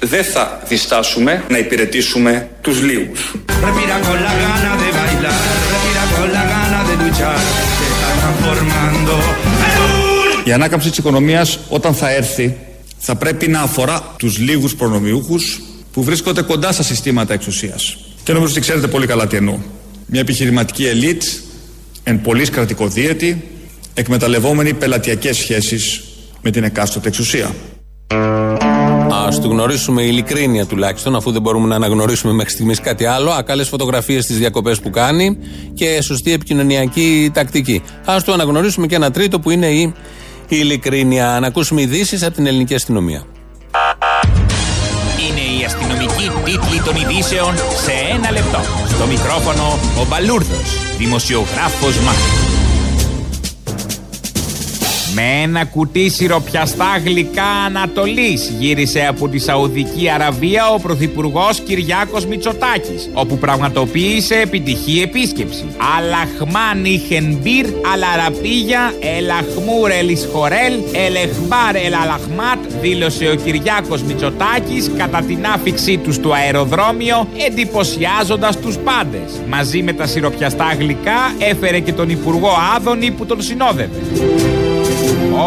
Δεν 0.00 0.24
θα 0.24 0.60
διστάσουμε 0.68 1.42
να 1.48 1.58
υπηρετήσουμε 1.58 2.48
τους 2.60 2.82
λίγους. 2.82 3.32
Respira 3.64 3.96
con 4.06 4.18
la 4.26 4.34
gana 4.42 4.72
de 4.82 4.88
bailar. 4.98 5.40
Respira 5.72 6.04
con 6.14 6.28
la 6.36 6.44
gana 6.52 6.80
de 6.88 6.94
luchar. 7.02 7.38
Se 7.76 7.84
está 7.92 8.08
transformando. 8.20 9.14
Η 10.45 10.51
ανάκαμψη 10.51 10.89
της 10.89 10.97
οικονομίας 10.97 11.59
όταν 11.69 11.93
θα 11.93 12.11
έρθει 12.11 12.55
θα 12.97 13.15
πρέπει 13.15 13.47
να 13.47 13.61
αφορά 13.61 14.15
τους 14.17 14.37
λίγους 14.37 14.75
προνομιούχους 14.75 15.61
που 15.93 16.03
βρίσκονται 16.03 16.41
κοντά 16.41 16.71
στα 16.71 16.83
συστήματα 16.83 17.33
εξουσίας. 17.33 17.97
Και 18.23 18.33
νομίζω 18.33 18.51
ότι 18.51 18.61
ξέρετε 18.61 18.87
πολύ 18.87 19.05
καλά 19.07 19.27
τι 19.27 19.35
εννοώ. 19.35 19.57
Μια 20.05 20.19
επιχειρηματική 20.19 20.85
ελίτ 20.85 21.23
εν 22.03 22.21
πολλής 22.21 22.49
κρατικοδίαιτη 22.49 23.43
εκμεταλλευόμενη 23.93 24.73
πελατειακές 24.73 25.37
σχέσεις 25.37 26.01
με 26.41 26.51
την 26.51 26.63
εκάστοτε 26.63 27.07
εξουσία. 27.07 27.55
Α 29.13 29.39
του 29.41 29.49
γνωρίσουμε 29.49 30.01
ειλικρίνεια 30.01 30.65
τουλάχιστον, 30.65 31.15
αφού 31.15 31.31
δεν 31.31 31.41
μπορούμε 31.41 31.67
να 31.67 31.75
αναγνωρίσουμε 31.75 32.33
μέχρι 32.33 32.51
στιγμής 32.51 32.79
κάτι 32.79 33.05
άλλο. 33.05 33.29
Ακάλε 33.31 33.63
φωτογραφίες 33.63 34.23
στις 34.23 34.37
διακοπές 34.37 34.79
που 34.79 34.89
κάνει 34.89 35.37
και 35.73 36.01
σωστή 36.01 36.31
επικοινωνιακή 36.33 37.31
τακτική. 37.33 37.81
Α 38.05 38.17
του 38.25 38.33
αναγνωρίσουμε 38.33 38.87
και 38.87 38.95
ένα 38.95 39.11
τρίτο 39.11 39.39
που 39.39 39.49
είναι 39.49 39.67
η 39.67 39.93
ειλικρίνεια. 40.55 41.37
Να 41.41 41.47
ακούσουμε 41.47 41.81
ειδήσεις 41.81 42.23
από 42.23 42.33
την 42.33 42.47
ελληνική 42.47 42.75
αστυνομία. 42.75 43.23
Είναι 45.29 45.61
η 45.61 45.65
αστυνομική 45.65 46.29
τίτλη 46.43 46.81
των 46.81 46.95
ειδήσεων 46.95 47.55
σε 47.55 47.91
ένα 48.13 48.31
λεπτό. 48.31 48.59
Στο 48.87 49.05
μικρόφωνο 49.05 49.79
ο 50.01 50.05
Μπαλούρδος, 50.09 50.95
δημοσιογράφος 50.97 51.99
Μάρκος. 51.99 52.42
Με 55.15 55.41
ένα 55.43 55.65
κουτί 55.65 56.09
σιροπιαστά 56.09 57.01
γλυκά 57.05 57.43
Ανατολής 57.65 58.53
γύρισε 58.59 59.05
από 59.09 59.27
τη 59.27 59.39
Σαουδική 59.39 60.09
Αραβία 60.09 60.69
ο 60.69 60.79
Πρωθυπουργός 60.79 61.59
Κυριάκος 61.59 62.25
Μητσοτάκης, 62.25 63.09
όπου 63.13 63.37
πραγματοποίησε 63.37 64.35
επιτυχή 64.35 65.01
επίσκεψη. 65.01 65.65
Αλαχμάν 65.97 66.85
είχενμπύρ, 66.85 67.65
αλαραπίγια, 67.93 68.93
ελαχμούρ 69.17 69.91
ελισχορέλ, 69.91 70.73
ελεχμπάρ 70.93 71.75
ελαλαχμάτ, 71.75 72.59
δήλωσε 72.81 73.29
ο 73.29 73.35
Κυριάκος 73.35 74.03
Μητσοτάκης 74.03 74.91
κατά 74.97 75.21
την 75.21 75.45
άφηξή 75.45 75.97
τους 75.97 76.15
στο 76.15 76.31
αεροδρόμιο, 76.31 77.27
εντυπωσιάζοντας 77.47 78.59
τους 78.59 78.77
πάντες. 78.77 79.41
Μαζί 79.49 79.83
με 79.83 79.93
τα 79.93 80.07
σιροπιαστά 80.07 80.75
γλυκά 80.79 81.33
έφερε 81.39 81.79
και 81.79 81.93
τον 81.93 82.09
Υπουργό 82.09 82.51
Άδωνη 82.75 83.11
που 83.11 83.25
τον 83.25 83.41
συνόδευε. 83.41 83.89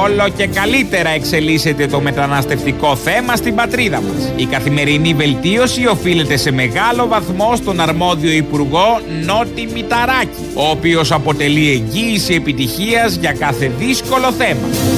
Όλο 0.03 0.29
και 0.37 0.47
καλύτερα 0.47 1.11
εξελίσσεται 1.11 1.87
το 1.87 2.01
μεταναστευτικό 2.01 2.97
θέμα 2.97 3.37
στην 3.37 3.55
πατρίδα 3.55 4.01
μας. 4.01 4.33
Η 4.37 4.45
καθημερινή 4.45 5.15
βελτίωση 5.15 5.87
οφείλεται 5.87 6.37
σε 6.37 6.51
μεγάλο 6.51 7.07
βαθμό 7.07 7.57
στον 7.57 7.81
αρμόδιο 7.81 8.31
Υπουργό 8.31 9.01
Νότι 9.25 9.69
Μηταράκη, 9.75 10.45
ο 10.55 10.69
οποίος 10.71 11.13
αποτελεί 11.13 11.71
εγγύηση 11.71 12.35
επιτυχίας 12.35 13.15
για 13.15 13.33
κάθε 13.33 13.71
δύσκολο 13.79 14.33
θέμα. 14.33 14.96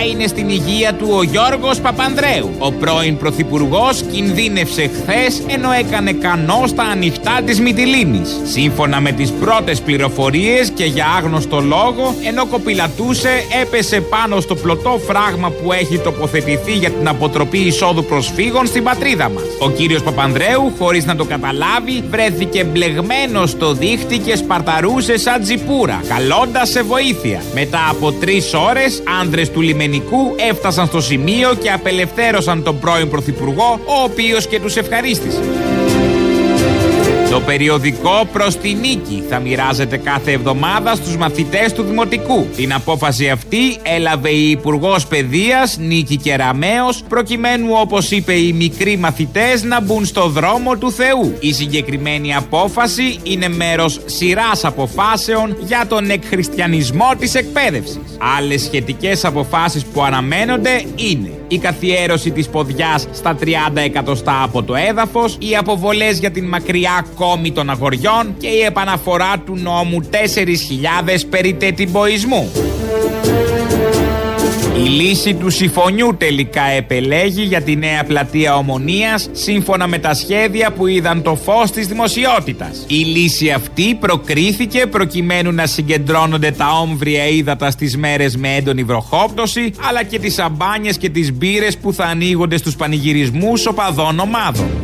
Καλά 0.00 0.12
είναι 0.12 0.26
στην 0.26 0.48
υγεία 0.48 0.94
του 0.94 1.08
ο 1.10 1.22
Γιώργος 1.22 1.80
Παπανδρέου. 1.80 2.50
Ο 2.58 2.72
πρώην 2.72 3.16
Πρωθυπουργός 3.16 4.02
κινδύνευσε 4.12 4.82
χθες 4.82 5.42
ενώ 5.46 5.70
έκανε 5.72 6.12
κανό 6.12 6.64
στα 6.66 6.82
ανοιχτά 6.82 7.40
της 7.44 7.60
Μυτιλίνης. 7.60 8.40
Σύμφωνα 8.44 9.00
με 9.00 9.12
τις 9.12 9.30
πρώτες 9.30 9.80
πληροφορίες 9.80 10.70
και 10.70 10.84
για 10.84 11.06
άγνωστο 11.16 11.60
λόγο, 11.60 12.14
ενώ 12.26 12.46
κοπηλατούσε 12.46 13.30
έπεσε 13.62 14.00
πάνω 14.00 14.40
στο 14.40 14.54
πλωτό 14.54 15.00
φράγμα 15.06 15.50
που 15.50 15.72
έχει 15.72 15.98
τοποθετηθεί 15.98 16.72
για 16.72 16.90
την 16.90 17.08
αποτροπή 17.08 17.58
εισόδου 17.58 18.04
προσφύγων 18.04 18.66
στην 18.66 18.82
πατρίδα 18.84 19.28
μας. 19.28 19.44
Ο 19.58 19.70
κύριος 19.70 20.02
Παπανδρέου, 20.02 20.72
χωρίς 20.78 21.04
να 21.04 21.16
το 21.16 21.24
καταλάβει, 21.24 22.04
βρέθηκε 22.10 22.64
μπλεγμένος 22.64 23.50
στο 23.50 23.72
δίχτυ 23.72 24.18
και 24.18 24.36
σπαρταρούσε 24.36 25.18
σαν 25.18 25.42
τζιπούρα, 25.42 26.02
καλώντας 26.08 26.68
σε 26.68 26.82
βοήθεια. 26.82 27.42
Μετά 27.54 27.88
από 27.90 28.12
τρεις 28.12 28.54
ώρες, 28.54 29.02
άνδρες 29.20 29.50
του 29.50 29.60
λιμενικού 29.90 30.34
έφτασαν 30.50 30.86
στο 30.86 31.00
σημείο 31.00 31.54
και 31.54 31.70
απελευθέρωσαν 31.70 32.62
τον 32.62 32.78
πρώην 32.78 33.08
Πρωθυπουργό, 33.08 33.80
ο 33.84 34.02
οποίος 34.04 34.46
και 34.46 34.60
τους 34.60 34.76
ευχαρίστησε. 34.76 35.40
Το 37.30 37.40
περιοδικό 37.40 38.28
προς 38.32 38.56
τη 38.56 38.74
νίκη 38.74 39.22
θα 39.28 39.38
μοιράζεται 39.38 39.96
κάθε 39.96 40.32
εβδομάδα 40.32 40.94
στους 40.94 41.16
μαθητές 41.16 41.72
του 41.72 41.82
Δημοτικού. 41.82 42.46
Την 42.56 42.72
απόφαση 42.72 43.28
αυτή 43.28 43.76
έλαβε 43.82 44.30
η 44.30 44.50
Υπουργός 44.50 45.06
Παιδείας 45.06 45.76
Νίκη 45.78 46.16
Κεραμέως 46.16 47.02
προκειμένου 47.08 47.68
όπως 47.72 48.10
είπε 48.10 48.32
οι 48.32 48.52
μικροί 48.52 48.96
μαθητές 48.96 49.62
να 49.62 49.80
μπουν 49.80 50.04
στο 50.04 50.28
δρόμο 50.28 50.76
του 50.76 50.92
Θεού. 50.92 51.36
Η 51.40 51.52
συγκεκριμένη 51.52 52.34
απόφαση 52.34 53.18
είναι 53.22 53.48
μέρος 53.48 54.00
σειράς 54.04 54.64
αποφάσεων 54.64 55.56
για 55.60 55.86
τον 55.88 56.10
εκχριστιανισμό 56.10 57.10
της 57.18 57.34
εκπαίδευσης. 57.34 58.00
Άλλες 58.38 58.62
σχετικές 58.62 59.24
αποφάσεις 59.24 59.84
που 59.84 60.02
αναμένονται 60.02 60.84
είναι 60.94 61.39
η 61.50 61.58
καθιέρωση 61.58 62.30
της 62.30 62.48
ποδιάς 62.48 63.06
στα 63.12 63.36
30 63.40 63.46
εκατοστά 63.74 64.42
από 64.42 64.62
το 64.62 64.74
έδαφος, 64.74 65.36
οι 65.40 65.56
αποβολές 65.56 66.18
για 66.18 66.30
την 66.30 66.44
μακριά 66.44 67.06
κόμη 67.14 67.52
των 67.52 67.70
αγοριών 67.70 68.34
και 68.38 68.48
η 68.48 68.60
επαναφορά 68.60 69.38
του 69.46 69.56
νόμου 69.56 70.00
4.000 70.10 71.26
περί 71.30 71.54
τετυμποϊσμού. 71.54 72.69
Η 74.76 74.88
λύση 74.88 75.34
του 75.34 75.50
συμφωνιού 75.50 76.14
τελικά 76.18 76.62
επελέγει 76.62 77.42
για 77.42 77.62
τη 77.62 77.76
νέα 77.76 78.04
πλατεία 78.04 78.56
Ομονίας 78.56 79.28
σύμφωνα 79.32 79.86
με 79.86 79.98
τα 79.98 80.14
σχέδια 80.14 80.70
που 80.70 80.86
είδαν 80.86 81.22
το 81.22 81.36
φως 81.36 81.70
της 81.70 81.86
δημοσιότητας. 81.86 82.84
Η 82.86 82.94
λύση 82.94 83.50
αυτή 83.50 83.94
προκρίθηκε 83.94 84.86
προκειμένου 84.86 85.52
να 85.52 85.66
συγκεντρώνονται 85.66 86.50
τα 86.50 86.66
όμβρια 86.80 87.26
ύδατα 87.26 87.70
στις 87.70 87.96
μέρες 87.96 88.36
με 88.36 88.54
έντονη 88.56 88.82
βροχόπτωση 88.82 89.72
αλλά 89.88 90.02
και 90.02 90.18
τις 90.18 90.38
αμπάνιες 90.38 90.96
και 90.96 91.10
τις 91.10 91.32
μπύρες 91.32 91.76
που 91.76 91.92
θα 91.92 92.04
ανοίγονται 92.04 92.56
στους 92.56 92.76
πανηγυρισμούς 92.76 93.66
οπαδών 93.66 94.18
ομάδων. 94.18 94.79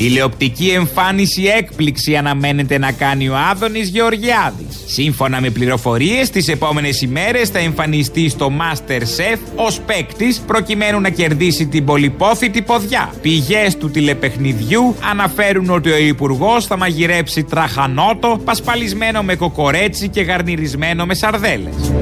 Τηλεοπτική 0.00 0.68
εμφάνιση 0.68 1.42
έκπληξη 1.42 2.16
αναμένεται 2.16 2.78
να 2.78 2.92
κάνει 2.92 3.28
ο 3.28 3.36
Άδωνης 3.50 3.88
Γεωργιάδης. 3.88 4.80
Σύμφωνα 4.86 5.40
με 5.40 5.50
πληροφορίες, 5.50 6.30
τις 6.30 6.48
επόμενες 6.48 7.00
ημέρες 7.02 7.48
θα 7.48 7.58
εμφανιστεί 7.58 8.28
στο 8.28 8.52
Master 8.60 9.00
Chef 9.00 9.38
ως 9.54 9.80
παίκτης 9.80 10.42
προκειμένου 10.46 11.00
να 11.00 11.08
κερδίσει 11.08 11.66
την 11.66 11.84
πολυπόθητη 11.84 12.62
ποδιά. 12.62 13.12
Πηγές 13.22 13.76
του 13.76 13.90
τηλεπαιχνιδιού 13.90 14.94
αναφέρουν 15.10 15.70
ότι 15.70 15.90
ο 15.90 15.96
Υπουργός 15.96 16.66
θα 16.66 16.76
μαγειρέψει 16.76 17.44
τραχανότο, 17.44 18.40
πασπαλισμένο 18.44 19.22
με 19.22 19.34
κοκορέτσι 19.34 20.08
και 20.08 20.20
γαρνιρισμένο 20.20 21.06
με 21.06 21.14
σαρδέλες. 21.14 21.92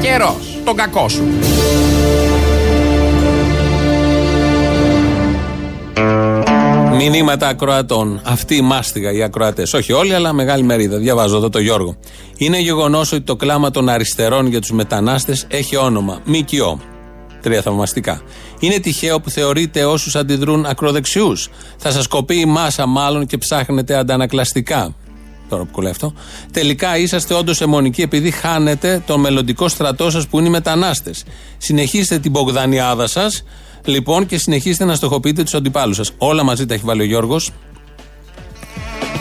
Καιρός, 0.00 0.60
τον 0.64 0.76
κακό 0.76 1.08
σου. 1.08 1.24
Μηνύματα 6.96 7.48
ακροατών. 7.48 8.20
Αυτή 8.24 8.56
η 8.56 8.60
μάστιγα 8.60 9.12
οι 9.12 9.22
ακροατές. 9.22 9.74
Όχι 9.74 9.92
όλοι, 9.92 10.14
αλλά 10.14 10.32
μεγάλη 10.32 10.62
μερίδα. 10.62 10.98
Διαβάζω 10.98 11.36
εδώ 11.36 11.48
το 11.48 11.58
Γιώργο. 11.58 11.96
Είναι 12.36 12.58
γεγονός 12.58 13.12
ότι 13.12 13.22
το 13.22 13.36
κλάμα 13.36 13.70
των 13.70 13.88
αριστερών 13.88 14.46
για 14.46 14.60
τους 14.60 14.70
μετανάστες 14.70 15.46
έχει 15.48 15.76
όνομα. 15.76 16.20
ΜΚΟ. 16.24 16.80
Τρία 17.42 17.62
θαυμαστικά. 17.62 18.20
Είναι 18.58 18.78
τυχαίο 18.78 19.20
που 19.20 19.30
θεωρείτε 19.30 19.84
όσους 19.84 20.16
αντιδρούν 20.16 20.66
ακροδεξιούς. 20.66 21.48
Θα 21.76 21.90
σας 21.90 22.06
κοπεί 22.06 22.36
η 22.40 22.44
μάσα 22.44 22.86
μάλλον 22.86 23.26
και 23.26 23.38
ψάχνετε 23.38 23.96
αντανακλαστικά. 23.96 24.94
Τώρα 25.48 25.64
που 25.64 25.70
κολλάει 25.72 25.90
αυτό. 25.90 26.12
Τελικά 26.52 26.98
είσαστε 26.98 27.34
όντως 27.34 27.60
αιμονικοί 27.60 28.02
επειδή 28.02 28.30
χάνετε 28.30 29.02
τον 29.06 29.20
μελλοντικό 29.20 29.68
στρατό 29.68 30.10
σας 30.10 30.26
που 30.26 30.38
είναι 30.38 30.48
οι 30.48 30.50
μετανάστες. 30.50 31.24
Συνεχίστε 31.58 32.18
την 32.18 32.30
Μπογδανιάδα 32.30 33.06
σας 33.06 33.42
Λοιπόν, 33.86 34.26
και 34.26 34.38
συνεχίστε 34.38 34.84
να 34.84 34.94
στοχοποιείτε 34.94 35.42
τους 35.42 35.54
αντιπάλους 35.54 35.96
σας. 35.96 36.12
Όλα 36.18 36.42
μαζί 36.42 36.66
τα 36.66 36.74
έχει 36.74 36.82
βάλει 36.86 37.00
ο 37.02 37.04
Γιώργος. 37.04 37.50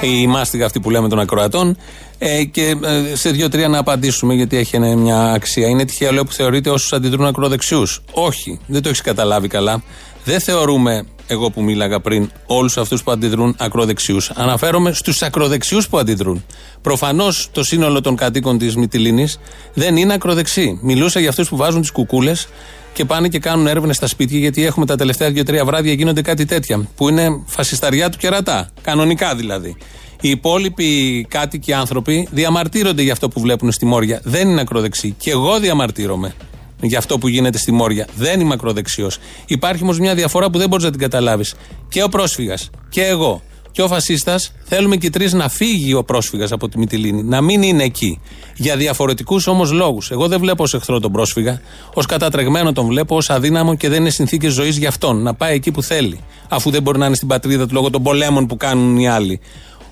Η 0.02 0.28
μάστιγα 0.28 0.66
αυτή 0.66 0.80
που 0.80 0.90
λέμε 0.90 1.10
των 1.10 1.20
ακροατών. 1.20 1.78
Ε, 2.18 2.44
και 2.44 2.76
ε, 2.84 3.16
σε 3.16 3.30
δύο-τρία 3.30 3.68
να 3.68 3.78
απαντήσουμε, 3.78 4.34
γιατί 4.34 4.58
έχει 4.58 4.80
μια 4.80 5.32
αξία. 5.32 5.68
Είναι 5.68 5.86
τυχαίο 5.86 6.12
λέω 6.12 6.24
που 6.24 6.32
θεωρείτε 6.32 6.70
όσους 6.70 6.94
αντιδρούν 6.94 7.26
ακροδεξιούς. 7.26 8.02
Όχι, 8.12 8.60
δεν 8.68 8.82
το 8.82 8.90
έχεις 8.90 9.02
καταλάβει 9.02 9.48
καλά. 9.48 9.84
Δεν 10.24 10.40
θεωρούμε, 10.40 11.06
εγώ 11.28 11.50
που 11.50 11.64
μίλαγα 11.64 12.00
πριν, 12.00 12.32
όλους 12.46 12.78
αυτούς 12.78 13.04
που 13.04 13.12
αντιδρούν 13.12 13.56
ακροδεξιούς. 13.60 14.30
Αναφέρομαι 14.30 14.94
στους 14.94 15.22
ακροδεξιούς 15.22 15.88
που 15.88 15.98
αντιδρούν. 15.98 16.46
Προφανώς 16.82 17.50
το 17.52 17.64
σύνολο 17.64 18.02
των 18.02 18.16
κατοίκων 18.16 18.58
της 18.58 18.76
Μυτιλίνης 18.76 19.40
δεν 19.74 19.98
είναι 19.98 20.14
ακροδεξί. 20.14 20.80
Μιλούσα 20.82 21.20
για 21.20 21.30
αυτούς 21.30 21.50
που 21.50 21.56
βάζουν 21.56 21.82
τις 21.82 21.92
κουκούλες 21.92 22.48
και 22.96 23.06
πάνε 23.06 23.28
και 23.28 23.40
κάνουν 23.40 23.68
έρευνες 23.68 23.96
στα 23.96 24.08
σπίτια, 24.08 24.40
γιατί 24.40 24.66
έχουμε 24.66 24.86
τα 24.86 24.96
τελευταία 24.96 25.32
δύο-τρία 25.32 25.66
βράδια 25.66 25.94
γίνονται 25.94 26.22
κάτι 26.22 26.46
τέτοια. 26.46 26.88
Που 26.96 27.10
είναι 27.10 27.44
φασισταριά 27.46 28.10
του 28.10 28.18
κερατά. 28.18 28.70
Κανονικά 28.82 29.36
δηλαδή. 29.36 29.76
Οι 30.22 30.30
υπόλοιποι 30.30 31.26
κάτοικοι 31.30 31.74
άνθρωποι 31.74 32.28
διαμαρτύρονται 32.32 33.02
για 33.02 33.12
αυτό 33.12 33.30
που 33.30 33.40
βλέπουν 33.40 33.72
στη 33.72 33.86
Μόρια. 33.86 34.22
Δεν 34.24 34.50
είναι 34.50 34.62
ακροδεξί. 34.62 35.16
Και 35.18 35.32
εγώ 35.32 35.60
διαμαρτύρομαι 35.60 36.34
για 36.82 36.98
αυτό 36.98 37.18
που 37.18 37.28
γίνεται 37.28 37.58
στη 37.58 37.72
Μόρια. 37.72 38.08
Δεν 38.16 38.40
είμαι 38.40 38.54
ακροδεξιός. 38.54 39.18
Υπάρχει 39.46 39.84
όμως 39.84 40.00
μια 40.00 40.16
διαφορά 40.16 40.50
που 40.50 40.58
δεν 40.58 40.70
μπορείς 40.70 40.86
να 40.86 40.92
την 40.92 41.00
καταλάβεις. 41.00 41.56
Και 41.90 42.04
ο 42.04 42.10
πρόσφυγας 42.10 42.70
και 42.90 43.04
εγώ 43.04 43.42
και 43.76 43.82
ο 43.82 43.88
φασίστας 43.88 44.52
θέλουμε 44.64 44.96
και 44.96 45.10
τρεις 45.10 45.34
να 45.34 45.50
φύγει 45.50 45.94
ο 45.94 46.04
πρόσφυγας 46.04 46.52
από 46.52 46.70
τη 46.70 46.78
Μυτιλίνη, 46.78 47.24
να 47.24 47.42
μην 47.42 47.62
είναι 47.62 47.84
εκεί. 47.84 48.20
Για 48.56 48.76
διαφορετικούς 48.76 49.48
όμως 49.48 49.72
λόγους. 49.72 50.12
Εγώ 50.12 50.28
δεν 50.28 50.40
βλέπω 50.40 50.64
ως 50.64 50.74
εχθρό 50.74 51.00
τον 51.00 51.12
πρόσφυγα. 51.12 51.62
Ω 51.94 52.02
κατατρεγμένο 52.02 52.74
τον 52.74 52.86
βλέπω, 52.86 53.16
ως 53.16 53.30
αδύναμο 53.30 53.76
και 53.76 53.90
δεν 53.90 54.00
είναι 54.00 54.10
συνθήκες 54.10 54.54
ζωής 54.54 54.78
για 54.78 54.88
αυτόν. 54.88 55.22
Να 55.22 55.34
πάει 55.34 55.56
εκεί 55.56 55.72
που 55.72 55.82
θέλει. 55.82 56.20
Αφού 56.50 56.70
δεν 56.70 56.82
μπορεί 56.82 56.98
να 56.98 57.06
είναι 57.06 57.16
στην 57.16 57.28
πατρίδα 57.28 57.68
του 57.68 57.74
λόγω 57.74 57.90
των 57.90 58.04
πολέμων 58.04 58.48
που 58.48 58.58
κάνουν 58.58 58.98
οι 58.98 59.10
άλλοι. 59.10 59.40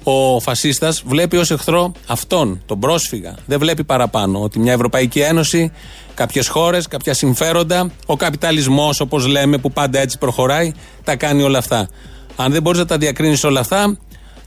Ο 0.03 0.39
φασίστας 0.39 1.03
βλέπει 1.05 1.37
ως 1.37 1.51
εχθρό 1.51 1.91
αυτόν, 2.07 2.61
τον 2.65 2.79
πρόσφυγα. 2.79 3.35
Δεν 3.45 3.59
βλέπει 3.59 3.83
παραπάνω. 3.83 4.41
Ότι 4.41 4.59
μια 4.59 4.73
Ευρωπαϊκή 4.73 5.19
Ένωση, 5.19 5.71
κάποιες 6.13 6.47
χώρες, 6.47 6.87
κάποια 6.87 7.13
συμφέροντα, 7.13 7.91
ο 8.05 8.15
καπιταλισμός, 8.15 8.99
όπως 8.99 9.27
λέμε, 9.27 9.57
που 9.57 9.71
πάντα 9.71 9.99
έτσι 9.99 10.17
προχωράει, 10.17 10.73
τα 11.03 11.15
κάνει 11.15 11.43
όλα 11.43 11.57
αυτά. 11.57 11.89
Αν 12.35 12.51
δεν 12.51 12.61
μπορείς 12.61 12.79
να 12.79 12.85
τα 12.85 12.97
διακρίνεις 12.97 13.43
όλα 13.43 13.59
αυτά, 13.59 13.97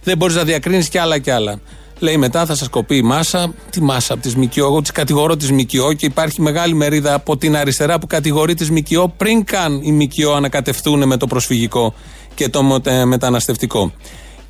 δεν 0.04 0.16
μπορείς 0.16 0.36
να 0.36 0.44
διακρίνεις 0.44 0.88
κι 0.88 0.98
άλλα 0.98 1.18
κι 1.18 1.30
άλλα. 1.30 1.60
Λέει 1.98 2.16
μετά 2.16 2.46
θα 2.46 2.54
σας 2.54 2.68
κοπεί 2.68 2.96
η 2.96 3.02
μάσα. 3.02 3.54
Τι 3.70 3.82
μάσα 3.82 4.12
από 4.12 4.22
τη 4.22 4.38
ΜΚΟ, 4.38 4.50
εγώ 4.56 4.82
τη 4.82 4.92
κατηγορώ 4.92 5.36
τη 5.36 5.52
ΜΚΟ 5.52 5.92
και 5.92 6.06
υπάρχει 6.06 6.40
μεγάλη 6.40 6.74
μερίδα 6.74 7.14
από 7.14 7.36
την 7.36 7.56
αριστερά 7.56 7.98
που 7.98 8.06
κατηγορεί 8.06 8.54
τη 8.54 8.72
ΜΚΟ 8.72 9.08
πριν 9.16 9.44
καν 9.44 9.80
οι 9.82 9.92
ΜΚΟ 9.92 10.32
ανακατευτούν 10.32 11.06
με 11.06 11.16
το 11.16 11.26
προσφυγικό 11.26 11.94
και 12.34 12.48
το 12.48 12.62
μεταναστευτικό. 13.04 13.92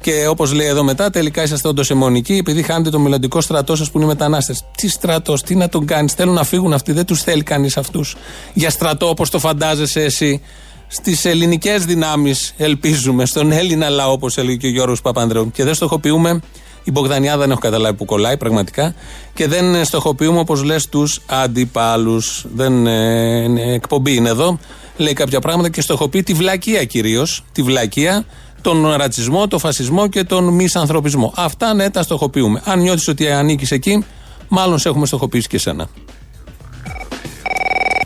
Και 0.01 0.26
όπως 0.28 0.53
λέει 0.53 0.66
εδώ 0.66 0.82
μετά, 0.82 1.11
τελικά 1.11 1.43
είσαστε 1.43 1.68
όντως 1.68 1.91
αιμονικοί 1.91 2.34
επειδή 2.34 2.62
χάνετε 2.62 2.91
το 2.91 2.99
μελλοντικό 2.99 3.41
στρατό 3.41 3.76
σας 3.76 3.91
που 3.91 3.97
είναι 3.99 4.07
οι 4.07 4.09
μετανάστες. 4.09 4.64
Τι 4.76 4.89
στρατός, 4.89 5.43
τι 5.43 5.55
να 5.55 5.68
τον 5.68 5.87
κάνεις, 5.87 6.12
θέλουν 6.12 6.34
να 6.34 6.45
φύγουν 6.45 6.72
αυτοί, 6.72 6.93
δεν 6.93 7.05
τους 7.05 7.22
θέλει 7.22 7.43
κανείς 7.43 7.76
αυτούς. 7.76 8.16
Για 8.55 8.70
στρατό 8.70 9.09
όπως 9.09 9.30
το 9.30 9.39
φαντάζεσαι 9.39 10.03
εσύ 10.03 10.41
στις 10.89 11.24
ελληνικές 11.24 11.84
δυνάμεις, 11.84 12.55
ελπίζουμε, 12.57 13.26
στον 13.26 13.53
Έλληνα 13.53 13.89
λαό, 13.89 14.12
όπως 14.12 14.39
έλεγε 14.39 14.57
και 14.57 14.66
ο 14.66 14.70
Γιώργος 14.70 15.01
Παπανδρέου. 15.01 15.51
Και 15.51 15.64
δεν 15.64 15.74
στοχοποιούμε, 15.74 16.41
η 16.84 16.91
Μπογδανιά 16.91 17.37
δεν 17.37 17.51
έχω 17.51 17.61
καταλάβει 17.61 17.97
που 17.97 18.05
κολλάει 18.05 18.37
πραγματικά, 18.37 18.95
και 19.34 19.49
δεν 19.49 19.84
στοχοποιούμε, 19.84 20.39
όπως 20.39 20.62
λες, 20.62 20.89
τους 20.89 21.20
αντιπάλους. 21.26 22.45
Δεν 22.55 22.87
ε, 22.87 23.74
εκπομπή 23.74 24.14
είναι 24.14 24.28
εδώ. 24.28 24.59
Λέει 24.97 25.12
κάποια 25.12 25.41
πράγματα 25.41 25.68
και 25.68 25.80
στοχοποιεί 25.80 26.22
τη 26.22 26.32
βλακεία 26.32 26.84
κυρίως. 26.84 27.45
Τη 27.53 27.62
βλακεία, 27.62 28.24
τον 28.61 28.93
ρατσισμό, 28.93 29.49
τον 29.49 29.59
φασισμό 29.59 30.09
και 30.09 30.24
τον 30.24 30.45
μη 30.45 30.66
ανθρωπισμό. 30.74 31.32
Αυτά 31.37 31.74
ναι, 31.74 31.91
τα 31.91 32.03
στοχοποιούμε. 32.03 32.62
Αν 32.64 32.80
νιώθεις 32.80 33.09
ότι 33.09 33.30
ανήκεις 33.30 33.70
εκεί, 33.70 34.05
μάλλον 34.49 34.78
σε 34.78 34.89
έχουμε 34.89 35.07
στοχοποιήσει 35.07 35.49
και 35.49 35.57
εσένα. 35.57 35.89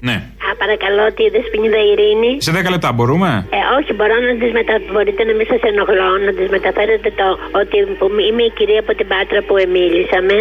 Ναι 0.01 0.31
παρακαλώ 0.63 1.05
τη 1.19 1.25
Δεσποινίδα 1.35 1.81
Ειρήνη. 1.91 2.33
Σε 2.47 2.51
10 2.59 2.75
λεπτά 2.75 2.89
μπορούμε; 2.97 3.31
Ε, 3.59 3.61
όχι, 3.79 3.91
μπορώ 3.97 4.15
να 4.27 4.33
τις 4.41 4.51
μετα... 4.59 4.75
Μπορείτε 4.93 5.23
να 5.29 5.33
μην 5.39 5.47
σας 5.53 5.61
ενοχλώ, 5.71 6.11
να 6.27 6.33
τις 6.39 6.49
μεταφέρετε 6.57 7.09
το 7.21 7.27
ότι 7.61 7.77
είμαι 8.29 8.45
η 8.51 8.53
κυρία 8.59 8.81
από 8.85 8.93
την 8.99 9.07
Πάτρα 9.13 9.41
που 9.47 9.55
εμίλησαμε. 9.67 10.37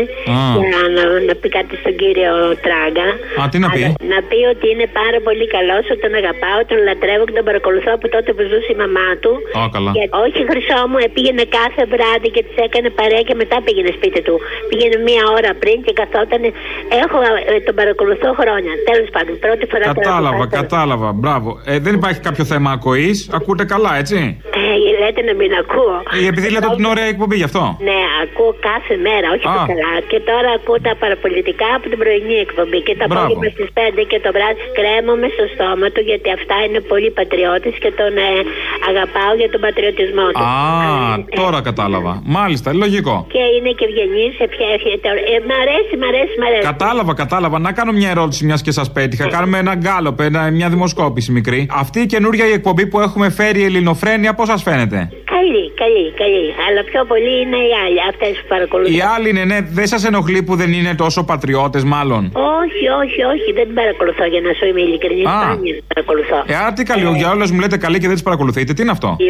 Για 0.62 0.82
να, 0.96 1.04
να 1.28 1.34
πει 1.40 1.48
κάτι 1.58 1.74
στον 1.82 1.94
κύριο 2.02 2.34
Τράγκα. 2.66 3.08
Α, 3.40 3.42
τι 3.52 3.58
να 3.64 3.70
πει; 3.74 3.82
να 4.14 4.20
πει 4.30 4.40
ότι 4.54 4.66
είναι 4.74 4.88
πάρα 5.02 5.20
πολύ 5.28 5.46
καλός, 5.56 5.84
ότι 5.92 6.02
τον 6.06 6.14
αγαπάω, 6.22 6.60
τον 6.70 6.80
λατρεύω 6.88 7.24
και 7.28 7.36
τον 7.40 7.46
παρακολουθώ 7.50 7.92
από 7.98 8.06
τότε 8.16 8.30
που 8.36 8.44
ζούσε 8.52 8.70
η 8.76 8.78
μαμά 8.84 9.10
του. 9.24 9.32
Α, 9.60 9.62
καλά. 9.76 9.90
Και, 9.96 10.04
όχι, 10.24 10.40
χρυσό 10.50 10.82
μου, 10.90 10.98
πήγαινε 11.16 11.44
κάθε 11.60 11.84
βράδυ 11.94 12.30
και 12.36 12.42
τη 12.48 12.54
έκανε 12.68 12.90
παρέα 13.00 13.24
και 13.30 13.36
μετά 13.42 13.58
πήγαινε 13.66 13.92
σπίτι 13.98 14.22
του. 14.28 14.36
Πήγαινε 14.70 14.98
μία 15.08 15.24
ώρα 15.38 15.52
πριν 15.62 15.78
και 15.86 15.94
καθόταν. 16.02 16.42
Έχω, 17.04 17.18
ε, 17.52 17.60
τον 17.68 17.76
παρακολουθώ 17.80 18.30
χρόνια. 18.42 18.74
Τέλος 18.90 19.10
πάντων, 19.16 19.34
πρώτη 19.46 19.66
φορά 19.72 19.86
Κατάλαβα, 20.10 20.46
κατάλαβα. 20.60 21.10
Μπράβο. 21.22 21.50
Ε, 21.66 21.80
δεν 21.86 21.94
υπάρχει 22.00 22.20
κάποιο 22.28 22.44
θέμα 22.52 22.70
ακοής. 22.78 23.18
Ακούτε 23.38 23.64
καλά, 23.74 23.92
έτσι; 24.02 24.18
Ε, 24.64 24.70
λέτε 25.02 25.22
να 25.30 25.34
μην 25.40 25.52
ακούω. 25.62 25.96
Ε, 26.16 26.28
επειδή 26.32 26.48
λέτε 26.54 26.68
ότι 26.72 26.80
είναι 26.82 26.92
ωραία 26.96 27.10
εκπομπή 27.14 27.36
γι' 27.42 27.48
αυτό. 27.52 27.64
Ναι, 27.90 28.02
ακούω 28.24 28.52
κάθε 28.70 28.96
μέρα, 29.08 29.28
όχι 29.36 29.46
το 29.58 29.62
καλά. 29.74 29.94
Και 30.12 30.20
τώρα 30.30 30.50
ακούω 30.58 30.80
τα 30.88 30.94
παραπολιτικά 31.04 31.70
από 31.78 31.86
την 31.92 32.00
πρωινή 32.04 32.38
εκπομπή. 32.46 32.80
Και 32.88 32.94
τα 33.00 33.06
απόγευμα 33.10 33.50
στις 33.56 33.70
5 33.78 34.02
και 34.12 34.20
το 34.26 34.30
βράδυ 34.36 34.62
κρέμομαι 34.78 35.28
στο 35.36 35.46
στόμα 35.54 35.88
του 35.94 36.02
γιατί 36.10 36.30
αυτά 36.38 36.56
είναι 36.66 36.80
πολύ 36.92 37.10
πατριώτη 37.20 37.70
και 37.84 37.92
τον 38.00 38.14
ε, 38.28 38.30
αγαπάω 38.90 39.34
για 39.42 39.50
τον 39.54 39.62
πατριωτισμό 39.66 40.26
του. 40.34 40.44
Α, 40.50 40.54
ε, 41.14 41.36
τώρα 41.42 41.60
κατάλαβα. 41.70 42.14
Μάλιστα, 42.38 42.68
λογικό. 42.84 43.16
Και 43.36 43.44
είναι 43.56 43.72
και 43.78 43.86
ευγενής, 43.90 44.34
ευχαριστώ. 44.48 45.10
Ε, 45.34 45.38
μ' 45.48 45.56
αρέσει, 45.64 45.94
μ' 46.02 46.08
αρέσει, 46.12 46.34
μ' 46.42 46.46
αρέσει. 46.50 46.66
Κατάλαβα, 46.74 47.12
κατάλαβα. 47.24 47.58
Να 47.68 47.72
κάνω 47.78 47.92
μια 48.00 48.10
ερώτηση 48.16 48.42
μιας 48.48 48.62
και 48.66 48.72
σας 48.80 48.88
πέτυχα. 48.98 49.24
Κάνουμε 49.36 49.58
ένα 49.64 49.74
γκάλο 50.00 50.52
μια 50.52 50.70
δημοσκόπηση 50.70 51.32
μικρή. 51.32 51.68
Αυτή 51.72 52.00
η 52.00 52.06
καινούργια 52.06 52.48
η 52.48 52.52
εκπομπή 52.52 52.88
που 52.88 53.00
έχουμε 53.00 53.30
φέρει 53.30 53.64
Ελληνοφρένια, 53.64 54.34
πώς 54.34 54.48
σας 54.48 54.64
φαίνεται; 54.64 55.10
Καλή, 55.26 55.69
καλή, 55.82 56.06
καλή. 56.22 56.46
Αλλά 56.66 56.82
πιο 56.90 57.02
πολύ 57.12 57.34
είναι 57.44 57.60
οι 57.68 57.74
άλλοι, 57.84 58.00
αυτές 58.12 58.34
που 58.40 58.48
παρακολουθούν. 58.54 58.96
Οι 58.96 59.02
άλλοι 59.14 59.28
είναι, 59.34 59.44
ναι, 59.52 59.60
δεν 59.80 59.88
σας 59.94 60.02
ενοχλεί 60.10 60.42
που 60.48 60.54
δεν 60.62 60.70
είναι 60.78 60.94
τόσο 61.04 61.20
πατριώτες, 61.32 61.84
μάλλον; 61.94 62.22
Όχι, 62.62 62.86
όχι, 63.02 63.20
όχι, 63.34 63.50
δεν 63.58 63.66
την 63.70 63.76
παρακολουθώ 63.82 64.26
για 64.34 64.42
να 64.48 64.52
σου 64.58 64.66
είμαι 64.70 64.82
ειλικρινής. 64.88 65.28
Σπάνια 65.30 65.74
την 65.80 65.86
παρακολουθώ. 65.94 66.40
Ε, 66.52 66.56
άρα 66.62 66.72
τι 66.78 66.84
καλή, 66.92 67.06
ε, 67.14 67.20
για 67.22 67.30
όλε 67.34 67.46
μου 67.54 67.60
λέτε 67.64 67.78
καλή 67.86 67.98
και 68.02 68.08
δεν 68.10 68.18
τις 68.18 68.26
παρακολουθείτε, 68.30 68.72
τι 68.76 68.82
είναι 68.84 68.96
αυτό; 68.98 69.10
Η 69.28 69.30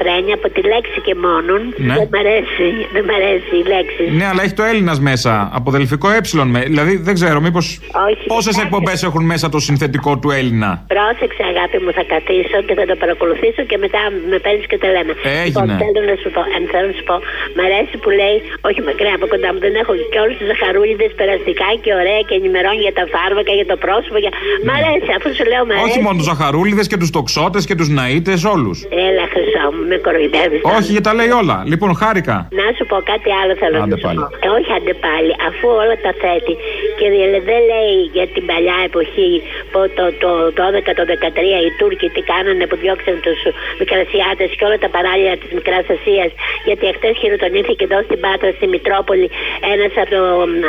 φρένια 0.00 0.34
από 0.38 0.48
τη 0.54 0.60
λέξη 0.72 0.98
και 1.06 1.14
μόνον. 1.24 1.60
Ναι. 1.88 1.94
Δεν 1.98 2.06
μ' 2.12 2.18
αρέσει, 2.22 2.66
δεν 2.94 3.02
μ' 3.08 3.14
αρέσει 3.18 3.52
η 3.62 3.64
λέξη. 3.74 4.02
Ναι, 4.18 4.26
αλλά 4.30 4.42
έχει 4.44 4.56
το 4.60 4.64
Έλληνας 4.72 4.98
μέσα. 5.10 5.32
Από 5.58 5.68
δελφικό 5.76 6.08
ε. 6.10 6.20
Δηλαδή 6.66 6.96
δεν 6.96 7.14
ξέρω, 7.14 7.40
μήπως. 7.40 7.80
Πόσες 8.26 8.56
εκπομπές 8.58 9.02
έχουν 9.02 9.24
μέσα 9.24 9.48
το 9.48 9.58
συνθετικό 9.58 10.18
του 10.18 10.30
Έλληνα; 10.30 10.70
Πρόσεξε, 10.94 11.42
αγάπη 11.52 11.78
μου, 11.84 11.92
θα 11.98 12.04
καθίσω 12.14 12.58
και 12.66 12.74
θα 12.74 12.84
το 12.90 12.96
παρακολουθήσω 13.02 13.62
και 13.70 13.78
μετά 13.84 14.00
με 14.30 14.38
παίρνεις 14.38 14.66
και 14.66 14.78
τα 14.78 14.88
λέμε. 14.94 15.12
Έγινε. 15.44 15.72
Λοιπόν, 15.72 15.85
θέλω 15.94 16.08
να 16.14 16.18
σου 16.22 16.30
πω, 16.34 16.40
αν 16.56 16.62
θέλω 16.72 16.86
να 16.90 16.94
σου 16.98 17.04
πω, 17.10 17.16
μ' 17.56 17.62
αρέσει 17.66 17.94
που 18.02 18.10
λέει, 18.20 18.36
όχι 18.68 18.80
μακριά 18.88 19.14
από 19.18 19.26
κοντά 19.32 19.48
μου, 19.52 19.60
δεν 19.66 19.74
έχω 19.82 19.92
και 20.12 20.18
όλους 20.24 20.34
τους 20.38 20.46
ζαχαρούλιδες 20.52 21.10
περαστικά 21.20 21.68
και 21.84 21.90
ωραία 22.00 22.20
και 22.28 22.34
ενημερώνει 22.40 22.82
για 22.86 22.94
τα 22.98 23.04
φάρμακα, 23.14 23.52
για 23.58 23.66
το 23.72 23.76
πρόσωπο. 23.84 24.16
Για... 24.24 24.32
Μ' 24.66 24.72
αρέσει, 24.78 25.10
αφού 25.18 25.28
σου 25.36 25.44
λέω, 25.52 25.62
μ' 25.68 25.72
αρέσει. 25.72 25.86
Όχι 25.88 26.00
μόνο 26.04 26.16
τους 26.20 26.28
ζαχαρούλιδες 26.32 26.86
και 26.90 26.98
τους 27.02 27.10
τοξότες 27.16 27.62
και 27.68 27.74
τους 27.78 27.88
ναΐτες, 27.96 28.40
όλους. 28.54 28.76
Έλα, 29.08 29.24
χρυσό 29.32 29.66
μου, 29.74 29.82
με 29.90 29.96
κοροϊδεύεις. 30.06 30.60
Όχι, 30.76 30.90
για 30.96 31.04
τα 31.06 31.12
λέει 31.18 31.30
όλα. 31.40 31.56
Λοιπόν, 31.72 31.90
χάρηκα. 32.00 32.36
Να 32.60 32.66
σου 32.76 32.84
πω 32.90 32.96
κάτι 33.12 33.28
άλλο 33.40 33.52
θέλω 33.60 33.76
να 33.82 33.86
σου 33.90 33.98
πω. 34.04 34.10
Ε, 34.46 34.48
όχι 34.56 34.70
άντε 34.76 34.94
πάλι, 35.06 35.32
αφού 35.48 35.66
όλα 35.82 35.96
τα 36.04 36.12
θέτει 36.22 36.54
και 36.98 37.06
δεν 37.48 37.60
λέει 37.72 37.96
για 38.16 38.26
την 38.34 38.42
παλιά 38.50 38.78
εποχή 38.88 39.32
που 39.70 39.80
το, 39.98 40.04
το, 40.22 40.30
το 40.56 40.62
12, 40.88 40.90
το 41.00 41.04
13 41.12 41.66
οι 41.66 41.70
Τούρκοι 41.78 42.06
τι 42.14 42.22
κάνανε 42.32 42.64
που 42.70 42.76
διώξαν 42.82 43.16
τους 43.26 43.40
Μικρασιάτες 43.80 44.50
και 44.58 44.64
όλα 44.68 44.78
τα 44.84 44.88
παράλια 44.94 45.32
τη 45.40 45.46
Μικρά 45.58 45.75
Ασία. 45.94 46.26
Γιατί 46.68 46.84
εχθές 46.90 47.14
χειροτονήθηκε 47.20 47.84
εδώ 47.88 47.98
στην 48.06 48.18
Πάτρα, 48.24 48.50
στη 48.58 48.66
Μητρόπολη, 48.74 49.28
ένας 49.74 49.92
από, 50.04 50.18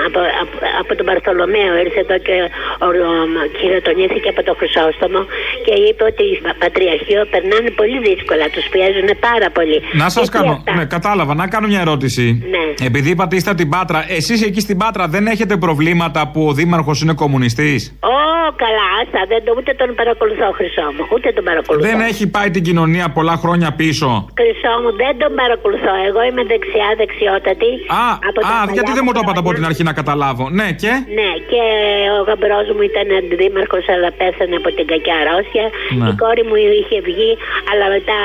από, 0.08 0.20
από, 0.42 0.56
από, 0.82 0.92
τον 1.00 1.06
Παρθολομαίο. 1.10 1.72
Ήρθε 1.86 2.00
εδώ 2.06 2.18
και 2.28 2.36
ο, 2.86 2.88
χειροτονήθηκε 3.60 4.30
από 4.34 4.42
το 4.48 4.54
Χρυσόστομο 4.60 5.22
και 5.66 5.74
είπε 5.88 6.04
ότι 6.12 6.24
οι 6.32 6.36
Πατριαρχείο 6.64 7.22
περνάνε 7.34 7.70
πολύ 7.80 8.00
δύσκολα. 8.08 8.46
Τους 8.56 8.66
πιέζουν 8.74 9.10
πάρα 9.28 9.48
πολύ. 9.58 9.78
Να 10.02 10.08
σας 10.16 10.28
κάνω. 10.36 10.54
Ναι, 10.78 10.86
κατάλαβα. 10.96 11.34
Να 11.42 11.46
κάνω 11.54 11.68
μια 11.74 11.82
ερώτηση. 11.86 12.26
Ναι. 12.54 12.86
Επειδή 12.90 13.10
είπατε 13.10 13.36
είστε 13.36 13.54
την 13.62 13.70
Πάτρα, 13.70 14.00
εσείς 14.18 14.40
εκεί 14.48 14.62
στην 14.68 14.78
Πάτρα 14.78 15.08
δεν 15.08 15.28
έχετε 15.28 15.58
προβλήματα 15.58 16.20
που 16.32 16.42
ο 16.48 16.54
Δήμαρχος 16.54 17.02
είναι 17.02 17.14
κομμουνιστής; 17.14 17.98
Ω, 18.00 18.18
καλά, 18.64 18.86
άστα, 19.02 19.22
δεν 19.28 19.44
το, 19.46 19.54
ούτε 19.58 19.74
τον 19.74 19.96
παρακολουθώ, 19.96 20.48
Χρυσό 20.58 20.88
μου. 20.96 21.04
Ούτε 21.14 21.32
τον 21.32 21.44
παρακολουθώ. 21.44 21.88
Δεν 21.90 22.00
έχει 22.00 22.28
πάει 22.36 22.50
την 22.50 22.64
κοινωνία 22.64 23.10
πολλά 23.10 23.36
χρόνια 23.44 23.70
πίσω; 23.82 24.08
Χρυσό 24.40 24.74
μου, 24.82 24.90
δεν 25.02 25.14
τον 25.22 25.32
παρακολουθώ. 25.42 25.94
Εγώ 26.10 26.22
είμαι 26.28 26.44
δεξιά, 26.52 26.90
δεξιότατη. 27.02 27.72
Α, 28.02 28.06
από 28.30 28.40
α 28.52 28.56
γιατί 28.78 28.92
δεν 28.98 29.04
μου 29.06 29.14
το 29.16 29.20
είπατε 29.24 29.40
από 29.44 29.52
την 29.58 29.66
αρχή 29.70 29.84
να 29.90 29.94
καταλάβω. 30.00 30.44
Ναι, 30.60 30.68
και; 30.82 30.92
Ναι, 31.20 31.30
και 31.52 31.62
ο 32.18 32.22
γαμπρός 32.28 32.68
μου 32.76 32.84
ήταν 32.92 33.08
αντιδήμαρχος, 33.20 33.86
αλλά 33.94 34.10
πέθανε 34.20 34.56
από 34.62 34.70
την 34.78 34.86
κακιά 34.92 35.16
αρρώστια. 35.22 35.66
Ναι. 36.00 36.08
Η 36.10 36.14
κόρη 36.22 36.44
μου 36.50 36.58
είχε 36.80 36.98
βγει, 37.10 37.32
αλλά 37.70 37.86
μετά 37.96 38.20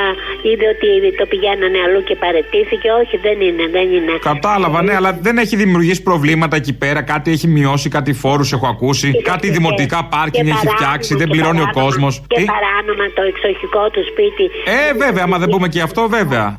είδε 0.49 0.67
ότι 0.75 0.89
το 1.19 1.25
πηγαίνανε 1.33 1.79
αλλού 1.87 2.01
και 2.09 2.17
παρετήθηκε. 2.25 2.89
Όχι, 3.01 3.15
δεν 3.27 3.37
είναι, 3.47 3.65
δεν 3.77 3.87
είναι. 3.97 4.15
Κατάλαβα, 4.31 4.79
ναι, 4.87 4.95
αλλά 4.99 5.11
δεν 5.27 5.35
έχει 5.43 5.55
δημιουργήσει 5.63 6.03
προβλήματα 6.11 6.55
εκεί 6.61 6.75
πέρα. 6.83 7.01
Κάτι 7.13 7.29
έχει 7.37 7.47
μειώσει, 7.57 7.87
κάτι 7.99 8.13
φόρους 8.23 8.49
έχω 8.57 8.67
ακούσει. 8.75 9.09
Και 9.17 9.23
κάτι 9.33 9.47
και 9.47 9.53
δημοτικά 9.59 9.99
πάρκινγκ 10.15 10.47
έχει 10.55 10.67
φτιάξει, 10.77 11.11
δεν 11.21 11.29
πληρώνει 11.33 11.61
ο 11.61 11.71
κόσμος. 11.81 12.13
Και 12.27 12.45
παράνομα 12.55 13.07
το 13.19 13.23
εξοχικό 13.23 13.83
του 13.95 14.03
σπίτι. 14.11 14.45
Ε, 14.77 14.93
βέβαια, 15.05 15.23
άμα 15.27 15.39
δεν 15.39 15.49
πούμε 15.49 15.69
και 15.69 15.81
αυτό, 15.81 16.03
βέβαια. 16.09 16.59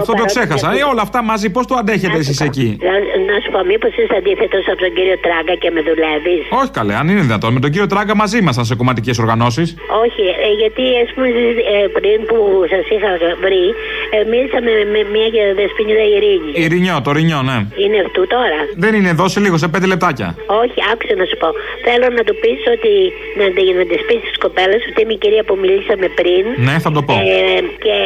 Αυτό 0.00 0.12
το 0.20 0.24
ξέχασα. 0.32 0.68
Ε, 0.78 0.82
όλα 0.92 1.02
αυτά 1.06 1.18
μαζί, 1.30 1.46
πώς 1.50 1.64
το 1.66 1.74
αντέχετε 1.82 2.18
εσείς 2.22 2.40
εκεί; 2.48 2.68
Να 3.30 3.36
σου 3.42 3.50
πω, 3.54 3.60
μήπως 3.70 3.92
είσαι 3.98 4.14
αντίθετος 4.20 4.64
από 4.72 4.80
τον 4.84 4.92
κύριο 4.96 5.16
Τράγκα 5.24 5.54
και 5.62 5.70
με 5.74 5.80
δουλεύεις; 5.88 6.42
Όχι 6.60 6.70
καλέ, 6.78 6.94
αν 7.00 7.06
είναι 7.10 7.22
δυνατόν. 7.28 7.50
Με 7.56 7.60
τον 7.64 7.70
κύριο 7.72 7.88
Τράγκα 7.92 8.14
μαζί 8.22 8.36
ήμασταν 8.44 8.64
σε 8.70 8.74
κομματικές 8.80 9.16
οργανώσεις. 9.24 9.68
Όχι, 10.04 10.24
ε, 10.46 10.50
γιατί 10.62 10.84
ας 11.04 11.10
πούμε 11.14 11.28
ε, 11.74 11.78
πριν 11.96 12.18
που 12.28 12.38
σας 12.72 12.84
είχα 12.94 13.10
βρει, 13.44 13.66
ε, 14.14 14.18
μίλησαμε 14.30 14.70
με 14.94 15.00
μια 15.14 15.26
δεσποινίδα 15.60 16.04
Ειρήνης. 16.14 16.54
Ειρηνιό, 16.62 16.96
το 17.06 17.10
Ρινιό, 17.16 17.40
ναι. 17.48 17.58
Είναι 17.82 17.98
αυτού 18.06 18.22
τώρα. 18.36 18.60
Δεν 18.84 18.92
είναι 18.96 19.10
εδώ, 19.14 19.24
σε 19.34 19.38
λίγο, 19.44 19.56
σε 19.62 19.68
πέντε 19.72 19.86
λεπτάκια. 19.92 20.28
Όχι, 20.62 20.78
άκουσα 20.92 21.14
να 21.22 21.26
σου 21.30 21.36
πω. 21.42 21.48
Θέλω 21.86 22.06
να 22.18 22.22
του 22.26 22.34
πεις 22.42 22.60
ότι. 22.76 22.92
Να, 23.38 23.44
να 23.78 23.84
της 23.90 24.02
πεις 24.06 24.20
στις 24.28 24.38
κοπέλες 24.44 24.80
ότι 24.90 24.98
είμαι 25.02 25.14
η 25.18 25.20
κυρία 25.22 25.42
που 25.48 25.54
μιλήσαμε 25.62 26.06
πριν. 26.20 26.44
Ναι, 26.66 26.74
θα 26.84 26.90
το 26.96 27.00
πω. 27.08 27.14
Ε, 27.14 27.60
και 27.84 27.96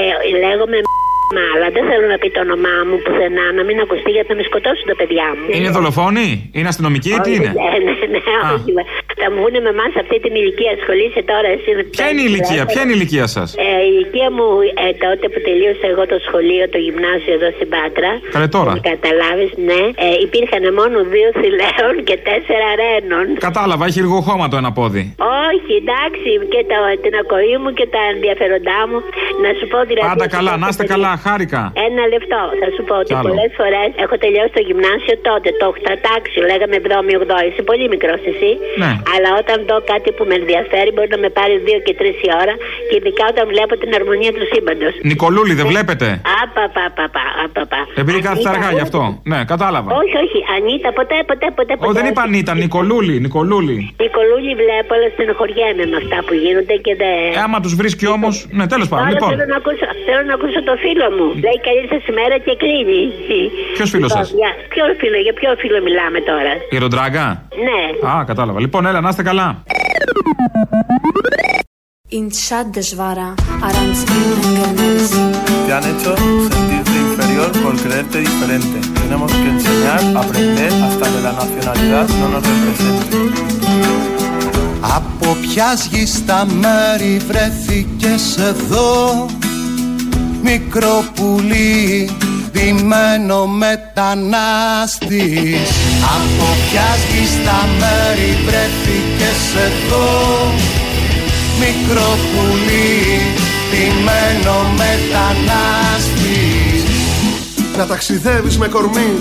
λέγομαι 0.44 0.78
αλλά 1.54 1.68
δεν 1.76 1.84
θέλω 1.90 2.06
να 2.12 2.18
πει 2.22 2.28
το 2.36 2.40
όνομά 2.46 2.76
μου 2.88 2.96
πουθενά, 3.04 3.46
να 3.58 3.62
μην 3.68 3.76
ακουστεί 3.84 4.10
γιατί 4.16 4.28
να 4.32 4.36
με 4.40 4.44
σκοτώσουν 4.50 4.86
τα 4.92 4.96
παιδιά 5.00 5.26
μου. 5.36 5.44
Είναι 5.56 5.70
δολοφόνοι, 5.76 6.28
είναι 6.56 6.68
αστυνομικοί 6.72 7.10
ή 7.18 7.20
τι 7.24 7.30
είναι; 7.36 7.50
Ναι, 7.60 7.72
ναι, 7.86 7.94
ναι, 8.14 8.20
όχι. 8.54 8.70
Θα 9.22 9.26
μου 9.30 9.38
βγουν 9.40 9.56
με 9.66 9.70
εμάς 9.76 9.92
αυτή 10.02 10.16
την 10.24 10.32
ηλικία, 10.40 10.70
ασχολείσαι 10.78 11.22
τώρα 11.32 11.48
εσύ 11.56 11.70
με 11.78 11.82
Ποια 11.96 12.06
είναι 12.10 12.22
η 12.24 12.28
ηλικία, 12.30 12.62
ποια 12.70 12.80
είναι 12.82 12.92
η 12.94 12.96
ηλικία 12.98 13.26
σας; 13.36 13.48
Ε, 13.66 13.68
η 13.88 13.90
ηλικία 13.92 14.28
μου 14.36 14.46
ε, 14.84 14.86
τότε 15.04 15.24
που 15.32 15.38
τελείωσα 15.46 15.86
εγώ 15.92 16.04
το 16.12 16.18
σχολείο, 16.26 16.64
το 16.74 16.78
γυμνάσιο 16.86 17.32
εδώ 17.38 17.48
στην 17.56 17.68
Πάτρα. 17.74 18.10
Καλέ 18.34 18.48
τώρα. 18.56 18.72
Καταλάβεις, 18.92 19.50
ναι. 19.68 19.82
Ε, 20.06 20.06
υπήρχαν 20.26 20.64
μόνο 20.80 20.96
δύο 21.14 21.28
θηλαίων 21.40 21.94
και 22.08 22.16
τέσσερα 22.28 22.68
ρένων. 22.82 23.26
Κατάλαβα, 23.48 23.82
έχει 23.90 24.00
λίγο 24.06 24.18
χώμα 24.28 24.44
το 24.52 24.56
ένα 24.62 24.70
πόδι. 24.78 25.02
Όχι, 25.48 25.72
εντάξει, 25.82 26.28
και 26.52 26.60
το, 26.70 26.76
την 27.04 27.14
ακοή 27.22 27.54
μου 27.62 27.70
και 27.78 27.86
τα 27.94 28.02
ενδιαφέροντά 28.12 28.80
μου. 28.88 28.98
Να 29.44 29.50
σου 29.58 29.66
πω 29.72 29.78
δηλαδή. 29.90 30.08
Πάντα 30.12 30.28
καλά, 30.36 30.52
να 30.62 30.66
είστε 30.70 30.84
καλά, 30.94 31.12
χάρηκα. 31.24 31.62
Ένα 31.88 32.02
λεπτό. 32.14 32.40
Θα 32.60 32.68
σου 32.74 32.82
πω 32.88 32.94
ότι 33.02 33.12
πολλές 33.26 33.52
φορές 33.60 33.88
έχω 34.04 34.16
τελειώσει 34.24 34.52
το 34.58 34.62
γυμνάσιο 34.68 35.14
τότε, 35.28 35.48
το 35.60 35.64
8 35.74 35.96
τάξη, 36.06 36.36
λέγαμε 36.50 36.74
7η, 36.84 37.14
8η. 37.22 37.44
Είσαι 37.48 37.62
πολύ 37.70 37.84
μικρός 37.94 38.20
εσύ. 38.32 38.50
Ναι. 38.82 38.92
Αλλά 39.12 39.30
όταν 39.42 39.56
δω 39.68 39.76
κάτι 39.92 40.08
που 40.16 40.22
με 40.30 40.34
ενδιαφέρει, 40.40 40.90
μπορεί 40.94 41.08
να 41.16 41.20
με 41.24 41.30
πάρει 41.38 41.54
2 41.66 41.78
και 41.86 41.94
3 42.00 42.04
η 42.28 42.30
ώρα 42.42 42.54
και 42.88 42.94
ειδικά 42.98 43.24
όταν 43.32 43.44
βλέπω 43.52 43.72
την 43.82 43.90
αρμονία 43.98 44.32
του 44.36 44.44
σύμπαντος. 44.52 44.92
Νικολούλη, 45.10 45.52
δεν 45.60 45.66
βλέπετε; 45.72 46.06
Απαπαπαπαπαπα. 46.42 47.80
Επειδή 48.02 48.18
κάθεται 48.26 48.50
αργά 48.54 48.70
γι' 48.78 48.84
αυτό. 48.88 49.00
Ναι, 49.32 49.38
κατάλαβα. 49.52 49.88
Όχι, 50.02 50.16
όχι. 50.24 50.38
Ανίτα, 50.54 50.90
ποτέ, 50.98 51.18
ποτέ, 51.30 51.46
ποτέ. 51.58 51.72
ποτέ. 51.76 51.86
Όχι, 51.86 51.96
δεν 51.98 52.06
είπα 52.10 52.22
Ανίτα, 52.28 52.52
Νικολούλη, 52.64 53.14
Νικολούλη. 53.26 53.76
Νικολούλη 54.04 54.52
βλέπω, 54.62 54.90
αλλά 54.96 55.08
στενοχωριέμαι 55.14 55.84
με 55.92 55.96
αυτά 56.02 56.18
που 56.26 56.32
γίνονται 56.42 56.76
και 56.84 56.92
δεν. 57.02 57.18
Ε, 57.36 57.40
άμα 57.46 57.58
τους 57.64 57.74
βρίσκει 57.80 58.06
όμω. 58.16 58.28
Ναι, 58.58 58.64
τέλος 58.72 58.88
πάντων. 58.92 59.08
Λοιπόν. 59.12 59.28
Θέλω 59.32 59.46
να, 59.54 59.58
ακούσω, 59.62 59.86
θέλω 60.06 60.22
να 60.30 60.34
ακούσω 60.38 60.60
το 60.68 60.74
φίλο 60.84 61.01
μου. 61.16 61.26
Λέει 61.44 61.58
καλή 61.68 61.84
σας 61.92 62.02
ημέρα 62.12 62.36
και 62.44 62.52
κλείνει. 62.62 63.02
Ποιος 63.76 63.90
φίλος 63.90 64.10
σας; 64.12 64.26
Ποιο 64.72 64.84
φίλο, 65.00 65.18
για 65.26 65.34
ποιο 65.38 65.50
φίλο 65.62 65.78
μιλάμε 65.86 66.20
τώρα; 66.30 66.52
Για 66.70 66.80
τον 66.80 66.90
Τράγκα. 66.90 67.26
Ναι. 67.66 67.80
Α, 68.10 68.24
κατάλαβα. 68.30 68.60
Λοιπόν, 68.60 68.86
έλα, 68.86 69.00
να 69.00 69.08
είστε 69.08 69.22
καλά. 69.22 69.48
Inchadeshvara, 72.20 73.28
Aranzin 73.66 74.22
Engelmes. 74.44 75.06
Te 75.66 75.72
han 75.76 75.84
hecho 75.90 76.10
sentirte 76.50 76.94
inferior 77.06 77.50
por 77.64 77.74
creerte 77.84 78.18
diferente. 78.28 78.76
Tenemos 79.02 79.30
que 79.40 79.48
enseñar, 79.56 80.00
aprender 80.22 80.72
hasta 80.86 81.06
que 81.12 81.20
la 81.28 81.32
nacionalidad 81.42 82.06
no 82.20 82.26
nos 82.34 82.42
represente. 82.50 83.16
Από 84.96 85.36
ποια 85.40 85.72
γης 85.90 86.12
στα 86.16 86.46
μέρη 86.46 87.16
βρέθηκες 87.28 88.38
εδώ; 88.38 89.26
Μικρό 90.42 91.04
πουλί 91.14 92.10
ντυμένο 92.52 93.46
μετανάστης. 93.46 95.10
Από 96.16 96.46
ποια 96.62 96.90
γη 97.08 97.24
στα 97.26 97.68
μέρη 97.78 98.30
βρέθηκες 98.46 99.42
εδώ. 99.66 100.10
Μικρό 101.58 102.10
πουλί 102.30 102.90
ντυμένο 103.70 104.56
μετανάστης. 104.80 106.82
Να 107.76 107.84
ταξιδεύεις 107.86 108.58
με 108.58 108.68
κορμί 108.68 109.12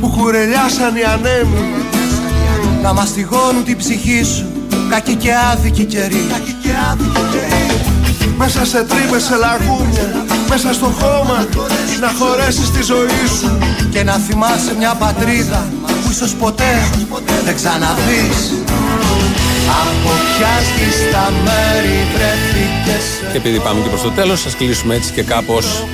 που 0.00 0.08
κουρελιάσαν 0.16 0.96
οι 0.96 1.02
ανέμοι. 1.02 1.68
Να 2.82 2.92
μαστιγώνουν 2.92 3.64
την 3.64 3.76
ψυχή 3.76 4.24
σου 4.24 4.46
κακή 4.90 5.14
και 5.14 5.30
άδικη 5.52 5.84
καιρή 5.84 6.26
Μέσα 8.36 8.64
σε 8.64 8.84
τρύπες, 8.84 9.22
σε 9.22 9.36
λαγούμια 9.36 10.29
μέσα 10.52 10.72
στο 10.72 10.86
χώμα 10.86 11.46
να 12.00 12.10
χωρέσεις 12.18 12.70
τη 12.70 12.82
ζωή 12.82 13.26
σου 13.38 13.58
και 13.90 14.02
να 14.02 14.12
θυμάσαι 14.12 14.74
μια 14.78 14.94
πατρίδα 14.94 15.72
που 16.04 16.10
ίσως 16.10 16.34
ποτέ 16.34 16.72
δεν 17.44 17.54
ξαναδείς 17.54 18.38
από 19.82 20.10
ποια 20.30 20.54
στα 21.08 21.32
μέρη 21.44 21.96
βρέθηκες 22.14 23.04
Και 23.32 23.36
επειδή 23.36 23.58
πάμε 23.60 23.80
και 23.82 23.88
προς 23.88 24.02
το 24.02 24.10
τέλος 24.10 24.40
σας 24.40 24.56
κλείσουμε 24.56 24.94
έτσι 24.94 25.12
και 25.12 25.22
κάπως 25.22 25.84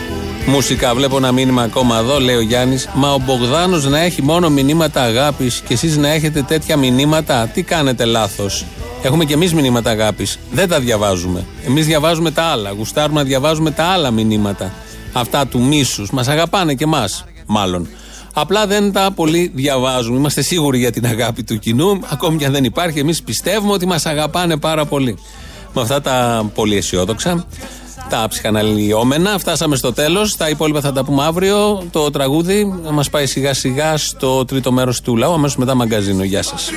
Μουσικά, 0.48 0.94
βλέπω 0.94 1.16
ένα 1.16 1.32
μήνυμα 1.32 1.62
ακόμα 1.62 1.98
εδώ, 1.98 2.20
λέει 2.20 2.36
ο 2.36 2.40
Γιάννης. 2.40 2.88
Μα 2.94 3.12
ο 3.12 3.18
Μπογδάνος 3.18 3.84
να 3.84 3.98
έχει 3.98 4.22
μόνο 4.22 4.50
μηνύματα 4.50 5.02
αγάπης 5.02 5.62
και 5.66 5.74
εσείς 5.74 5.96
να 5.96 6.08
έχετε 6.08 6.42
τέτοια 6.42 6.76
μηνύματα, 6.76 7.50
τι 7.54 7.62
κάνετε 7.62 8.04
λάθος. 8.04 8.64
Έχουμε 9.02 9.24
και 9.24 9.34
εμείς 9.34 9.54
μηνύματα 9.54 9.90
αγάπης. 9.90 10.38
Δεν 10.50 10.68
τα 10.68 10.80
διαβάζουμε. 10.80 11.46
Εμείς 11.66 11.86
διαβάζουμε 11.86 12.30
τα 12.30 12.42
άλλα. 12.42 12.70
Γουστάρουμε 12.70 13.20
να 13.20 13.26
διαβάζουμε 13.26 13.70
τα 13.70 13.84
άλλα 13.84 14.10
μηνύματα. 14.10 14.72
αυτά 15.12 15.46
του 15.46 15.62
μίσους. 15.62 16.10
Μας 16.10 16.28
αγαπάνε 16.28 16.74
και 16.74 16.84
εμάς, 16.84 17.24
μάλλον. 17.46 17.88
Απλά 18.32 18.66
δεν 18.66 18.92
τα 18.92 19.10
πολύ 19.14 19.52
διαβάζουμε. 19.54 20.18
Είμαστε 20.18 20.42
σίγουροι 20.42 20.78
για 20.78 20.92
την 20.92 21.06
αγάπη 21.06 21.42
του 21.42 21.58
κοινού. 21.58 21.98
Ακόμη 22.10 22.36
και 22.36 22.44
αν 22.44 22.52
δεν 22.52 22.64
υπάρχει, 22.64 22.98
εμείς 22.98 23.22
πιστεύουμε 23.22 23.72
ότι 23.72 23.86
μας 23.86 24.06
αγαπάνε 24.06 24.56
πάρα 24.56 24.84
πολύ. 24.84 25.18
Με 25.74 25.82
αυτά 25.82 26.00
τα 26.00 26.46
πολύ 26.54 26.76
αισιόδοξα, 26.76 27.46
τα 28.08 28.26
ψυχαναλυόμενα, 28.28 29.38
φτάσαμε 29.38 29.76
στο 29.76 29.92
τέλος. 29.92 30.36
Τα 30.36 30.48
υπόλοιπα 30.48 30.80
θα 30.80 30.92
τα 30.92 31.04
πούμε 31.04 31.24
αύριο. 31.24 31.82
Το 31.90 32.10
τραγούδι 32.10 32.80
μας 32.90 33.10
πάει 33.10 33.26
σιγά 33.26 33.54
σιγά 33.54 33.96
στο 33.96 34.44
τρίτο 34.44 34.72
μέρος 34.72 35.00
του 35.00 35.16
λαού. 35.16 35.32
Αμέσως 35.32 35.56
μετά 35.56 35.74
μαγκαζίνο. 35.74 36.24
Γεια 36.24 36.42
σας. 36.42 36.70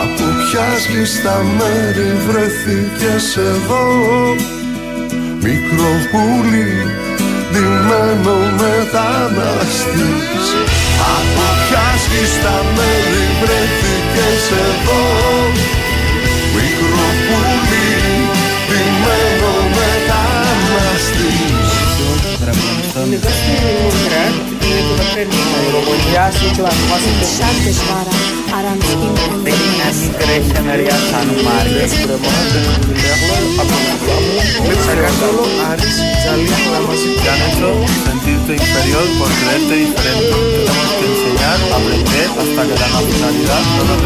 Από 0.00 0.24
ποια 0.50 1.04
στα 1.04 1.42
μέρη 1.58 2.16
βρεθήκες 2.26 3.36
εδώ 3.36 3.86
Μικρό 5.42 5.92
πουλί 6.10 6.72
ντυμένο 7.52 8.36
μεταναστής 8.60 10.46
Από 11.16 11.46
ποια 11.68 11.88
στα 12.34 12.64
μέρη 12.76 13.24
βρεθήκες 13.40 14.50
εδώ 14.50 15.04
Μικρό 16.54 17.08
πουλί 17.26 17.97
sentirte 38.04 38.52
inferior 38.54 39.06
por 39.18 39.28
creerte 39.28 39.74
diferente. 39.74 40.34
Tenemos 40.66 40.90
que 40.98 41.04
enseñar, 41.06 41.58
aprender 41.78 42.28
hasta 42.34 42.62
que 42.66 42.74
la 42.80 42.88
nacionalidad 42.88 43.62
no 43.76 43.82
nos 43.84 44.02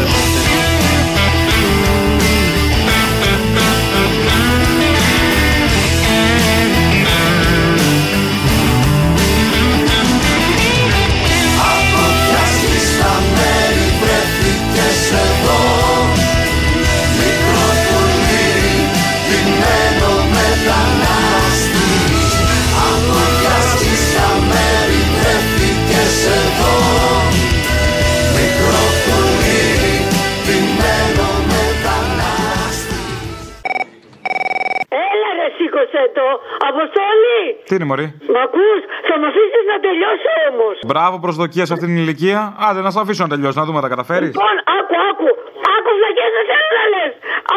Τι 37.73 37.79
είναι, 37.79 37.91
Μωρή. 37.91 38.07
Μ' 38.35 38.41
ακούς; 38.47 38.81
Θα 39.07 39.15
με 39.21 39.25
αφήσεις 39.31 39.63
να 39.71 39.77
τελειώσω 39.85 40.31
όμως. 40.51 40.75
Μπράβο, 40.91 41.15
προσδοκία 41.25 41.65
σε 41.67 41.73
αυτήν 41.75 41.87
την 41.91 41.99
ηλικία. 42.03 42.39
Άντε, 42.67 42.79
να 42.87 42.91
σε 42.93 42.99
αφήσω 43.03 43.21
να 43.25 43.31
τελειώσει, 43.33 43.57
να 43.61 43.65
δούμε 43.67 43.79
τα 43.85 43.89
καταφέρεις. 43.93 44.31
Λοιπόν, 44.35 44.55
άκου, 44.77 44.95
άκου. 45.09 45.29
Άκου 45.75 45.91
βλακές 45.99 46.31
δεν 46.37 46.45
θέλω 46.51 46.69
να 46.79 46.85
λες. 46.93 47.11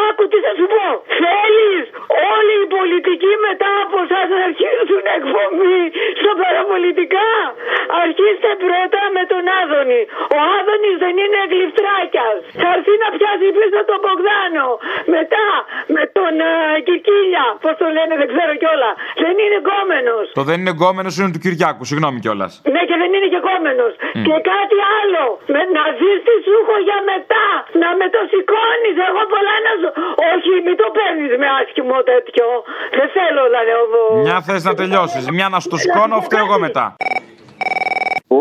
Άκου 0.05 0.23
τι 0.31 0.37
θα 0.45 0.51
σου 0.57 0.65
πω. 0.73 0.85
Θέλεις 1.21 1.85
όλοι 2.35 2.53
οι 3.17 3.27
πολιτικοί 3.27 3.33
μετά 3.49 3.71
από 3.85 3.97
εσάς 4.05 4.27
να 4.33 4.39
αρχίσουν 4.49 5.03
εκπομπή 5.17 5.79
στα 6.19 6.31
παραπολιτικά. 6.41 7.29
Αρχίστε 8.03 8.51
πρώτα 8.63 9.01
με 9.15 9.23
τον 9.31 9.43
Άδωνη. 9.59 10.01
Ο 10.35 10.37
Άδωνης 10.57 10.95
δεν 11.03 11.15
είναι 11.23 11.39
γλυφτράκιας. 11.51 12.37
Θα 12.61 12.67
έρθει 12.75 12.93
να 13.03 13.07
πιάσει 13.15 13.47
πίσω 13.57 13.79
τον 13.89 13.99
Μπογδάνο. 14.03 14.67
Μετά 15.15 15.47
με 15.95 16.03
τον 16.17 16.33
ε, 16.49 16.53
Κικίλια. 16.87 17.45
Πώς 17.63 17.73
το 17.81 17.87
λένε 17.95 18.13
δεν 18.21 18.27
ξέρω 18.33 18.53
κιόλα. 18.61 18.91
Δεν 19.23 19.35
είναι 19.43 19.59
κόμενος. 19.71 20.25
Το 20.39 20.43
δεν 20.49 20.57
είναι 20.61 20.73
γκόμενος 20.77 21.13
είναι 21.17 21.31
του 21.35 21.41
Κυριάκου, 21.45 21.83
συγγνώμη 21.89 22.19
κιόλας. 22.23 22.51
Ναι, 22.73 22.81
και 22.89 22.97
δεν 23.01 23.09
είναι 23.15 23.29
και 23.33 23.41
κόμενο. 23.49 23.85
Και 24.27 24.37
κάτι 24.53 24.77
άλλο. 24.99 25.23
Με 25.53 25.61
να 25.75 25.83
ζεις 25.97 26.17
στη 26.23 26.33
σούχο 26.45 26.75
για 26.87 26.99
μετά. 27.11 27.45
Να 27.81 27.89
με 27.99 28.05
το 28.15 28.21
σηκώνεις. 28.31 28.95
Εγώ 29.07 29.21
πολλά 29.33 29.55
να 29.65 29.73
σου. 29.81 29.89
Όχι, 30.31 30.51
μην 30.65 30.75
το 30.81 30.87
παίρνεις 30.97 31.31
με 31.41 31.47
άσχημο 31.59 31.97
τέτοιο. 32.11 32.45
Δεν 32.97 33.06
θέλω 33.15 33.41
να 33.55 33.61
λέω. 33.67 34.21
Μια 34.21 34.41
θες 34.41 34.63
να 34.63 34.73
τελειώσεις, 34.73 35.29
μια 35.29 35.49
να 35.49 35.59
σου 35.59 35.69
το 35.69 35.77
σηκώνω, 35.77 36.21
φταίω 36.21 36.45
εγώ 36.45 36.59
μετά. 36.59 36.95
Ω, 38.27 38.37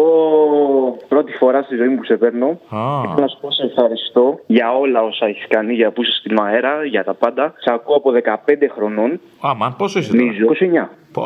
πρώτη 1.09 1.33
φορά 1.33 1.63
στη 1.63 1.77
ζωή 1.77 1.89
μου 1.89 1.97
που 1.97 2.05
σε 2.05 2.17
παίρνω. 2.17 2.61
Θέλω 3.03 3.15
να 3.21 3.27
σου 3.29 3.39
πω 3.41 3.51
σε 3.51 3.63
ευχαριστώ 3.63 4.39
για 4.47 4.77
όλα 4.77 5.03
όσα 5.03 5.27
έχεις 5.27 5.47
κάνει, 5.49 5.75
για 5.75 5.91
που 5.91 6.03
είσαι 6.03 6.19
στην 6.19 6.41
αέρα, 6.41 6.85
για 6.85 7.05
τα 7.05 7.15
πάντα. 7.15 7.55
Σε 7.57 7.73
ακούω 7.73 7.97
από 7.97 8.11
15 8.13 8.69
χρονών. 8.75 9.21
Αμάν, 9.41 9.77
πόσο 9.77 9.99
είσαι 9.99 10.11
τώρα; 10.13 10.23
Νομίζω 10.25 10.47
29. 10.83 10.89
Πω, 11.17 11.25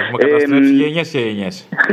έχουμε 0.00 0.18
καταστρέψει 0.18 0.72
γενιέ 0.72 1.02
και 1.12 1.18
γενιέ. 1.18 1.48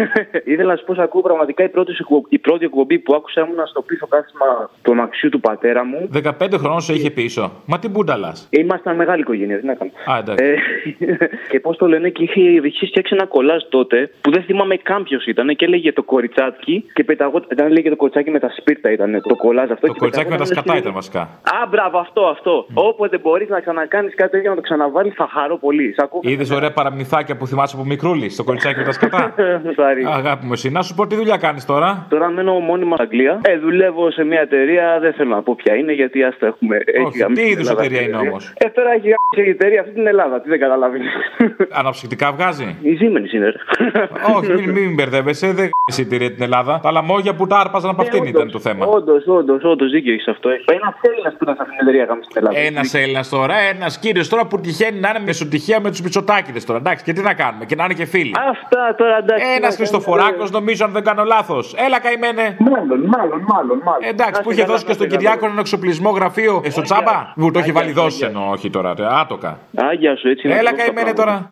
Ήθελα 0.54 0.72
να 0.72 0.76
σου 0.76 0.86
πω, 0.86 0.94
σε 0.94 1.02
ακούω 1.02 1.22
πραγματικά 1.22 1.64
η 1.64 1.70
πρώτη, 1.70 1.92
εκπο- 2.00 2.26
η 2.30 2.40
πρώτη 2.40 2.66
εκπομπή 2.66 3.00
που 3.00 3.16
άκουσα 3.16 3.42
ήμουν 3.42 3.68
στο 3.68 3.82
πίσω 3.82 4.08
κάθισμα 4.08 4.70
του 4.82 4.92
αμαξιού 4.92 5.30
του 5.30 5.40
πατέρα 5.40 5.86
μου. 5.86 6.10
15 6.24 6.54
χρόνων 6.54 6.82
σε 6.82 6.94
είχε 6.94 7.10
πίσω. 7.10 7.52
Μα 7.66 7.80
τι 7.80 7.88
μπουνταλάς. 7.88 8.48
Ήμασταν 8.50 8.96
μεγάλη 8.96 9.22
οικογένεια, 9.22 9.60
τι 9.60 9.66
να 9.66 9.74
κάνω. 9.74 9.92
Α, 10.12 10.18
εντάξει. 10.20 10.46
Ε, 10.46 10.56
και 11.52 11.60
πώς 11.60 11.78
το 11.78 11.88
λένε, 11.88 12.10
και 12.10 12.24
είχε, 12.24 12.42
είχε 12.42 12.86
φτιάξει 12.86 13.16
ένα 13.18 13.26
κολλάζ 13.26 13.64
τότε 13.70 14.10
που 14.22 14.32
δεν 14.32 14.44
θυμάμαι 14.44 14.76
καν 14.76 15.04
ποιο 15.04 15.20
ήταν 15.26 15.56
και 15.56 15.66
έλεγε 15.66 15.94
το 15.94 16.04
κοριτσάκι 16.04 16.86
και 16.94 17.04
πεταγόταν. 17.04 17.48
Ήταν 17.52 17.72
λέγε 17.72 17.90
το 17.90 17.96
κοριτσάκι 17.96 18.30
με 18.30 18.40
τα 18.40 18.50
σπίρτα 18.58 18.92
ήταν 18.92 19.22
το 19.28 19.36
κολλάζ 19.36 19.72
αυτό. 19.72 19.88
Το 19.88 19.94
κοριτσάκι 19.94 20.30
με 20.30 20.38
τα 20.38 20.46
σκατά 20.46 20.78
ήταν 20.78 20.94
βασικά. 20.94 21.22
Α, 21.22 21.68
μπράβο, 21.70 21.98
αυτό, 21.98 22.22
αυτό. 22.26 22.66
Όποτε 22.74 23.18
μπορείς 23.18 23.50
να 23.50 23.60
ξανακάνεις 23.60 24.16
κάτι 24.16 24.32
τέτοιο 24.32 24.50
να 24.50 24.56
το 24.56 24.62
ξαναβάλεις, 24.62 25.14
θα 25.14 25.28
χαρώ 25.32 25.58
πολύ. 25.58 25.94
Σ' 25.94 26.00
ακούω. 26.00 26.22
Είδες 26.24 26.50
ωραία 26.50 26.72
παραμυθάκια 26.72 27.33
που 27.36 27.48
θυμάσαι 27.48 27.76
από 27.76 27.86
μικρούλης 27.86 28.34
στο 28.34 28.44
κοριτσάκι 28.44 28.80
με 28.80 28.86
τα 28.86 28.92
σκατά. 28.92 29.34
Sorry. 29.80 30.04
Αγάπη 30.14 30.46
μου, 30.46 30.54
εσύ 30.54 30.70
να 30.70 30.82
σου 30.82 30.96
πω 30.96 31.08
τι 31.08 31.16
δουλειά 31.16 31.38
κάνεις 31.38 31.66
τώρα; 31.66 32.06
Τώρα 32.10 32.30
μένω 32.30 32.54
μόνιμα 32.60 32.96
στην 32.96 33.06
Αγγλία. 33.06 33.40
Ε, 33.44 33.58
δουλεύω 33.58 34.12
σε 34.12 34.24
μια 34.24 34.42
εταιρεία, 34.42 35.00
δεν 35.02 35.14
θέλω 35.14 35.30
να 35.30 35.42
πω 35.42 35.56
ποια 35.56 35.76
είναι, 35.76 35.92
γιατί 35.94 36.24
άστα 36.24 36.48
έχουμε. 36.48 36.78
Όχι, 37.06 37.18
γαμίσει 37.18 37.42
τι 37.42 37.50
την 37.50 37.52
είδους 37.52 37.70
Ελλάδα 37.70 37.84
εταιρεία 37.84 38.00
αυτή 38.00 38.12
είναι 38.12 38.26
η 38.26 38.28
όμως; 38.28 38.54
Ε, 38.58 38.70
τώρα 38.70 38.90
έχει 38.92 39.08
γάμισει 39.14 39.50
η 39.50 39.50
εταιρεία 39.50 39.80
αυτή 39.82 39.94
την 39.94 40.08
Ελλάδα, 40.08 40.42
τι 40.42 40.50
δεν 40.50 40.60
καταλαβαίνεις. 40.60 41.12
Αναψυκτικά 41.80 42.32
βγάζει; 42.32 42.78
Η 42.82 42.98
Siemens 43.00 43.34
είναι. 43.34 43.46
ρε. 43.46 43.60
Όχι, 44.36 44.52
μην, 44.52 44.70
μην 44.70 44.94
μπερδεύεσαι, 44.94 45.48
δεν 45.48 45.70
γάμισε 45.74 46.02
η 46.02 46.06
εταιρεία 46.06 46.32
την 46.36 46.44
Ελλάδα. 46.44 46.80
Τα 46.84 46.92
λαμόγια 46.92 47.34
που 47.36 47.48
τα 47.48 47.58
άρπαζαν 47.58 47.90
από 47.90 48.02
αυτήν 48.02 48.24
ήταν 48.24 48.52
το 48.52 48.60
θέμα. 48.60 48.86
Όντως, 48.86 49.28
όντως, 49.28 49.64
όντως, 49.64 49.92
δίκιο 49.92 50.14
έχεις 50.14 50.28
αυτό. 50.28 50.50
Ένας 50.50 50.96
Έλληνας 51.02 51.34
που 51.38 51.44
ήταν 51.44 51.56
σε 51.56 51.62
αυτήν 51.62 51.78
την 51.78 51.88
εταιρεία 51.88 52.06
γάμισε 52.06 52.30
στην 52.30 52.42
Ελλάδα. 52.42 52.60
Ένας 52.68 52.94
Έλληνας 52.94 53.30
τώρα, 53.30 53.56
ένας 53.74 54.00
κύριος 54.00 54.30
τώρα 54.30 54.48
που 54.48 54.60
τυχαίνει 54.60 55.00
να 55.00 55.10
είναι 55.10 55.20
μεσοτυχία 55.26 55.80
με 55.80 55.90
τους 55.90 56.02
μισοτάκιδε 56.02 56.60
τώρα. 56.66 56.80
Εντάξει, 56.80 57.04
και 57.14 57.20
τι 57.20 57.26
να 57.26 57.34
κάνουμε, 57.34 57.66
και 57.66 57.76
να 57.76 57.84
είναι 57.84 57.94
και 57.94 58.06
φίλοι. 58.06 58.34
Αυτά 58.50 58.96
τώρα 58.98 59.18
εντάξει. 59.18 59.46
Ένας 59.56 59.76
Χριστοφοράκος, 59.76 60.52
νομίζω, 60.52 60.86
αν 60.86 60.92
δεν 60.92 61.04
κάνω 61.04 61.24
λάθος. 61.24 61.74
Έλα, 61.78 62.00
καημένε. 62.00 62.56
Μάλλον, 62.60 63.00
μάλλον, 63.00 63.46
μάλλον. 63.48 63.82
μάλλον. 63.84 64.04
Εντάξει, 64.04 64.42
που 64.42 64.52
είχε 64.52 64.64
δώσει 64.64 64.86
και 64.86 64.94
στον 64.94 65.08
Κυριάκο 65.08 65.46
ένα 65.46 65.60
εξοπλισμό 65.60 66.10
γραφείο 66.10 66.62
ε, 66.66 66.70
στο 66.70 66.82
τσάμπα. 66.82 67.34
Που 67.36 67.52
το 67.52 67.60
έχει 67.60 67.72
βάλει 67.72 67.92
δώσει 67.92 68.26
εννοώ, 68.26 68.50
όχι 68.50 68.70
τώρα, 68.70 68.94
ρε, 68.98 69.06
άτοκα. 69.10 69.60
Άγια 69.76 70.16
σου, 70.16 70.28
έτσι. 70.28 70.50
Έλα, 70.50 70.74
καημένε 70.74 71.14
τώρα. 71.14 71.52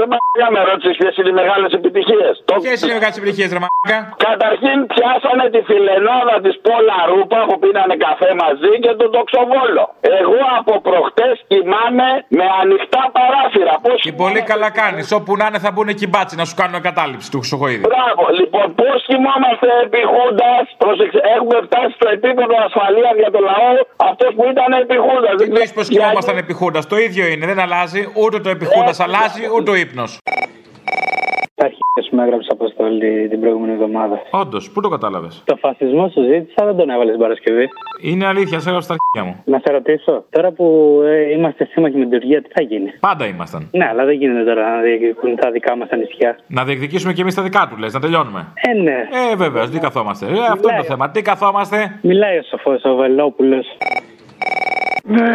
Ρε 0.00 0.06
μαγιά 0.12 0.48
με 0.54 0.60
ρώτησες 0.68 0.94
ποιες 0.98 1.14
είναι 1.18 1.30
οι 1.32 1.36
μεγάλες 1.40 1.70
επιτυχίες. 1.78 2.34
Ποιες 2.62 2.78
είναι 2.80 2.92
οι 2.92 2.98
μεγάλες 2.98 3.16
επιτυχίες, 3.20 3.48
ρε 3.56 3.60
μαγιά. 3.64 4.00
Καταρχήν 4.28 4.76
πιάσανε 4.92 5.46
τη 5.54 5.60
φιλενάδα 5.68 6.36
της 6.44 6.54
Πόλα 6.66 6.98
Ρούπα 7.10 7.40
που 7.48 7.54
πίνανε 7.62 7.94
καφέ 8.06 8.30
μαζί 8.42 8.72
και 8.84 8.92
τον 9.00 9.08
τοξοβόλο. 9.16 9.84
Εγώ 10.20 10.40
από 10.58 10.72
προχτές 10.86 11.34
κοιμάμαι 11.50 12.08
με 12.38 12.46
ανοιχτά 12.60 13.02
παράθυρα. 13.16 13.74
Πώς 13.84 13.98
Και 14.06 14.14
πολύ 14.24 14.40
καλά 14.50 14.68
κάνεις. 14.80 15.04
Όπου 15.18 15.32
να 15.40 15.44
είναι 15.48 15.60
θα 15.64 15.70
μπουν 15.72 15.88
εκεί 15.94 16.06
μπάτσι 16.12 16.34
να 16.40 16.44
σου 16.48 16.54
κάνουν 16.60 16.78
κατάληψη 16.88 17.26
του 17.32 17.38
Χρυσοχοίδη. 17.42 17.84
Μπράβο, 17.90 18.24
λοιπόν, 18.40 18.66
πώς 18.80 18.98
κοιμόμαστε 19.10 19.68
επί 19.84 20.02
Χούντα, 20.12 20.50
έχουμε 21.36 21.56
φτάσει 21.66 21.92
στο 21.98 22.06
επίπεδο 22.16 22.54
ασφαλείας 22.66 23.14
για 23.22 23.30
το 23.34 23.40
λαό 23.50 23.70
αυτός 24.10 24.30
που 24.36 24.44
ήταν 24.52 24.68
επί 24.82 24.96
Χούντα. 25.04 25.30
Τι 25.40 25.48
νοεί 25.56 25.68
πω 25.76 25.82
κοιμόμασταν 25.92 26.36
επιχούντας. 26.44 26.84
Το 26.92 26.96
ίδιο 27.06 27.24
είναι, 27.32 27.44
δεν 27.50 27.58
αλλάζει. 27.66 28.00
Ούτε 28.22 28.36
το 28.44 28.50
επιχούντας 28.56 28.98
αλλάζει, 29.06 29.42
ούτε 29.56 29.70
ο 29.70 29.76
ύπνο. 29.86 30.04
Τα 31.58 31.64
αρχαία 31.64 32.00
σου 32.06 32.16
με 32.16 32.22
έγραψε 32.22 32.48
αποστολή 32.52 33.28
την 33.28 33.40
προηγούμενη 33.40 33.72
εβδομάδα. 33.72 34.16
Όντως, 34.30 34.70
πού 34.70 34.80
το 34.80 34.88
κατάλαβες; 34.88 35.42
Το 35.44 35.56
φασισμό 35.56 36.08
σου 36.08 36.22
ζήτησα, 36.22 36.64
δεν 36.64 36.76
τον 36.76 36.90
έβαλες 36.90 37.12
την 37.12 37.20
Παρασκευή. 37.20 37.68
Είναι 38.02 38.26
αλήθεια, 38.26 38.60
σε 38.60 38.68
έγραψε 38.68 38.88
τα 38.88 38.96
αρχαία 38.98 39.24
μου. 39.30 39.42
Να 39.44 39.58
σε 39.64 39.72
ρωτήσω, 39.72 40.24
τώρα 40.30 40.50
που 40.52 40.66
ε, 41.04 41.32
είμαστε 41.32 41.64
σύμμαχοι 41.70 41.96
με 41.96 42.00
την 42.00 42.10
Τουρκία, 42.10 42.42
τι 42.42 42.48
θα 42.54 42.62
γίνει; 42.62 42.90
Πάντα 43.00 43.26
ήμασταν. 43.26 43.68
Ναι, 43.72 43.86
αλλά 43.86 44.04
δεν 44.04 44.14
γίνεται 44.14 44.44
τώρα 44.44 44.76
να 44.76 44.80
διεκδικούν 44.82 45.36
τα 45.36 45.50
δικά 45.50 45.76
μας 45.76 45.88
τα 45.88 45.96
νησιά. 45.96 46.38
Να 46.46 46.64
διεκδικήσουμε 46.64 47.12
και 47.12 47.22
εμείς 47.22 47.34
τα 47.34 47.42
δικά 47.42 47.68
του, 47.70 47.76
λες, 47.76 47.92
να 47.92 48.00
τελειώνουμε. 48.00 48.52
Ε, 48.54 48.72
ναι. 48.82 48.98
Ε, 49.32 49.36
βέβαια, 49.36 49.68
τι 49.68 49.78
καθόμαστε. 49.78 50.26
Ε, 50.26 50.30
αυτό 50.52 50.68
είναι 50.68 50.78
το 50.78 50.84
θέμα. 50.84 51.10
Τι 51.10 51.22
καθόμαστε; 51.22 51.98
Μιλάει 52.02 52.38
ο 52.38 52.42
σοφό 52.42 52.90
ο 52.90 52.94
Βελόπουλος. 52.94 53.66
Ναι, 55.14 55.30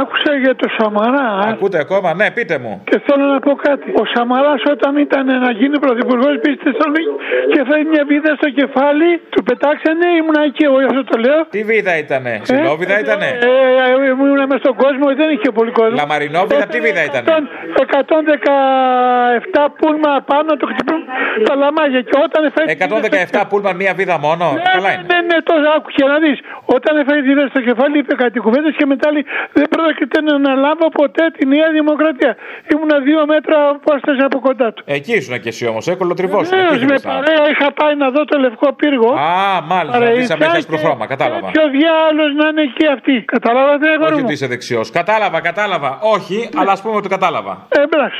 άκουσα 0.00 0.32
για 0.44 0.54
το 0.60 0.66
Σαμαρά. 0.76 1.26
Ακούτε 1.52 1.78
ακόμα, 1.84 2.08
ναι, 2.20 2.26
πείτε 2.36 2.56
μου. 2.62 2.72
Και 2.90 2.98
θέλω 3.06 3.24
να 3.34 3.38
πω 3.46 3.52
κάτι. 3.68 3.88
Ο 4.02 4.04
Σαμαράς 4.12 4.62
όταν 4.74 4.92
ήταν 5.06 5.26
να 5.44 5.50
γίνει 5.60 5.76
πρωθυπουργός 5.84 6.32
πήγε 6.42 6.56
στη 6.58 6.64
Θεσσαλονίκης 6.68 7.14
και 7.52 7.60
φέρει 7.68 7.84
μια 7.92 8.04
βίδα 8.10 8.32
στο 8.40 8.48
κεφάλι, 8.58 9.10
του 9.32 9.40
πετάξανε, 9.48 10.06
ήμουν 10.18 10.36
εκεί 10.48 10.62
εγώ 10.68 10.78
γι' 10.82 10.90
αυτό 10.92 11.04
το 11.10 11.16
λέω. 11.24 11.40
Τι 11.56 11.60
βίδα 11.70 11.92
ήτανε, 12.04 12.32
Ξυλόβιδα 12.46 12.96
ήτανε; 13.04 13.28
Ε, 13.48 13.52
ε, 14.04 14.10
ήμουν 14.10 14.40
μέσα 14.50 14.62
στον 14.64 14.76
κόσμο, 14.84 15.04
δεν 15.20 15.28
είχε 15.34 15.50
πολύ 15.58 15.72
κόσμο. 15.80 15.96
Λαμαρινόβιδα, 16.02 16.64
τι 16.72 16.78
βίδα 16.84 17.02
ήτανε; 17.08 17.26
117 19.58 19.68
πούλμα 19.78 20.12
πάνω 20.32 20.50
το 20.60 20.66
χτυπούν 20.70 21.00
τα 21.48 21.54
λαμάγια 21.62 22.00
και 22.08 22.16
όταν 22.26 22.40
έφερε. 22.48 22.66
117 23.40 23.48
πούλμα 23.50 23.70
μία 23.80 23.92
βίδα 23.98 24.16
μόνο; 24.26 24.44
Καλά 24.76 24.90
είναι. 24.92 25.04
Ναι, 25.10 25.18
ναι, 25.28 25.36
τόσο 25.50 25.66
άκουγε 25.76 26.02
να 26.12 26.18
δεις. 26.24 26.38
Όταν 26.76 26.92
έφερε 27.00 27.18
τη 27.22 27.26
βίδα 27.30 27.44
στο 27.52 27.60
κεφάλι 27.68 27.94
είπε 27.98 28.14
κάτι 28.24 28.38
κουβέντες 28.44 28.74
και 28.78 28.86
μετά 28.92 29.08
λέει 29.16 29.24
δεν 29.58 29.66
πρόκειται 29.74 30.18
να 30.26 30.32
αναλάβω 30.40 30.86
ποτέ 31.00 31.24
τη 31.36 31.42
Νέα 31.46 31.68
Δημοκρατία. 31.78 32.32
Ήμουν 32.72 32.92
δύο 33.08 33.26
μέτρα 33.32 33.56
απόσταση 33.68 34.20
από 34.28 34.38
κοντά 34.46 34.68
του. 34.72 34.82
Εκεί 34.86 35.12
ήσουν 35.20 35.40
και 35.40 35.48
εσύ 35.48 35.64
όμως, 35.72 35.84
έκολο 35.94 36.14
τριβός. 36.14 36.48
Βεβαίως, 36.48 36.82
με 36.92 36.98
παρέα 37.10 37.44
είχα 37.52 37.68
πάει 37.80 37.94
να 38.02 38.10
δω 38.14 38.24
το 38.24 38.38
λευκό 38.38 38.68
πύργο. 38.80 39.10
Α, 39.12 39.60
μάλιστα, 39.72 39.98
να 39.98 40.10
δεις 40.10 40.30
αμέσω 40.30 40.76
χρώμα, 40.82 41.06
κατάλαβα. 41.06 41.50
Ποιο 41.50 41.64
διάλογος 41.78 42.32
να 42.40 42.46
είναι 42.48 42.62
εκεί 42.70 42.86
αυτή. 42.96 43.14
Καταλάβατε, 43.34 43.92
εγώ. 43.92 44.04
Όχι 44.04 44.22
ότι 44.22 44.32
είσαι 44.32 44.46
δεξιός. 44.46 44.90
Κατάλαβα, 44.90 45.40
κατάλαβα. 45.40 45.98
Όχι, 46.00 46.48
αλλά 46.56 46.72
ας 46.72 46.80
πούμε 46.82 46.96
ότι 46.96 47.08
κατάλαβα. 47.08 47.66
Ε, 47.68 47.86
μπράβο. 47.90 48.14